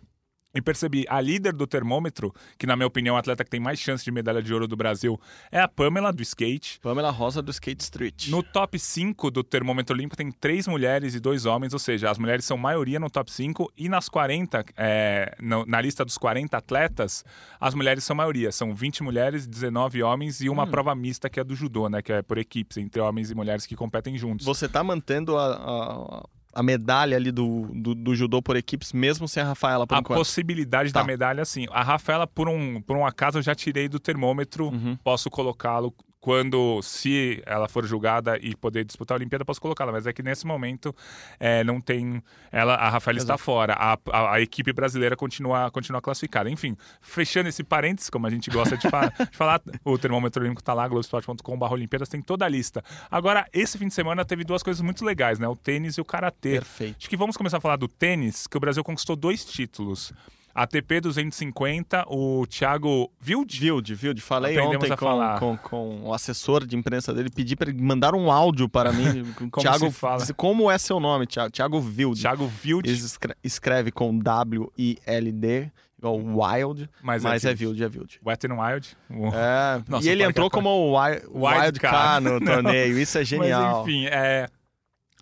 E 0.56 0.62
percebi, 0.62 1.04
a 1.10 1.20
líder 1.20 1.52
do 1.52 1.66
termômetro, 1.66 2.32
que 2.60 2.68
na 2.68 2.76
minha 2.76 2.86
opinião 2.86 3.16
é 3.16 3.18
a 3.18 3.20
atleta 3.20 3.44
que 3.44 3.50
tem 3.50 3.60
mais 3.60 3.80
chance 3.80 4.06
de 4.06 4.12
medalha 4.12 4.40
de 4.40 4.54
ouro 4.54 4.68
do 4.68 4.76
Brasil, 4.76 5.20
é 5.52 5.60
a 5.60 5.68
Pamela 5.68 6.14
do 6.14 6.22
skate. 6.22 6.80
Pamela 6.80 7.10
Rosa 7.10 7.42
do 7.42 7.50
Skate 7.50 7.82
Street. 7.82 8.28
No 8.28 8.44
top 8.44 8.78
5 8.78 9.32
do 9.32 9.44
termômetro 9.44 9.96
olímpico 9.96 10.16
tem 10.16 10.32
três 10.32 10.68
mulheres 10.68 11.16
e 11.16 11.20
dois 11.20 11.48
homens, 11.48 11.74
ou 11.74 11.80
seja, 11.80 12.12
as 12.12 12.20
mulheres 12.20 12.46
são 12.46 12.56
maioria 12.56 13.00
no 13.00 13.10
top 13.10 13.32
5 13.32 13.74
e 13.76 13.90
nas 13.90 14.08
40, 14.08 14.64
é, 14.78 15.36
no, 15.42 15.66
na 15.66 15.82
lista 15.82 16.06
dos 16.06 16.20
40 16.20 16.56
atletas, 16.56 17.26
as 17.60 17.74
mulheres 17.74 18.04
são 18.04 18.16
maioria. 18.16 18.52
São 18.52 18.76
20 18.76 19.02
mulheres, 19.02 19.48
19 19.48 20.04
homens 20.04 20.40
e 20.40 20.50
uma 20.50 20.66
hum. 20.66 20.68
prova 20.70 20.94
mista 20.94 21.32
que 21.32 21.40
é 21.40 21.44
do 21.44 21.56
judô, 21.56 21.90
né? 21.90 22.04
Que 22.04 22.14
é 22.14 22.22
por 22.22 22.38
equipes, 22.38 22.78
entre 22.78 23.02
homens 23.02 23.32
e 23.32 23.36
mulheres 23.36 23.66
que 23.66 23.76
competem 23.76 24.20
juntos. 24.20 24.46
Você 24.46 24.68
está 24.68 24.84
mantendo 24.84 25.36
a, 25.36 25.56
a 25.56 26.24
a 26.54 26.64
medalha 26.64 27.18
ali 27.18 27.32
do, 27.32 27.70
do, 27.74 27.96
do, 27.96 28.16
judô 28.16 28.42
por 28.42 28.56
equipes, 28.56 28.94
mesmo 28.94 29.28
sem 29.28 29.42
a 29.42 29.46
Rafaela 29.48 29.88
por 29.88 29.96
a 29.96 30.00
enquanto? 30.00 30.18
Possibilidade 30.18 30.92
tá. 30.92 31.02
da 31.02 31.06
medalha, 31.06 31.44
sim. 31.46 31.66
A 31.72 31.84
Rafaela, 31.84 32.28
por 32.28 32.48
um, 32.48 32.82
por 32.82 32.96
um 32.96 33.06
acaso, 33.06 33.40
eu 33.40 33.42
já 33.42 33.56
tirei 33.56 33.90
do 33.90 34.00
termômetro, 34.00 34.68
uhum. 34.68 34.98
posso 35.04 35.30
colocá-lo 35.30 35.94
quando, 36.24 36.82
se 36.82 37.44
ela 37.46 37.68
for 37.68 37.86
julgada 37.86 38.40
e 38.42 38.56
poder 38.56 38.86
disputar 38.86 39.14
a 39.14 39.20
Olimpíada, 39.20 39.44
posso 39.44 39.60
colocá-la. 39.60 39.92
Mas 39.92 40.08
é 40.08 40.14
que 40.14 40.24
nesse 40.24 40.48
momento 40.48 40.96
é, 41.38 41.66
não 41.66 41.82
tem. 41.82 42.24
Ela, 42.50 42.76
a 42.76 42.88
Rafaela 42.88 43.20
está 43.20 43.38
fora. 43.38 43.74
A, 43.74 44.00
a, 44.10 44.36
a, 44.36 44.42
equipe 44.42 44.72
brasileira 44.72 45.18
continua, 45.18 45.70
continua 45.70 46.02
classificada. 46.02 46.50
Enfim, 46.50 46.78
fechando 47.02 47.50
esse 47.50 47.62
parênteses, 47.62 48.10
como 48.10 48.26
a 48.26 48.30
gente 48.30 48.50
gosta 48.50 48.78
de, 48.78 48.90
fa 48.90 49.10
de 49.30 49.36
falar, 49.36 49.62
o 49.84 49.98
termômetro 49.98 50.42
olímpico 50.42 50.62
está 50.62 50.74
lá, 50.74 50.88
globesport.com.br 50.88 51.74
Olimpíadas, 51.74 52.08
tem 52.08 52.22
toda 52.22 52.46
a 52.46 52.48
lista. 52.48 52.82
Agora, 53.12 53.46
esse 53.52 53.78
fim 53.78 53.90
de 53.90 53.94
semana 53.94 54.24
teve 54.24 54.46
duas 54.46 54.64
coisas 54.64 54.82
muito 54.82 55.04
legais, 55.04 55.40
né? 55.40 55.48
O 55.50 55.58
tênis 55.58 55.98
e 55.98 56.02
o 56.02 56.06
karatê. 56.06 56.52
Perfeito. 56.52 56.96
Acho 57.00 57.10
que 57.10 57.18
vamos 57.18 57.36
começar 57.36 57.58
a 57.58 57.62
falar 57.62 57.76
do 57.76 57.90
tênis, 57.90 58.48
que 58.48 58.56
o 58.56 58.62
Brasil 58.62 58.82
conquistou 58.82 59.18
dois 59.18 59.44
títulos. 59.44 60.14
ATP 60.54 61.02
250, 61.02 62.06
o 62.08 62.46
Thiago 62.46 63.12
Wild? 63.28 63.60
Wild, 63.60 63.94
Wild. 63.94 64.22
Falei 64.22 64.56
Aprendemos 64.56 64.92
ontem 64.92 64.98
com, 65.40 65.40
com, 65.40 65.58
com, 65.58 66.02
o 66.04 66.14
assessor 66.14 66.66
de 66.66 66.76
imprensa 66.76 67.12
dele, 67.14 67.30
pedi 67.30 67.56
para 67.56 67.72
ele 67.72 67.82
mandar 67.82 68.14
um 68.14 68.32
áudio 68.32 68.70
para 68.70 68.94
mim. 68.94 69.26
como 69.50 69.64
Thiago, 69.64 69.90
fala? 69.90 70.26
Como 70.36 70.70
é 70.70 70.78
seu 70.78 71.00
nome, 71.00 71.26
Thiago? 71.26 71.52
Thiago 71.52 71.80
Wild. 71.80 72.22
Thiago 72.22 72.52
Wild. 72.64 72.88
Ele 72.88 73.00
escreve 73.44 73.92
com 73.92 74.18
W-I-L-D, 74.20 75.72
igual 75.98 76.18
Wild, 76.18 76.90
mas, 77.02 77.26
é 77.26 77.30
mas 77.30 77.46
é, 77.46 77.52
é 77.52 77.54
Wild, 77.54 77.84
é 77.84 77.88
Wild. 77.88 78.20
Wet 78.24 78.46
n 78.46 78.54
Wild. 78.54 78.98
É, 79.34 79.82
Nossa, 79.88 80.06
e 80.06 80.10
ele 80.10 80.24
entrou 80.24 80.52
como 80.52 80.96
Wild, 80.96 81.26
Wild 81.34 81.80
Card 81.80 82.30
no 82.30 82.40
torneio, 82.46 83.00
isso 83.00 83.18
é 83.18 83.26
genial. 83.26 83.80
Mas 83.80 83.82
enfim, 83.82 84.06
é... 84.06 84.48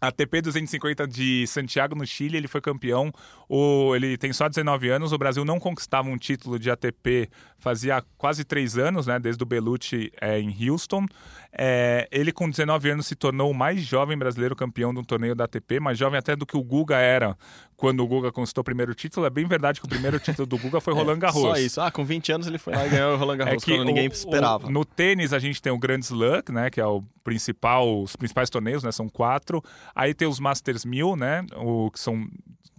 ATP 0.02 0.42
250 0.42 1.08
de 1.08 1.46
Santiago, 1.46 1.96
no 1.96 2.06
Chile, 2.08 2.38
ele 2.38 2.48
foi 2.48 2.60
campeão. 2.60 3.14
O, 3.48 3.96
ele 3.96 4.18
tem 4.18 4.34
só 4.34 4.50
19 4.50 4.90
anos. 4.90 5.14
O 5.14 5.18
Brasil 5.18 5.46
não 5.46 5.60
conquistava 5.60 6.10
um 6.10 6.18
título 6.18 6.58
de 6.58 6.72
ATP 6.72 7.30
fazia 7.60 8.04
quase 8.18 8.44
três 8.44 8.78
anos, 8.78 9.06
né? 9.06 9.20
Desde 9.20 9.44
o 9.44 9.46
Belucci 9.46 10.12
é, 10.20 10.40
em 10.40 10.70
Houston. 10.70 11.06
É, 11.54 12.08
ele, 12.12 12.32
com 12.32 12.50
19 12.50 12.90
anos, 12.90 13.08
se 13.08 13.16
tornou 13.16 13.52
o 13.52 13.54
mais 13.54 13.82
jovem 13.82 14.18
brasileiro 14.18 14.56
campeão 14.56 14.94
de 14.94 15.00
um 15.00 15.04
torneio 15.04 15.36
da 15.36 15.44
ATP, 15.44 15.80
mais 15.80 15.98
jovem 15.98 16.18
até 16.18 16.36
do 16.36 16.46
que 16.46 16.56
o 16.56 16.64
Guga 16.64 16.98
era 16.98 17.38
quando 17.82 18.04
o 18.04 18.08
Guga 18.08 18.32
conquistou 18.32 18.62
o 18.62 18.64
primeiro 18.64 18.94
título. 18.94 19.26
É 19.26 19.30
bem 19.30 19.44
verdade 19.46 19.80
que 19.80 19.86
o 19.88 19.90
primeiro 19.90 20.18
título 20.22 20.46
do 20.46 20.56
Guga 20.58 20.80
foi 20.80 20.94
é, 20.94 20.96
Roland 20.96 21.18
Garros. 21.18 21.42
Só 21.42 21.56
isso. 21.56 21.82
Ah, 21.82 21.92
com 21.92 22.06
20 22.06 22.32
anos 22.32 22.48
ele 22.48 22.60
foi 22.60 22.76
lá 22.76 22.86
e 22.86 22.90
ganhou 22.90 23.16
o 23.16 23.18
Roland 23.18 23.34
é 23.34 23.38
Garros, 23.38 23.64
é 23.64 23.66
que 23.66 23.76
quando 23.76 23.88
ninguém 23.88 24.06
esperava. 24.06 24.68
O, 24.68 24.70
no 24.70 24.86
tênis, 24.86 25.34
a 25.34 25.40
gente 25.40 25.60
tem 25.60 25.74
o 25.74 25.80
Grand 25.80 26.00
Slam, 26.00 26.44
né? 26.50 26.70
Que 26.70 26.80
é 26.80 26.86
o 26.86 27.04
principal, 27.24 28.04
os 28.04 28.16
principais 28.16 28.52
torneios, 28.52 28.84
né? 28.84 28.92
São 28.92 29.10
quatro. 29.10 29.64
Aí 29.96 30.14
tem 30.14 30.28
os 30.28 30.40
Masters 30.40 30.86
1000, 30.86 31.16
né? 31.16 31.44
O, 31.58 31.90
que 31.90 32.00
são 32.00 32.28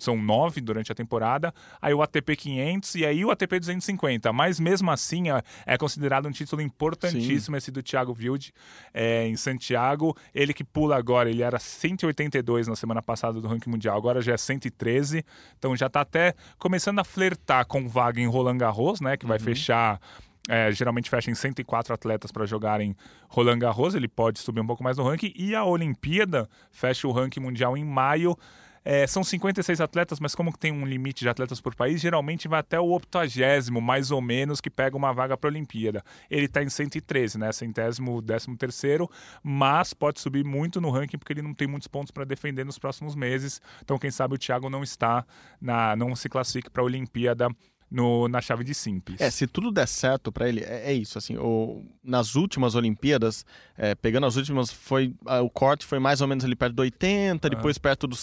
são 0.03 0.21
nove 0.21 0.61
durante 0.61 0.91
a 0.91 0.95
temporada, 0.95 1.55
aí 1.81 1.95
o 1.95 2.03
ATP 2.03 2.35
500 2.35 2.95
e 2.97 3.07
aí 3.07 3.25
o 3.25 3.31
ATP 3.31 3.61
250. 3.61 4.33
Mas 4.33 4.59
mesmo 4.59 4.91
assim 4.91 5.31
é, 5.31 5.43
é 5.65 5.79
considerado 5.79 6.27
um 6.27 6.33
título 6.33 6.61
importantíssimo 6.61 7.55
Sim. 7.55 7.59
esse 7.59 7.71
do 7.71 7.83
Thiago 7.83 8.17
Wild 8.19 8.53
é, 8.93 9.27
em 9.27 9.37
Santiago. 9.37 10.17
Ele 10.35 10.53
que 10.53 10.65
pula 10.65 10.97
agora, 10.97 11.31
ele 11.31 11.43
era 11.43 11.59
182 11.59 12.69
na 12.69 12.77
semana 12.77 13.03
passada 13.03 13.41
do 13.41 13.47
ranking 13.49 13.71
mundial, 13.71 13.97
agora 13.97 14.21
já 14.21 14.35
é 14.35 14.37
113. 14.37 15.25
Então 15.59 15.77
já 15.77 15.87
está 15.87 16.01
até 16.01 16.35
começando 16.59 16.99
a 16.99 17.05
flertar 17.05 17.67
com 17.67 17.89
vaga 17.89 18.21
em 18.21 18.27
Roland 18.27 18.59
Garros, 18.59 19.01
né, 19.01 19.17
que 19.17 19.27
vai 19.27 19.39
uhum. 19.39 19.45
fechar 19.45 20.01
é, 20.49 20.73
geralmente 20.73 21.09
fecha 21.09 21.31
em 21.31 21.35
104 21.35 21.95
atletas 21.95 22.33
para 22.33 22.45
jogarem 22.47 22.97
Roland 23.29 23.59
Garros, 23.59 23.95
ele 23.95 24.09
pode 24.09 24.41
subir 24.41 24.61
um 24.61 24.67
pouco 24.67 24.83
mais 24.83 24.97
no 24.97 25.05
ranking. 25.05 25.33
E 25.37 25.55
a 25.55 25.65
Olimpíada 25.65 26.49
fecha 26.71 27.07
o 27.07 27.13
ranking 27.13 27.41
mundial 27.41 27.77
em 27.77 27.85
maio. 27.85 28.37
É, 28.85 29.07
são 29.07 29.23
56 29.23 29.81
atletas, 29.81 30.19
mas 30.19 30.35
como 30.35 30.57
tem 30.57 30.73
um 30.73 30.85
limite 30.85 31.21
de 31.21 31.29
atletas 31.29 31.61
por 31.61 31.75
país, 31.75 32.01
geralmente 32.01 32.49
vai 32.49 32.61
até 32.61 32.81
o 32.81 32.87
80, 32.87 33.71
mais 33.81 34.11
ou 34.11 34.21
menos, 34.21 34.61
que 34.61 34.71
pega 34.71 34.97
uma 34.97 35.13
vaga 35.13 35.37
para 35.37 35.49
a 35.49 35.53
Olimpíada. 35.53 36.05
Ele 36.31 36.47
está 36.47 36.63
em 36.63 36.69
113, 36.69 37.39
né? 37.39 37.53
Centésimo, 37.53 38.21
décimo 38.21 38.57
terceiro, 38.57 39.09
mas 39.43 39.95
pode 39.95 40.21
subir 40.21 40.45
muito 40.45 40.81
no 40.81 40.91
ranking 40.91 41.19
porque 41.19 41.33
ele 41.33 41.43
não 41.43 41.55
tem 41.55 41.69
muitos 41.69 41.89
pontos 41.89 42.11
para 42.11 42.25
defender 42.25 42.65
nos 42.65 42.79
próximos 42.79 43.15
meses. 43.15 43.61
Então, 43.83 43.99
quem 43.99 44.11
sabe 44.11 44.35
o 44.35 44.39
Thiago 44.39 44.69
não 44.69 44.83
está 44.83 45.25
na, 45.61 45.95
não 45.95 46.15
se 46.17 46.29
classifique 46.29 46.71
para 46.71 46.83
a 46.83 46.87
Olimpíada 46.87 47.49
no, 47.93 48.27
na 48.27 48.41
chave 48.41 48.65
de 48.65 48.75
simples. 48.75 49.21
É, 49.21 49.31
se 49.31 49.47
tudo 49.47 49.71
der 49.71 49.87
certo 49.87 50.33
para 50.33 50.49
ele, 50.49 50.61
é, 50.61 50.91
é, 50.91 50.93
isso. 50.95 51.19
Assim, 51.19 51.37
o, 51.37 51.85
nas 52.03 52.35
últimas 52.35 52.75
Olimpíadas, 52.75 53.45
é, 53.77 53.95
pegando 53.95 54.27
as 54.27 54.37
últimas, 54.37 54.73
foi 54.73 55.15
o 55.43 55.51
corte 55.51 55.85
foi 55.85 55.99
mais 55.99 56.21
ou 56.21 56.27
menos 56.27 56.45
ali 56.45 56.57
perto 56.57 56.75
do 56.75 56.83
80, 56.83 57.51
depois 57.51 57.77
perto 57.77 58.07
do 58.07 58.17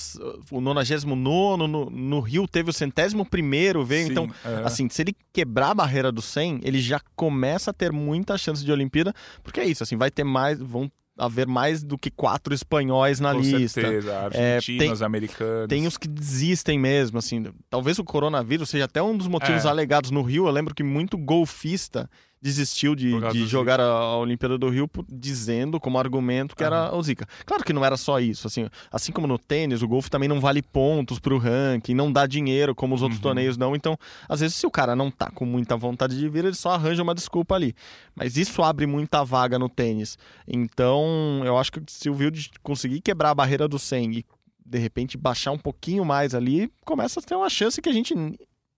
o 0.52 0.60
99 0.60 1.06
no, 1.06 1.90
no 1.90 2.20
Rio 2.20 2.48
teve 2.48 2.72
o 2.72 2.74
centésimo 2.74 3.24
primeiro, 3.24 3.86
veio. 3.86 4.08
Sim, 4.08 4.12
então, 4.12 4.30
é. 4.44 4.64
assim, 4.64 4.90
se 4.90 5.04
ele 5.04 5.16
quebrar 5.32 5.72
a 5.72 5.76
barreira 5.76 6.12
do 6.12 6.22
100, 6.22 6.62
ele 6.64 6.80
já 6.80 7.00
começa 7.16 7.70
a 7.70 7.74
ter 7.74 7.92
muita 7.92 8.38
chance 8.38 8.66
de 8.66 8.72
Olimpíada, 8.72 9.14
porque 9.44 9.60
é 9.60 9.66
isso, 9.66 9.84
assim, 9.84 9.98
vai 9.98 10.10
ter 10.10 10.24
mais, 10.24 10.60
vão 10.60 10.92
haver 11.20 11.48
mais 11.48 11.84
do 11.84 11.98
que 11.98 12.10
quatro 12.10 12.54
espanhóis 12.54 13.20
na 13.20 13.34
Com 13.34 13.42
lista. 13.42 13.82
Certeza, 13.82 14.18
argentinos, 14.18 14.82
é, 14.82 14.96
tem, 14.96 15.06
americanos. 15.06 15.68
Tem 15.68 15.88
os 15.88 15.98
que 15.98 16.08
desistem 16.08 16.80
mesmo, 16.80 17.20
assim. 17.20 17.46
Talvez 17.70 18.00
o 18.00 18.04
coronavírus 18.04 18.70
seja 18.70 18.86
até 18.86 19.02
um 19.02 19.16
dos 19.16 19.28
motivos 19.28 19.66
é. 19.66 19.68
alegados 19.68 20.12
no 20.12 20.22
Rio. 20.22 20.48
Eu 20.48 20.52
lembro 20.52 20.74
que 20.74 20.84
muito 20.84 21.18
golfista 21.18 22.10
desistiu 22.41 22.95
de, 22.95 23.13
de 23.32 23.45
jogar 23.45 23.80
a, 23.80 23.84
a, 23.84 24.17
Olimpíada 24.17 24.58
do 24.58 24.69
Rio 24.69 24.89
dizendo 25.10 25.79
como 25.79 25.98
argumento 25.98 26.56
que 26.56 26.63
uhum. 26.63 26.67
era 26.67 26.96
o 26.96 27.04
Zika. 27.04 27.27
Claro 27.46 27.63
que 27.63 27.73
não 27.73 27.83
era 27.83 27.98
só 27.98 28.19
isso, 28.19 28.48
assim, 28.48 28.67
assim 28.92 29.12
como 29.12 29.27
no 29.27 29.37
tênis, 29.37 29.81
o 29.81 29.87
golfe 29.87 30.10
também 30.10 30.29
não 30.29 30.40
vale 30.40 30.62
pontos 30.62 31.19
para 31.19 31.33
o 31.33 31.37
ranking, 31.37 31.94
não 31.94 32.12
dá 32.12 32.25
dinheiro 32.25 32.73
como 32.73 32.96
os 32.96 33.02
outros 33.02 33.19
uhum. 33.19 33.23
torneios 33.23 33.58
não, 33.58 33.75
então, 33.75 33.98
às 34.27 34.40
vezes 34.40 34.56
se 34.56 34.65
o 34.65 34.71
cara 34.71 34.96
não 34.96 35.12
tá 35.12 35.29
com 35.31 35.46
muita 35.46 35.75
vontade 35.75 36.17
de 36.17 36.29
vir, 36.29 36.46
ele 36.46 36.56
só 36.56 36.71
arranja 36.71 37.04
uma 37.04 37.15
desculpa 37.15 37.56
ali. 37.56 37.75
Mas 38.15 38.37
isso 38.37 38.63
abre 38.63 38.85
muita 38.85 39.23
vaga 39.23 39.60
no 39.60 39.69
tênis. 39.69 40.17
Então, 40.48 41.42
eu 41.46 41.58
acho 41.58 41.71
que 41.71 41.81
se 41.87 42.10
o 42.10 42.15
Wild 42.15 42.52
conseguir 42.63 43.02
quebrar 43.02 43.31
a 43.31 43.35
barreira 43.35 43.67
do 43.67 43.77
100 43.77 44.13
e 44.13 44.25
de 44.65 44.77
repente 44.77 45.17
baixar 45.17 45.52
um 45.52 45.58
pouquinho 45.58 46.06
mais 46.06 46.35
ali, 46.35 46.71
começa 46.85 47.19
a 47.19 47.23
ter 47.23 47.35
uma 47.35 47.50
chance 47.50 47.81
que 47.81 47.90
a 47.90 47.94
gente 47.94 48.13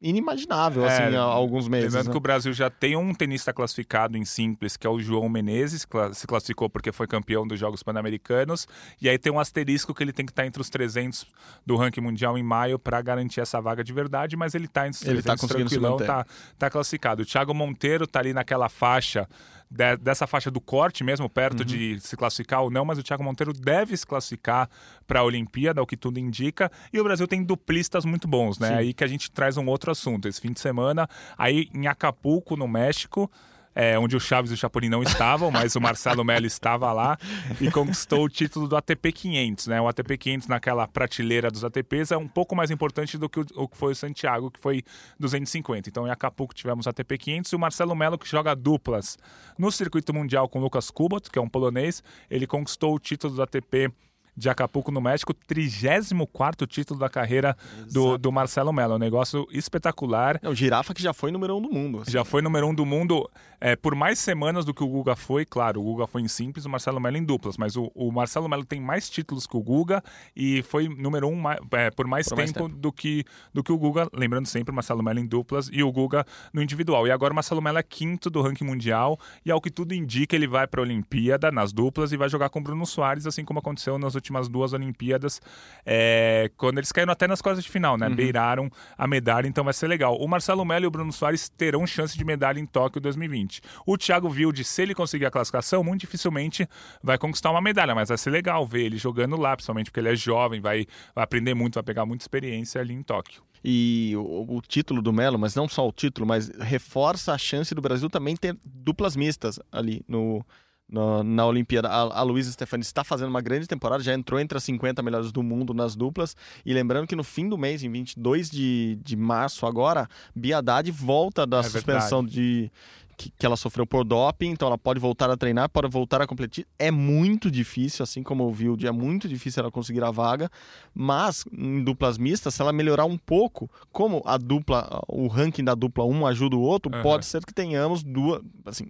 inimaginável, 0.01 0.83
assim, 0.83 1.03
é, 1.03 1.15
há 1.15 1.21
alguns 1.21 1.67
meses. 1.67 1.85
Lembrando 1.87 2.07
né? 2.07 2.11
que 2.11 2.17
o 2.17 2.21
Brasil 2.21 2.51
já 2.53 2.69
tem 2.69 2.95
um 2.95 3.13
tenista 3.13 3.53
classificado 3.53 4.17
em 4.17 4.25
simples, 4.25 4.75
que 4.75 4.87
é 4.87 4.89
o 4.89 4.99
João 4.99 5.29
Menezes, 5.29 5.85
que 5.85 6.13
se 6.13 6.25
classificou 6.25 6.69
porque 6.69 6.91
foi 6.91 7.05
campeão 7.05 7.45
dos 7.45 7.59
Jogos 7.59 7.83
Pan-Americanos, 7.83 8.67
e 8.99 9.07
aí 9.07 9.17
tem 9.19 9.31
um 9.31 9.39
asterisco 9.39 9.93
que 9.93 10.03
ele 10.03 10.11
tem 10.11 10.25
que 10.25 10.31
estar 10.31 10.45
entre 10.45 10.61
os 10.61 10.69
300 10.69 11.27
do 11.65 11.75
ranking 11.75 12.01
mundial 12.01 12.37
em 12.37 12.43
maio 12.43 12.79
para 12.79 12.99
garantir 13.01 13.41
essa 13.41 13.61
vaga 13.61 13.83
de 13.83 13.93
verdade, 13.93 14.35
mas 14.35 14.55
ele 14.55 14.65
está 14.65 14.87
entre 14.87 14.97
os 14.97 15.23
300 15.23 15.27
ele 15.27 15.37
tá 15.37 15.47
tranquilão, 15.47 15.97
tá, 15.97 16.25
tá 16.57 16.69
classificado. 16.69 17.21
O 17.21 17.25
Thiago 17.25 17.53
Monteiro 17.53 18.07
tá 18.07 18.19
ali 18.19 18.33
naquela 18.33 18.69
faixa 18.69 19.27
de, 19.71 19.95
dessa 19.95 20.27
faixa 20.27 20.51
do 20.51 20.59
corte 20.59 21.01
mesmo, 21.01 21.29
perto 21.29 21.61
uhum. 21.61 21.65
de 21.65 21.99
se 22.01 22.17
classificar 22.17 22.61
ou 22.61 22.69
não, 22.69 22.83
mas 22.83 22.99
o 22.99 23.03
Thiago 23.03 23.23
Monteiro 23.23 23.53
deve 23.53 23.95
se 23.95 24.05
classificar 24.05 24.69
para 25.07 25.21
a 25.21 25.23
Olimpíada, 25.23 25.81
o 25.81 25.87
que 25.87 25.95
tudo 25.95 26.19
indica. 26.19 26.69
E 26.91 26.99
o 26.99 27.03
Brasil 27.03 27.25
tem 27.25 27.41
duplistas 27.41 28.03
muito 28.03 28.27
bons, 28.27 28.59
né? 28.59 28.67
Sim. 28.67 28.73
Aí 28.73 28.93
que 28.93 29.03
a 29.03 29.07
gente 29.07 29.31
traz 29.31 29.55
um 29.55 29.65
outro 29.67 29.89
assunto. 29.89 30.27
Esse 30.27 30.41
fim 30.41 30.51
de 30.51 30.59
semana, 30.59 31.07
aí 31.37 31.69
em 31.73 31.87
Acapulco, 31.87 32.57
no 32.57 32.67
México, 32.67 33.31
é, 33.73 33.97
onde 33.97 34.15
o 34.15 34.19
Chaves 34.19 34.51
e 34.51 34.53
o 34.53 34.57
Chapolin 34.57 34.89
não 34.89 35.03
estavam, 35.03 35.49
mas 35.51 35.75
o 35.75 35.81
Marcelo 35.81 36.23
Melo 36.23 36.45
estava 36.45 36.91
lá 36.91 37.17
e 37.59 37.69
conquistou 37.71 38.25
o 38.25 38.29
título 38.29 38.67
do 38.67 38.75
ATP 38.75 39.11
500. 39.11 39.67
Né? 39.67 39.81
O 39.81 39.87
ATP 39.87 40.17
500 40.17 40.47
naquela 40.47 40.87
prateleira 40.87 41.49
dos 41.49 41.63
ATPs 41.63 42.11
é 42.11 42.17
um 42.17 42.27
pouco 42.27 42.55
mais 42.55 42.71
importante 42.71 43.17
do 43.17 43.29
que 43.29 43.39
o, 43.39 43.45
o 43.55 43.67
que 43.67 43.77
foi 43.77 43.93
o 43.93 43.95
Santiago, 43.95 44.51
que 44.51 44.59
foi 44.59 44.83
250. 45.19 45.89
Então 45.89 46.07
em 46.07 46.11
Acapulco 46.11 46.53
tivemos 46.53 46.85
o 46.85 46.89
ATP 46.89 47.17
500 47.17 47.51
e 47.51 47.55
o 47.55 47.59
Marcelo 47.59 47.95
Melo, 47.95 48.17
que 48.17 48.27
joga 48.27 48.55
duplas 48.55 49.17
no 49.57 49.71
circuito 49.71 50.13
mundial 50.13 50.47
com 50.49 50.59
o 50.59 50.61
Lucas 50.61 50.91
Kubot, 50.91 51.29
que 51.29 51.39
é 51.39 51.41
um 51.41 51.49
polonês, 51.49 52.03
ele 52.29 52.47
conquistou 52.47 52.95
o 52.95 52.99
título 52.99 53.35
do 53.35 53.41
ATP 53.41 53.89
500 53.89 54.10
de 54.35 54.49
Acapulco, 54.49 54.91
no 54.91 55.01
México, 55.01 55.33
34 55.33 56.65
título 56.67 56.99
da 56.99 57.09
carreira 57.09 57.55
do, 57.91 58.17
do 58.17 58.31
Marcelo 58.31 58.71
Mello. 58.71 58.95
Um 58.95 58.99
negócio 58.99 59.47
espetacular. 59.51 60.39
É, 60.41 60.49
o 60.49 60.55
Girafa 60.55 60.93
que 60.93 61.01
já 61.01 61.13
foi 61.13 61.31
número 61.31 61.57
um 61.57 61.61
do 61.61 61.69
mundo. 61.69 62.01
Assim. 62.01 62.11
Já 62.11 62.23
foi 62.23 62.41
número 62.41 62.67
um 62.67 62.73
do 62.73 62.85
mundo 62.85 63.29
é, 63.59 63.75
por 63.75 63.93
mais 63.93 64.19
semanas 64.19 64.65
do 64.65 64.73
que 64.73 64.83
o 64.83 64.87
Guga 64.87 65.15
foi. 65.15 65.45
Claro, 65.45 65.81
o 65.81 65.83
Guga 65.83 66.07
foi 66.07 66.21
em 66.21 66.27
simples, 66.27 66.65
o 66.65 66.69
Marcelo 66.69 66.99
Mello 66.99 67.17
em 67.17 67.23
duplas. 67.23 67.57
Mas 67.57 67.75
o, 67.75 67.91
o 67.93 68.11
Marcelo 68.11 68.47
Mello 68.47 68.65
tem 68.65 68.79
mais 68.79 69.09
títulos 69.09 69.45
que 69.45 69.55
o 69.55 69.61
Guga 69.61 70.03
e 70.35 70.63
foi 70.63 70.87
número 70.87 71.27
um 71.27 71.41
é, 71.73 71.91
por, 71.91 72.07
mais, 72.07 72.27
por 72.27 72.35
tempo 72.35 72.41
mais, 72.41 72.51
tempo, 72.51 72.69
Do, 72.69 72.91
que, 72.91 73.25
do 73.53 73.63
que 73.63 73.71
o 73.71 73.77
Guga. 73.77 74.07
Lembrando 74.13 74.47
sempre, 74.47 74.71
o 74.71 74.75
Marcelo 74.75 75.03
Mello 75.03 75.19
em 75.19 75.25
duplas 75.25 75.69
e 75.71 75.83
o 75.83 75.91
Guga 75.91 76.25
no 76.53 76.61
individual. 76.61 77.05
E 77.05 77.11
agora 77.11 77.33
o 77.33 77.35
Marcelo 77.35 77.61
Mello 77.61 77.77
é 77.77 77.83
quinto 77.83 78.29
do 78.29 78.41
ranking 78.41 78.65
mundial 78.65 79.19
e 79.45 79.51
ao 79.51 79.59
que 79.59 79.69
tudo 79.69 79.93
indica, 79.93 80.35
ele 80.35 80.47
vai 80.47 80.65
para 80.67 80.81
a 80.81 80.83
Olimpíada 80.83 81.51
nas 81.51 81.71
duplas 81.73 82.11
e 82.11 82.17
vai 82.17 82.29
jogar 82.29 82.49
com 82.49 82.59
o 82.59 82.63
Bruno 82.63 82.85
Soares, 82.85 83.27
assim 83.27 83.43
como 83.43 83.59
aconteceu 83.59 83.97
nas 83.97 84.15
últimas 84.21 84.47
duas 84.47 84.71
Olimpíadas, 84.73 85.41
é, 85.85 86.49
quando 86.55 86.77
eles 86.77 86.91
caíram 86.91 87.11
até 87.11 87.27
nas 87.27 87.41
quartas 87.41 87.63
de 87.63 87.69
final, 87.69 87.97
né? 87.97 88.07
Uhum. 88.07 88.15
Beiraram 88.15 88.71
a 88.97 89.07
medalha, 89.07 89.47
então 89.47 89.63
vai 89.63 89.73
ser 89.73 89.87
legal. 89.87 90.15
O 90.15 90.27
Marcelo 90.27 90.63
Melo 90.63 90.85
e 90.85 90.87
o 90.87 90.91
Bruno 90.91 91.11
Soares 91.11 91.49
terão 91.49 91.85
chance 91.85 92.17
de 92.17 92.23
medalha 92.23 92.59
em 92.59 92.65
Tóquio 92.65 93.01
2020. 93.01 93.61
O 93.85 93.97
Thiago 93.97 94.29
Wilde, 94.29 94.63
se 94.63 94.81
ele 94.81 94.93
conseguir 94.93 95.25
a 95.25 95.31
classificação, 95.31 95.83
muito 95.83 96.01
dificilmente 96.01 96.67
vai 97.03 97.17
conquistar 97.17 97.51
uma 97.51 97.61
medalha, 97.61 97.95
mas 97.95 98.09
vai 98.09 98.17
ser 98.17 98.29
legal 98.29 98.65
ver 98.65 98.83
ele 98.83 98.97
jogando 98.97 99.35
lá, 99.35 99.55
principalmente 99.55 99.89
porque 99.89 99.99
ele 99.99 100.09
é 100.09 100.15
jovem, 100.15 100.61
vai, 100.61 100.85
vai 101.15 101.23
aprender 101.23 101.53
muito, 101.53 101.75
vai 101.75 101.83
pegar 101.83 102.05
muita 102.05 102.23
experiência 102.23 102.79
ali 102.79 102.93
em 102.93 103.03
Tóquio 103.03 103.41
e 103.63 104.13
o, 104.15 104.57
o, 104.57 104.61
título 104.61 105.01
do 105.01 105.13
Melo, 105.13 105.37
mas 105.37 105.55
não 105.55 105.67
só 105.69 105.87
o 105.87 105.91
título, 105.91 106.25
mas 106.25 106.49
reforça 106.59 107.31
a 107.31 107.37
chance 107.37 107.75
do 107.75 107.81
Brasil 107.81 108.09
também 108.09 108.35
ter 108.35 108.57
duplas 108.65 109.15
mistas 109.15 109.59
ali 109.71 110.03
no, 110.07 110.43
no, 110.91 111.23
na 111.23 111.45
Olimpíada. 111.45 111.87
A, 111.87 112.19
a 112.19 112.21
Luísa 112.21 112.51
Stefani 112.51 112.83
está 112.83 113.03
fazendo 113.03 113.29
uma 113.29 113.41
grande 113.41 113.65
temporada, 113.65 114.03
já 114.03 114.13
entrou 114.13 114.39
entre 114.39 114.57
as 114.57 114.63
50 114.65 115.01
melhores 115.01 115.31
do 115.31 115.41
mundo 115.41 115.73
nas 115.73 115.95
duplas. 115.95 116.35
E 116.65 116.73
lembrando 116.73 117.07
que 117.07 117.15
no 117.15 117.23
fim 117.23 117.47
do 117.47 117.57
mês, 117.57 117.83
em 117.83 117.89
22 117.89 118.49
de, 118.49 118.99
de 119.01 119.15
março, 119.15 119.65
agora, 119.65 120.07
Bia 120.35 120.57
Haddad 120.57 120.91
volta 120.91 121.47
da 121.47 121.59
é 121.59 121.63
suspensão 121.63 122.23
de. 122.23 122.69
Que, 123.17 123.45
ela 123.45 123.55
sofreu 123.55 123.85
por 123.85 124.03
doping, 124.03 124.49
então 124.49 124.67
ela 124.67 124.79
pode 124.79 124.99
voltar 124.99 125.29
a 125.29 125.37
treinar, 125.37 125.69
pode 125.69 125.87
voltar 125.87 126.23
a 126.23 126.25
competir. 126.25 126.65
É 126.79 126.89
muito 126.89 127.51
difícil, 127.51 128.01
assim 128.01 128.23
como 128.23 128.45
o 128.45 128.51
Vilde, 128.51 128.87
é 128.87 128.91
muito 128.91 129.27
difícil 129.29 129.61
ela 129.61 129.69
conseguir 129.69 130.03
a 130.03 130.09
vaga, 130.09 130.49
mas 130.91 131.45
em 131.55 131.83
duplas 131.83 132.17
mistas, 132.17 132.55
se 132.55 132.63
ela 132.63 132.73
melhorar 132.73 133.05
um 133.05 133.19
pouco, 133.19 133.69
como 133.91 134.23
a 134.25 134.39
dupla, 134.39 135.03
o 135.07 135.27
ranking 135.27 135.63
da 135.63 135.75
dupla 135.75 136.03
um 136.03 136.25
ajuda 136.25 136.55
o 136.55 136.61
outro, 136.61 136.91
uhum. 136.91 137.03
pode 137.03 137.27
ser 137.27 137.45
que 137.45 137.53
tenhamos 137.53 138.01
duas, 138.01 138.41
assim, 138.65 138.87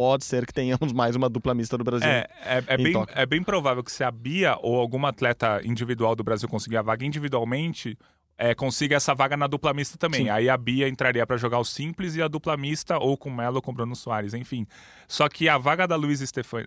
pode 0.00 0.24
ser 0.24 0.46
que 0.46 0.54
tenhamos 0.54 0.94
mais 0.94 1.14
uma 1.14 1.28
dupla 1.28 1.52
mista 1.52 1.76
do 1.76 1.84
Brasil. 1.84 2.08
É, 2.08 2.26
é, 2.42 2.64
é 2.68 2.76
bem, 2.78 2.94
é 3.14 3.26
bem 3.26 3.42
provável 3.42 3.84
que 3.84 3.92
se 3.92 4.02
a 4.02 4.10
Bia 4.10 4.56
ou 4.62 4.80
alguma 4.80 5.10
atleta 5.10 5.60
individual 5.62 6.16
do 6.16 6.24
Brasil 6.24 6.48
conseguir 6.48 6.78
a 6.78 6.82
vaga 6.82 7.04
individualmente, 7.04 7.98
é, 8.38 8.54
consiga 8.54 8.96
essa 8.96 9.14
vaga 9.14 9.36
na 9.36 9.46
dupla 9.46 9.74
mista 9.74 9.98
também. 9.98 10.22
Sim. 10.22 10.30
Aí 10.30 10.48
a 10.48 10.56
Bia 10.56 10.88
entraria 10.88 11.26
para 11.26 11.36
jogar 11.36 11.58
o 11.58 11.64
simples 11.66 12.16
e 12.16 12.22
a 12.22 12.28
dupla 12.28 12.56
mista, 12.56 12.96
ou 12.96 13.14
com 13.14 13.28
Melo 13.28 13.56
ou 13.56 13.62
com 13.62 13.74
Bruno 13.74 13.94
Soares, 13.94 14.32
enfim. 14.32 14.66
Só 15.06 15.28
que 15.28 15.50
a 15.50 15.58
vaga 15.58 15.86
da 15.86 15.96
Luiz 15.96 16.20
Stefani, 16.20 16.66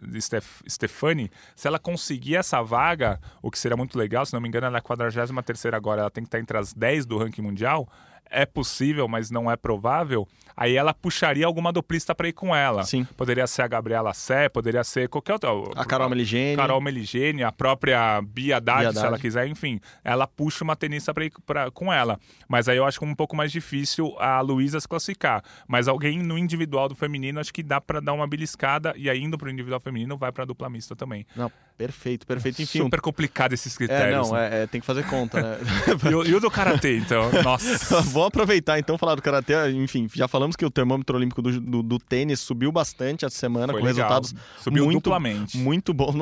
Stefani, 0.69 1.31
se 1.55 1.67
ela 1.67 1.79
conseguir 1.79 2.35
essa 2.35 2.61
vaga, 2.61 3.19
o 3.41 3.49
que 3.49 3.57
seria 3.57 3.75
muito 3.75 3.97
legal, 3.97 4.27
se 4.27 4.33
não 4.33 4.41
me 4.41 4.47
engano, 4.47 4.67
ela 4.67 4.77
é 4.77 4.79
a 4.79 4.83
43 4.83 5.65
agora, 5.73 6.01
ela 6.01 6.11
tem 6.11 6.23
que 6.23 6.27
estar 6.27 6.39
entre 6.39 6.55
as 6.55 6.71
10 6.71 7.07
do 7.07 7.17
ranking 7.17 7.41
mundial 7.41 7.89
é 8.29 8.45
possível, 8.45 9.07
mas 9.07 9.29
não 9.29 9.49
é 9.49 9.55
provável, 9.55 10.27
aí 10.55 10.75
ela 10.75 10.93
puxaria 10.93 11.45
alguma 11.45 11.71
duplista 11.71 12.15
para 12.15 12.27
ir 12.27 12.33
com 12.33 12.55
ela. 12.55 12.83
Sim. 12.83 13.05
Poderia 13.15 13.45
ser 13.47 13.61
a 13.61 13.67
Gabriela 13.67 14.13
Sé, 14.13 14.49
poderia 14.49 14.83
ser 14.83 15.07
qualquer 15.07 15.33
outra. 15.33 15.49
A 15.75 15.85
Carol 15.85 16.09
Meligeni. 16.09 16.55
Carol 16.55 16.81
Meligeni, 16.81 17.43
a 17.43 17.51
própria 17.51 18.21
Bia 18.21 18.57
Haddad, 18.57 18.97
se 18.97 19.05
ela 19.05 19.19
quiser, 19.19 19.47
enfim. 19.47 19.79
Ela 20.03 20.27
puxa 20.27 20.63
uma 20.63 20.75
tenista 20.75 21.13
para 21.13 21.25
ir 21.25 21.33
pra, 21.45 21.71
com 21.71 21.91
ela. 21.91 22.19
Mas 22.47 22.67
aí 22.67 22.77
eu 22.77 22.85
acho 22.85 23.03
um 23.03 23.15
pouco 23.15 23.35
mais 23.35 23.51
difícil 23.51 24.15
a 24.19 24.41
Luísa 24.41 24.79
se 24.79 24.87
classificar. 24.87 25.43
Mas 25.67 25.87
alguém 25.87 26.21
no 26.21 26.37
individual 26.37 26.89
do 26.89 26.95
feminino, 26.95 27.39
acho 27.39 27.53
que 27.53 27.63
dá 27.63 27.79
para 27.79 27.99
dar 27.99 28.13
uma 28.13 28.27
beliscada 28.27 28.93
e 28.95 29.09
aí 29.09 29.21
indo 29.21 29.37
pro 29.37 29.49
individual 29.49 29.79
feminino, 29.79 30.17
vai 30.17 30.31
pra 30.31 30.45
dupla 30.45 30.69
mista 30.69 30.95
também. 30.95 31.25
Não, 31.35 31.51
perfeito, 31.77 32.25
perfeito. 32.25 32.61
Enfim. 32.61 32.79
Super 32.79 33.01
complicado 33.01 33.53
esses 33.53 33.77
critérios. 33.77 34.27
É, 34.27 34.31
não, 34.31 34.37
né? 34.37 34.59
é, 34.59 34.63
é, 34.63 34.67
tem 34.67 34.79
que 34.79 34.87
fazer 34.87 35.05
conta, 35.05 35.41
né? 35.41 35.57
e, 36.09 36.15
o, 36.15 36.23
e 36.25 36.35
o 36.35 36.39
do 36.39 36.49
Karatê, 36.49 36.97
então? 36.97 37.31
Nossa. 37.43 38.01
Vou 38.11 38.25
aproveitar 38.25 38.79
então 38.79 38.97
falar 38.97 39.15
do 39.15 39.21
Karatê. 39.21 39.71
Enfim, 39.71 40.07
já 40.13 40.27
falamos 40.27 40.55
que 40.55 40.65
o 40.65 40.69
termômetro 40.71 41.17
olímpico 41.17 41.41
do, 41.41 41.59
do, 41.59 41.83
do 41.83 41.99
tênis 41.99 42.39
subiu 42.39 42.71
bastante 42.71 43.25
essa 43.25 43.37
semana, 43.37 43.73
Foi 43.73 43.81
com 43.81 43.87
legal. 43.87 44.09
resultados 44.09 44.35
subiu 44.61 44.85
muito, 44.85 45.03
duplamente. 45.03 45.57
muito 45.57 45.93
bons. 45.93 46.15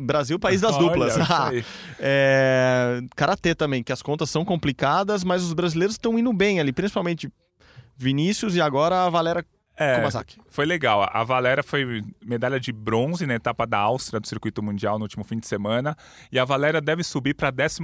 Brasil, 0.00 0.38
país 0.38 0.60
das 0.60 0.76
duplas. 0.78 1.14
é, 1.98 3.00
Karatê 3.14 3.54
também, 3.54 3.82
que 3.82 3.92
as 3.92 4.02
contas 4.02 4.30
são 4.30 4.44
complicadas, 4.44 5.24
mas 5.24 5.42
os 5.42 5.52
brasileiros 5.52 5.94
estão 5.94 6.18
indo 6.18 6.32
bem 6.32 6.60
ali, 6.60 6.72
principalmente 6.72 7.30
Vinícius 7.96 8.54
e 8.54 8.60
agora 8.60 9.04
a 9.04 9.10
Valera 9.10 9.44
É, 9.76 10.00
foi 10.56 10.64
legal. 10.64 11.06
A 11.12 11.22
Valéria 11.22 11.62
foi 11.62 12.02
medalha 12.24 12.58
de 12.58 12.72
bronze 12.72 13.26
na 13.26 13.34
etapa 13.34 13.66
da 13.66 13.76
Áustria 13.76 14.18
do 14.18 14.26
circuito 14.26 14.62
mundial 14.62 14.98
no 14.98 15.04
último 15.04 15.22
fim 15.22 15.38
de 15.38 15.46
semana. 15.46 15.94
E 16.32 16.38
a 16.38 16.46
Valéria 16.46 16.80
deve 16.80 17.04
subir 17.04 17.34
para 17.34 17.52
14 17.52 17.78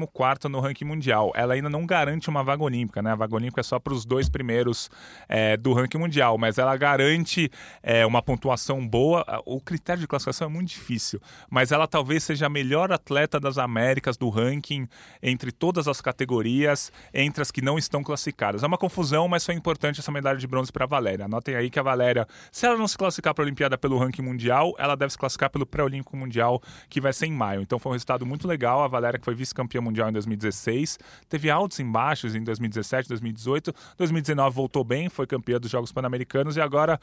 no 0.49 0.59
ranking 0.59 0.87
mundial. 0.87 1.33
Ela 1.35 1.53
ainda 1.53 1.69
não 1.69 1.85
garante 1.85 2.31
uma 2.31 2.43
vaga 2.43 2.65
olímpica, 2.65 3.03
né? 3.03 3.13
A 3.13 3.15
vaga 3.15 3.35
olímpica 3.35 3.61
é 3.61 3.63
só 3.63 3.79
para 3.79 3.93
os 3.93 4.07
dois 4.07 4.31
primeiros 4.31 4.89
é, 5.29 5.55
do 5.55 5.75
ranking 5.75 5.99
mundial, 5.99 6.39
mas 6.39 6.57
ela 6.57 6.75
garante 6.75 7.51
é, 7.83 8.07
uma 8.07 8.23
pontuação 8.23 8.89
boa. 8.89 9.23
O 9.45 9.61
critério 9.61 10.01
de 10.01 10.09
classificação 10.09 10.49
é 10.49 10.51
muito 10.51 10.71
difícil, 10.71 11.21
mas 11.51 11.73
ela 11.73 11.87
talvez 11.87 12.25
seja 12.25 12.47
a 12.47 12.49
melhor 12.49 12.91
atleta 12.91 13.39
das 13.39 13.59
Américas 13.59 14.17
do 14.17 14.31
ranking 14.31 14.89
entre 15.23 15.53
todas 15.53 15.87
as 15.87 16.01
categorias, 16.01 16.91
entre 17.13 17.43
as 17.43 17.51
que 17.51 17.61
não 17.61 17.77
estão 17.77 18.03
classificadas. 18.03 18.63
É 18.63 18.67
uma 18.67 18.79
confusão, 18.79 19.29
mas 19.29 19.45
foi 19.45 19.55
importante 19.55 20.01
essa 20.01 20.11
medalha 20.11 20.39
de 20.39 20.47
bronze 20.47 20.73
para 20.73 20.85
a 20.85 20.89
Valéria. 20.89 21.27
Anotem 21.27 21.55
aí 21.55 21.69
que 21.69 21.79
a 21.79 21.83
Valéria, 21.83 22.27
se 22.63 22.67
ela 22.67 22.79
não 22.79 22.87
se 22.87 22.97
classificar 22.97 23.35
para 23.35 23.43
a 23.43 23.47
Olimpíada 23.47 23.77
pelo 23.77 23.99
ranking 23.99 24.23
mundial, 24.23 24.73
ela 24.79 24.95
deve 24.95 25.11
se 25.11 25.19
classificar 25.19 25.51
pelo 25.51 25.67
pré-olímpico 25.67 26.17
mundial, 26.17 26.63
que 26.89 27.01
vai 27.01 27.13
ser 27.13 27.27
em 27.27 27.33
maio. 27.33 27.61
Então 27.61 27.77
foi 27.77 27.91
um 27.91 27.93
resultado 27.95 28.25
muito 28.25 28.47
legal. 28.47 28.85
A 28.85 28.87
Valéria, 28.87 29.19
que 29.19 29.25
foi 29.25 29.35
vice-campeã 29.35 29.81
mundial 29.81 30.09
em 30.09 30.13
2016, 30.13 30.97
teve 31.29 31.51
altos 31.51 31.81
e 31.81 31.85
baixos 31.85 32.37
em 32.37 32.45
2017, 32.45 33.09
2018. 33.09 33.75
2019 33.99 34.55
voltou 34.55 34.85
bem, 34.85 35.09
foi 35.09 35.27
campeã 35.27 35.59
dos 35.59 35.73
Jogos 35.73 35.91
Pan-Americanos 35.91 36.57
e 36.57 36.61
agora 36.61 37.01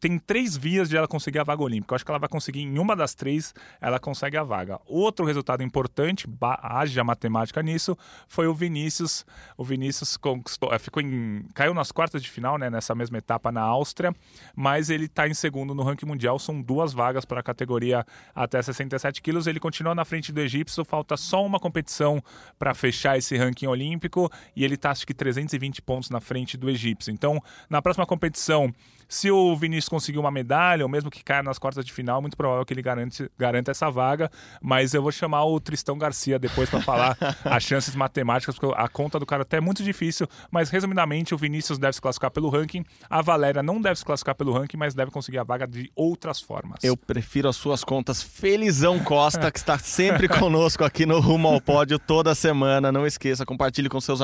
tem 0.00 0.18
três 0.18 0.56
vias 0.56 0.88
de 0.88 0.96
ela 0.96 1.08
conseguir 1.08 1.38
a 1.38 1.44
vaga 1.44 1.62
olímpica. 1.62 1.94
Eu 1.94 1.96
acho 1.96 2.04
que 2.04 2.10
ela 2.10 2.18
vai 2.18 2.28
conseguir 2.28 2.60
em 2.60 2.78
uma 2.78 2.94
das 2.94 3.14
três, 3.14 3.54
ela 3.80 3.98
consegue 3.98 4.36
a 4.36 4.42
vaga. 4.42 4.78
Outro 4.86 5.24
resultado 5.24 5.62
importante, 5.62 6.26
haja 6.62 7.02
matemática 7.02 7.62
nisso, 7.62 7.96
foi 8.28 8.46
o 8.46 8.54
Vinícius. 8.54 9.24
O 9.56 9.64
Vinícius 9.64 10.16
conquistou, 10.16 10.72
eh, 10.72 10.78
ficou 10.78 11.02
em, 11.02 11.46
caiu 11.54 11.72
nas 11.72 11.90
quartas 11.92 12.22
de 12.22 12.30
final, 12.30 12.58
né, 12.58 12.68
nessa 12.68 12.94
mesma 12.94 13.18
etapa 13.18 13.50
na 13.50 13.62
Áustria, 13.62 14.14
mas 14.54 14.90
ele 14.90 15.06
está 15.06 15.28
em 15.28 15.34
segundo 15.34 15.74
no 15.74 15.82
ranking 15.82 16.06
mundial. 16.06 16.38
São 16.38 16.60
duas 16.60 16.92
vagas 16.92 17.24
para 17.24 17.40
a 17.40 17.42
categoria 17.42 18.04
até 18.34 18.60
67 18.60 19.22
quilos. 19.22 19.46
Ele 19.46 19.60
continua 19.60 19.94
na 19.94 20.04
frente 20.04 20.32
do 20.32 20.40
egípcio, 20.40 20.84
falta 20.84 21.16
só 21.16 21.44
uma 21.44 21.58
competição 21.58 22.22
para 22.58 22.74
fechar 22.74 23.16
esse 23.16 23.36
ranking 23.36 23.66
olímpico 23.66 24.30
e 24.54 24.64
ele 24.64 24.74
está 24.74 24.90
acho 24.96 25.06
que 25.06 25.14
320 25.14 25.82
pontos 25.82 26.10
na 26.10 26.20
frente 26.20 26.56
do 26.56 26.70
egípcio. 26.70 27.12
Então, 27.12 27.42
na 27.68 27.80
próxima 27.80 28.06
competição 28.06 28.72
se 29.08 29.30
o 29.30 29.54
Vinícius 29.56 29.85
conseguir 29.88 30.18
uma 30.18 30.30
medalha, 30.30 30.84
ou 30.84 30.88
mesmo 30.88 31.10
que 31.10 31.22
caia 31.22 31.42
nas 31.42 31.58
quartas 31.58 31.84
de 31.84 31.92
final, 31.92 32.20
muito 32.20 32.36
provável 32.36 32.64
que 32.64 32.72
ele 32.72 32.82
garante, 32.82 33.30
garanta 33.38 33.70
essa 33.70 33.90
vaga. 33.90 34.30
Mas 34.60 34.94
eu 34.94 35.02
vou 35.02 35.12
chamar 35.12 35.44
o 35.44 35.58
Tristão 35.60 35.98
Garcia 35.98 36.38
depois 36.38 36.68
para 36.68 36.80
falar 36.80 37.16
as 37.44 37.62
chances 37.62 37.94
matemáticas, 37.94 38.58
porque 38.58 38.74
a 38.76 38.88
conta 38.88 39.18
do 39.18 39.26
cara 39.26 39.42
até 39.42 39.58
é 39.58 39.60
muito 39.60 39.82
difícil. 39.82 40.26
Mas 40.50 40.70
resumidamente, 40.70 41.34
o 41.34 41.38
Vinícius 41.38 41.78
deve 41.78 41.94
se 41.94 42.00
classificar 42.00 42.30
pelo 42.30 42.48
ranking, 42.48 42.84
a 43.08 43.22
Valéria 43.22 43.62
não 43.62 43.80
deve 43.80 43.98
se 43.98 44.04
classificar 44.04 44.34
pelo 44.34 44.52
ranking, 44.52 44.76
mas 44.76 44.94
deve 44.94 45.10
conseguir 45.10 45.38
a 45.38 45.44
vaga 45.44 45.66
de 45.66 45.90
outras 45.94 46.40
formas. 46.40 46.82
Eu 46.82 46.96
prefiro 46.96 47.48
as 47.48 47.56
suas 47.56 47.84
contas. 47.84 48.22
Felizão 48.22 48.98
Costa, 48.98 49.50
que 49.50 49.58
está 49.58 49.78
sempre 49.78 50.28
conosco 50.28 50.84
aqui 50.84 51.06
no 51.06 51.20
Rumo 51.20 51.48
ao 51.48 51.60
Pódio 51.60 51.98
toda 51.98 52.34
semana. 52.34 52.92
Não 52.92 53.06
esqueça, 53.06 53.44
compartilhe 53.46 53.88
com 53.88 54.00
seus 54.00 54.20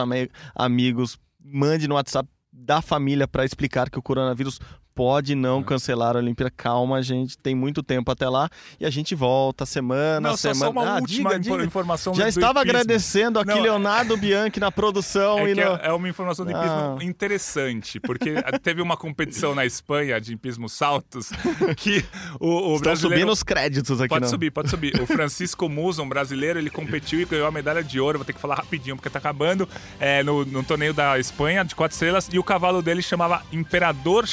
amigos, 0.54 1.18
mande 1.40 1.88
no 1.88 1.94
WhatsApp 1.94 2.28
da 2.52 2.82
família 2.82 3.26
para 3.26 3.44
explicar 3.44 3.88
que 3.88 3.98
o 3.98 4.02
coronavírus 4.02 4.60
pode 4.94 5.34
não 5.34 5.60
é. 5.60 5.64
cancelar 5.64 6.16
a 6.16 6.18
Olimpíada. 6.18 6.52
Calma, 6.56 7.02
gente, 7.02 7.36
tem 7.38 7.54
muito 7.54 7.82
tempo 7.82 8.10
até 8.10 8.28
lá 8.28 8.48
e 8.78 8.86
a 8.86 8.90
gente 8.90 9.14
volta 9.14 9.64
semana 9.66 10.30
não, 10.30 10.36
semana. 10.36 10.58
Só 10.58 10.70
uma 10.70 10.88
ah, 10.88 10.94
última 10.96 11.38
diga, 11.38 11.56
diga. 11.56 11.64
informação 11.64 12.14
Já 12.14 12.28
estava 12.28 12.60
agradecendo 12.60 13.38
aqui 13.38 13.50
não, 13.50 13.62
Leonardo 13.62 14.16
Bianchi 14.16 14.60
na 14.60 14.70
produção 14.70 15.40
é 15.40 15.50
e 15.50 15.54
no... 15.54 15.60
é, 15.60 15.80
é 15.84 15.92
uma 15.92 16.08
informação 16.08 16.44
de 16.44 16.52
hipismo 16.52 16.98
ah. 17.00 17.04
interessante, 17.04 17.98
porque 18.00 18.34
teve 18.62 18.82
uma 18.82 18.96
competição 18.96 19.54
na 19.54 19.64
Espanha 19.64 20.20
de 20.20 20.34
hipismo 20.34 20.68
saltos 20.68 21.30
que 21.76 22.04
o, 22.38 22.46
o 22.46 22.74
Estão 22.76 22.80
brasileiro 22.80 22.98
subindo 22.98 23.32
os 23.32 23.42
créditos 23.42 24.00
aqui, 24.00 24.08
Pode 24.08 24.22
não. 24.22 24.28
subir, 24.28 24.50
pode 24.50 24.68
subir. 24.68 25.00
O 25.00 25.06
Francisco 25.08 25.68
Musa, 25.68 26.02
um 26.02 26.08
brasileiro, 26.08 26.58
ele 26.58 26.70
competiu 26.70 27.20
e 27.20 27.24
ganhou 27.24 27.46
a 27.46 27.50
medalha 27.50 27.82
de 27.82 27.98
ouro. 27.98 28.18
Vou 28.18 28.24
ter 28.24 28.32
que 28.32 28.40
falar 28.40 28.56
rapidinho 28.56 28.96
porque 28.96 29.08
tá 29.08 29.18
acabando. 29.18 29.68
É, 29.98 30.22
no, 30.22 30.44
no 30.44 30.62
torneio 30.62 30.92
da 30.92 31.18
Espanha 31.18 31.64
de 31.64 31.74
quatro 31.74 31.94
estrelas 31.94 32.28
e 32.32 32.38
o 32.38 32.44
cavalo 32.44 32.82
dele 32.82 33.02
chamava 33.02 33.42
Imperador 33.52 34.26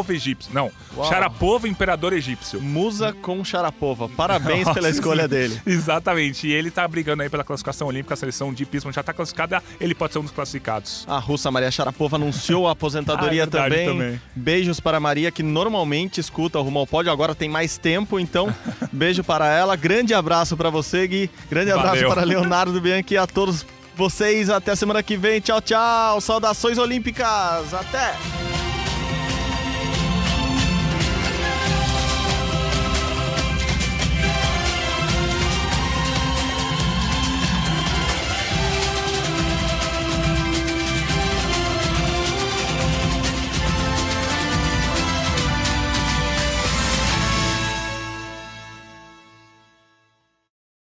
Sharapova 0.00 0.14
Egípcio. 0.14 0.54
Não, 0.54 0.70
Uau. 0.96 1.08
Sharapova, 1.08 1.68
imperador 1.68 2.12
egípcio. 2.12 2.60
Musa 2.60 3.12
com 3.12 3.44
Sharapova. 3.44 4.08
Parabéns 4.08 4.66
Nossa, 4.66 4.74
pela 4.74 4.90
escolha 4.90 5.28
dele. 5.28 5.60
Exatamente. 5.66 6.46
E 6.46 6.52
ele 6.52 6.70
tá 6.70 6.86
brigando 6.86 7.22
aí 7.22 7.28
pela 7.28 7.44
classificação 7.44 7.88
olímpica, 7.88 8.14
a 8.14 8.16
seleção 8.16 8.52
de 8.52 8.64
pismo 8.64 8.92
já 8.92 9.02
tá 9.02 9.12
classificada, 9.12 9.62
ele 9.80 9.94
pode 9.94 10.12
ser 10.12 10.18
um 10.18 10.22
dos 10.22 10.32
classificados. 10.32 11.04
A 11.06 11.18
russa 11.18 11.50
Maria 11.50 11.70
Sharapova 11.70 12.16
anunciou 12.16 12.66
a 12.66 12.72
aposentadoria 12.72 13.42
ah, 13.44 13.44
é 13.44 13.46
também. 13.46 13.86
também. 13.86 14.22
Beijos 14.34 14.80
para 14.80 14.96
a 14.96 15.00
Maria, 15.00 15.30
que 15.30 15.42
normalmente 15.42 16.20
escuta 16.20 16.58
o 16.58 16.62
Rumo 16.62 16.78
ao 16.78 16.86
Pódio, 16.86 17.12
agora 17.12 17.34
tem 17.34 17.48
mais 17.48 17.78
tempo, 17.78 18.18
então 18.18 18.54
beijo 18.92 19.22
para 19.22 19.46
ela. 19.46 19.76
Grande 19.76 20.14
abraço 20.14 20.56
para 20.56 20.70
você, 20.70 21.06
Gui. 21.06 21.30
Grande 21.50 21.70
abraço 21.70 21.96
Valeu. 21.96 22.10
para 22.10 22.24
Leonardo 22.24 22.80
Bianchi 22.80 23.14
e 23.14 23.16
a 23.16 23.26
todos 23.26 23.64
vocês. 23.96 24.48
Até 24.48 24.74
semana 24.74 25.02
que 25.02 25.16
vem. 25.16 25.40
Tchau, 25.40 25.60
tchau. 25.60 26.20
Saudações 26.20 26.78
olímpicas. 26.78 27.74
Até! 27.74 28.49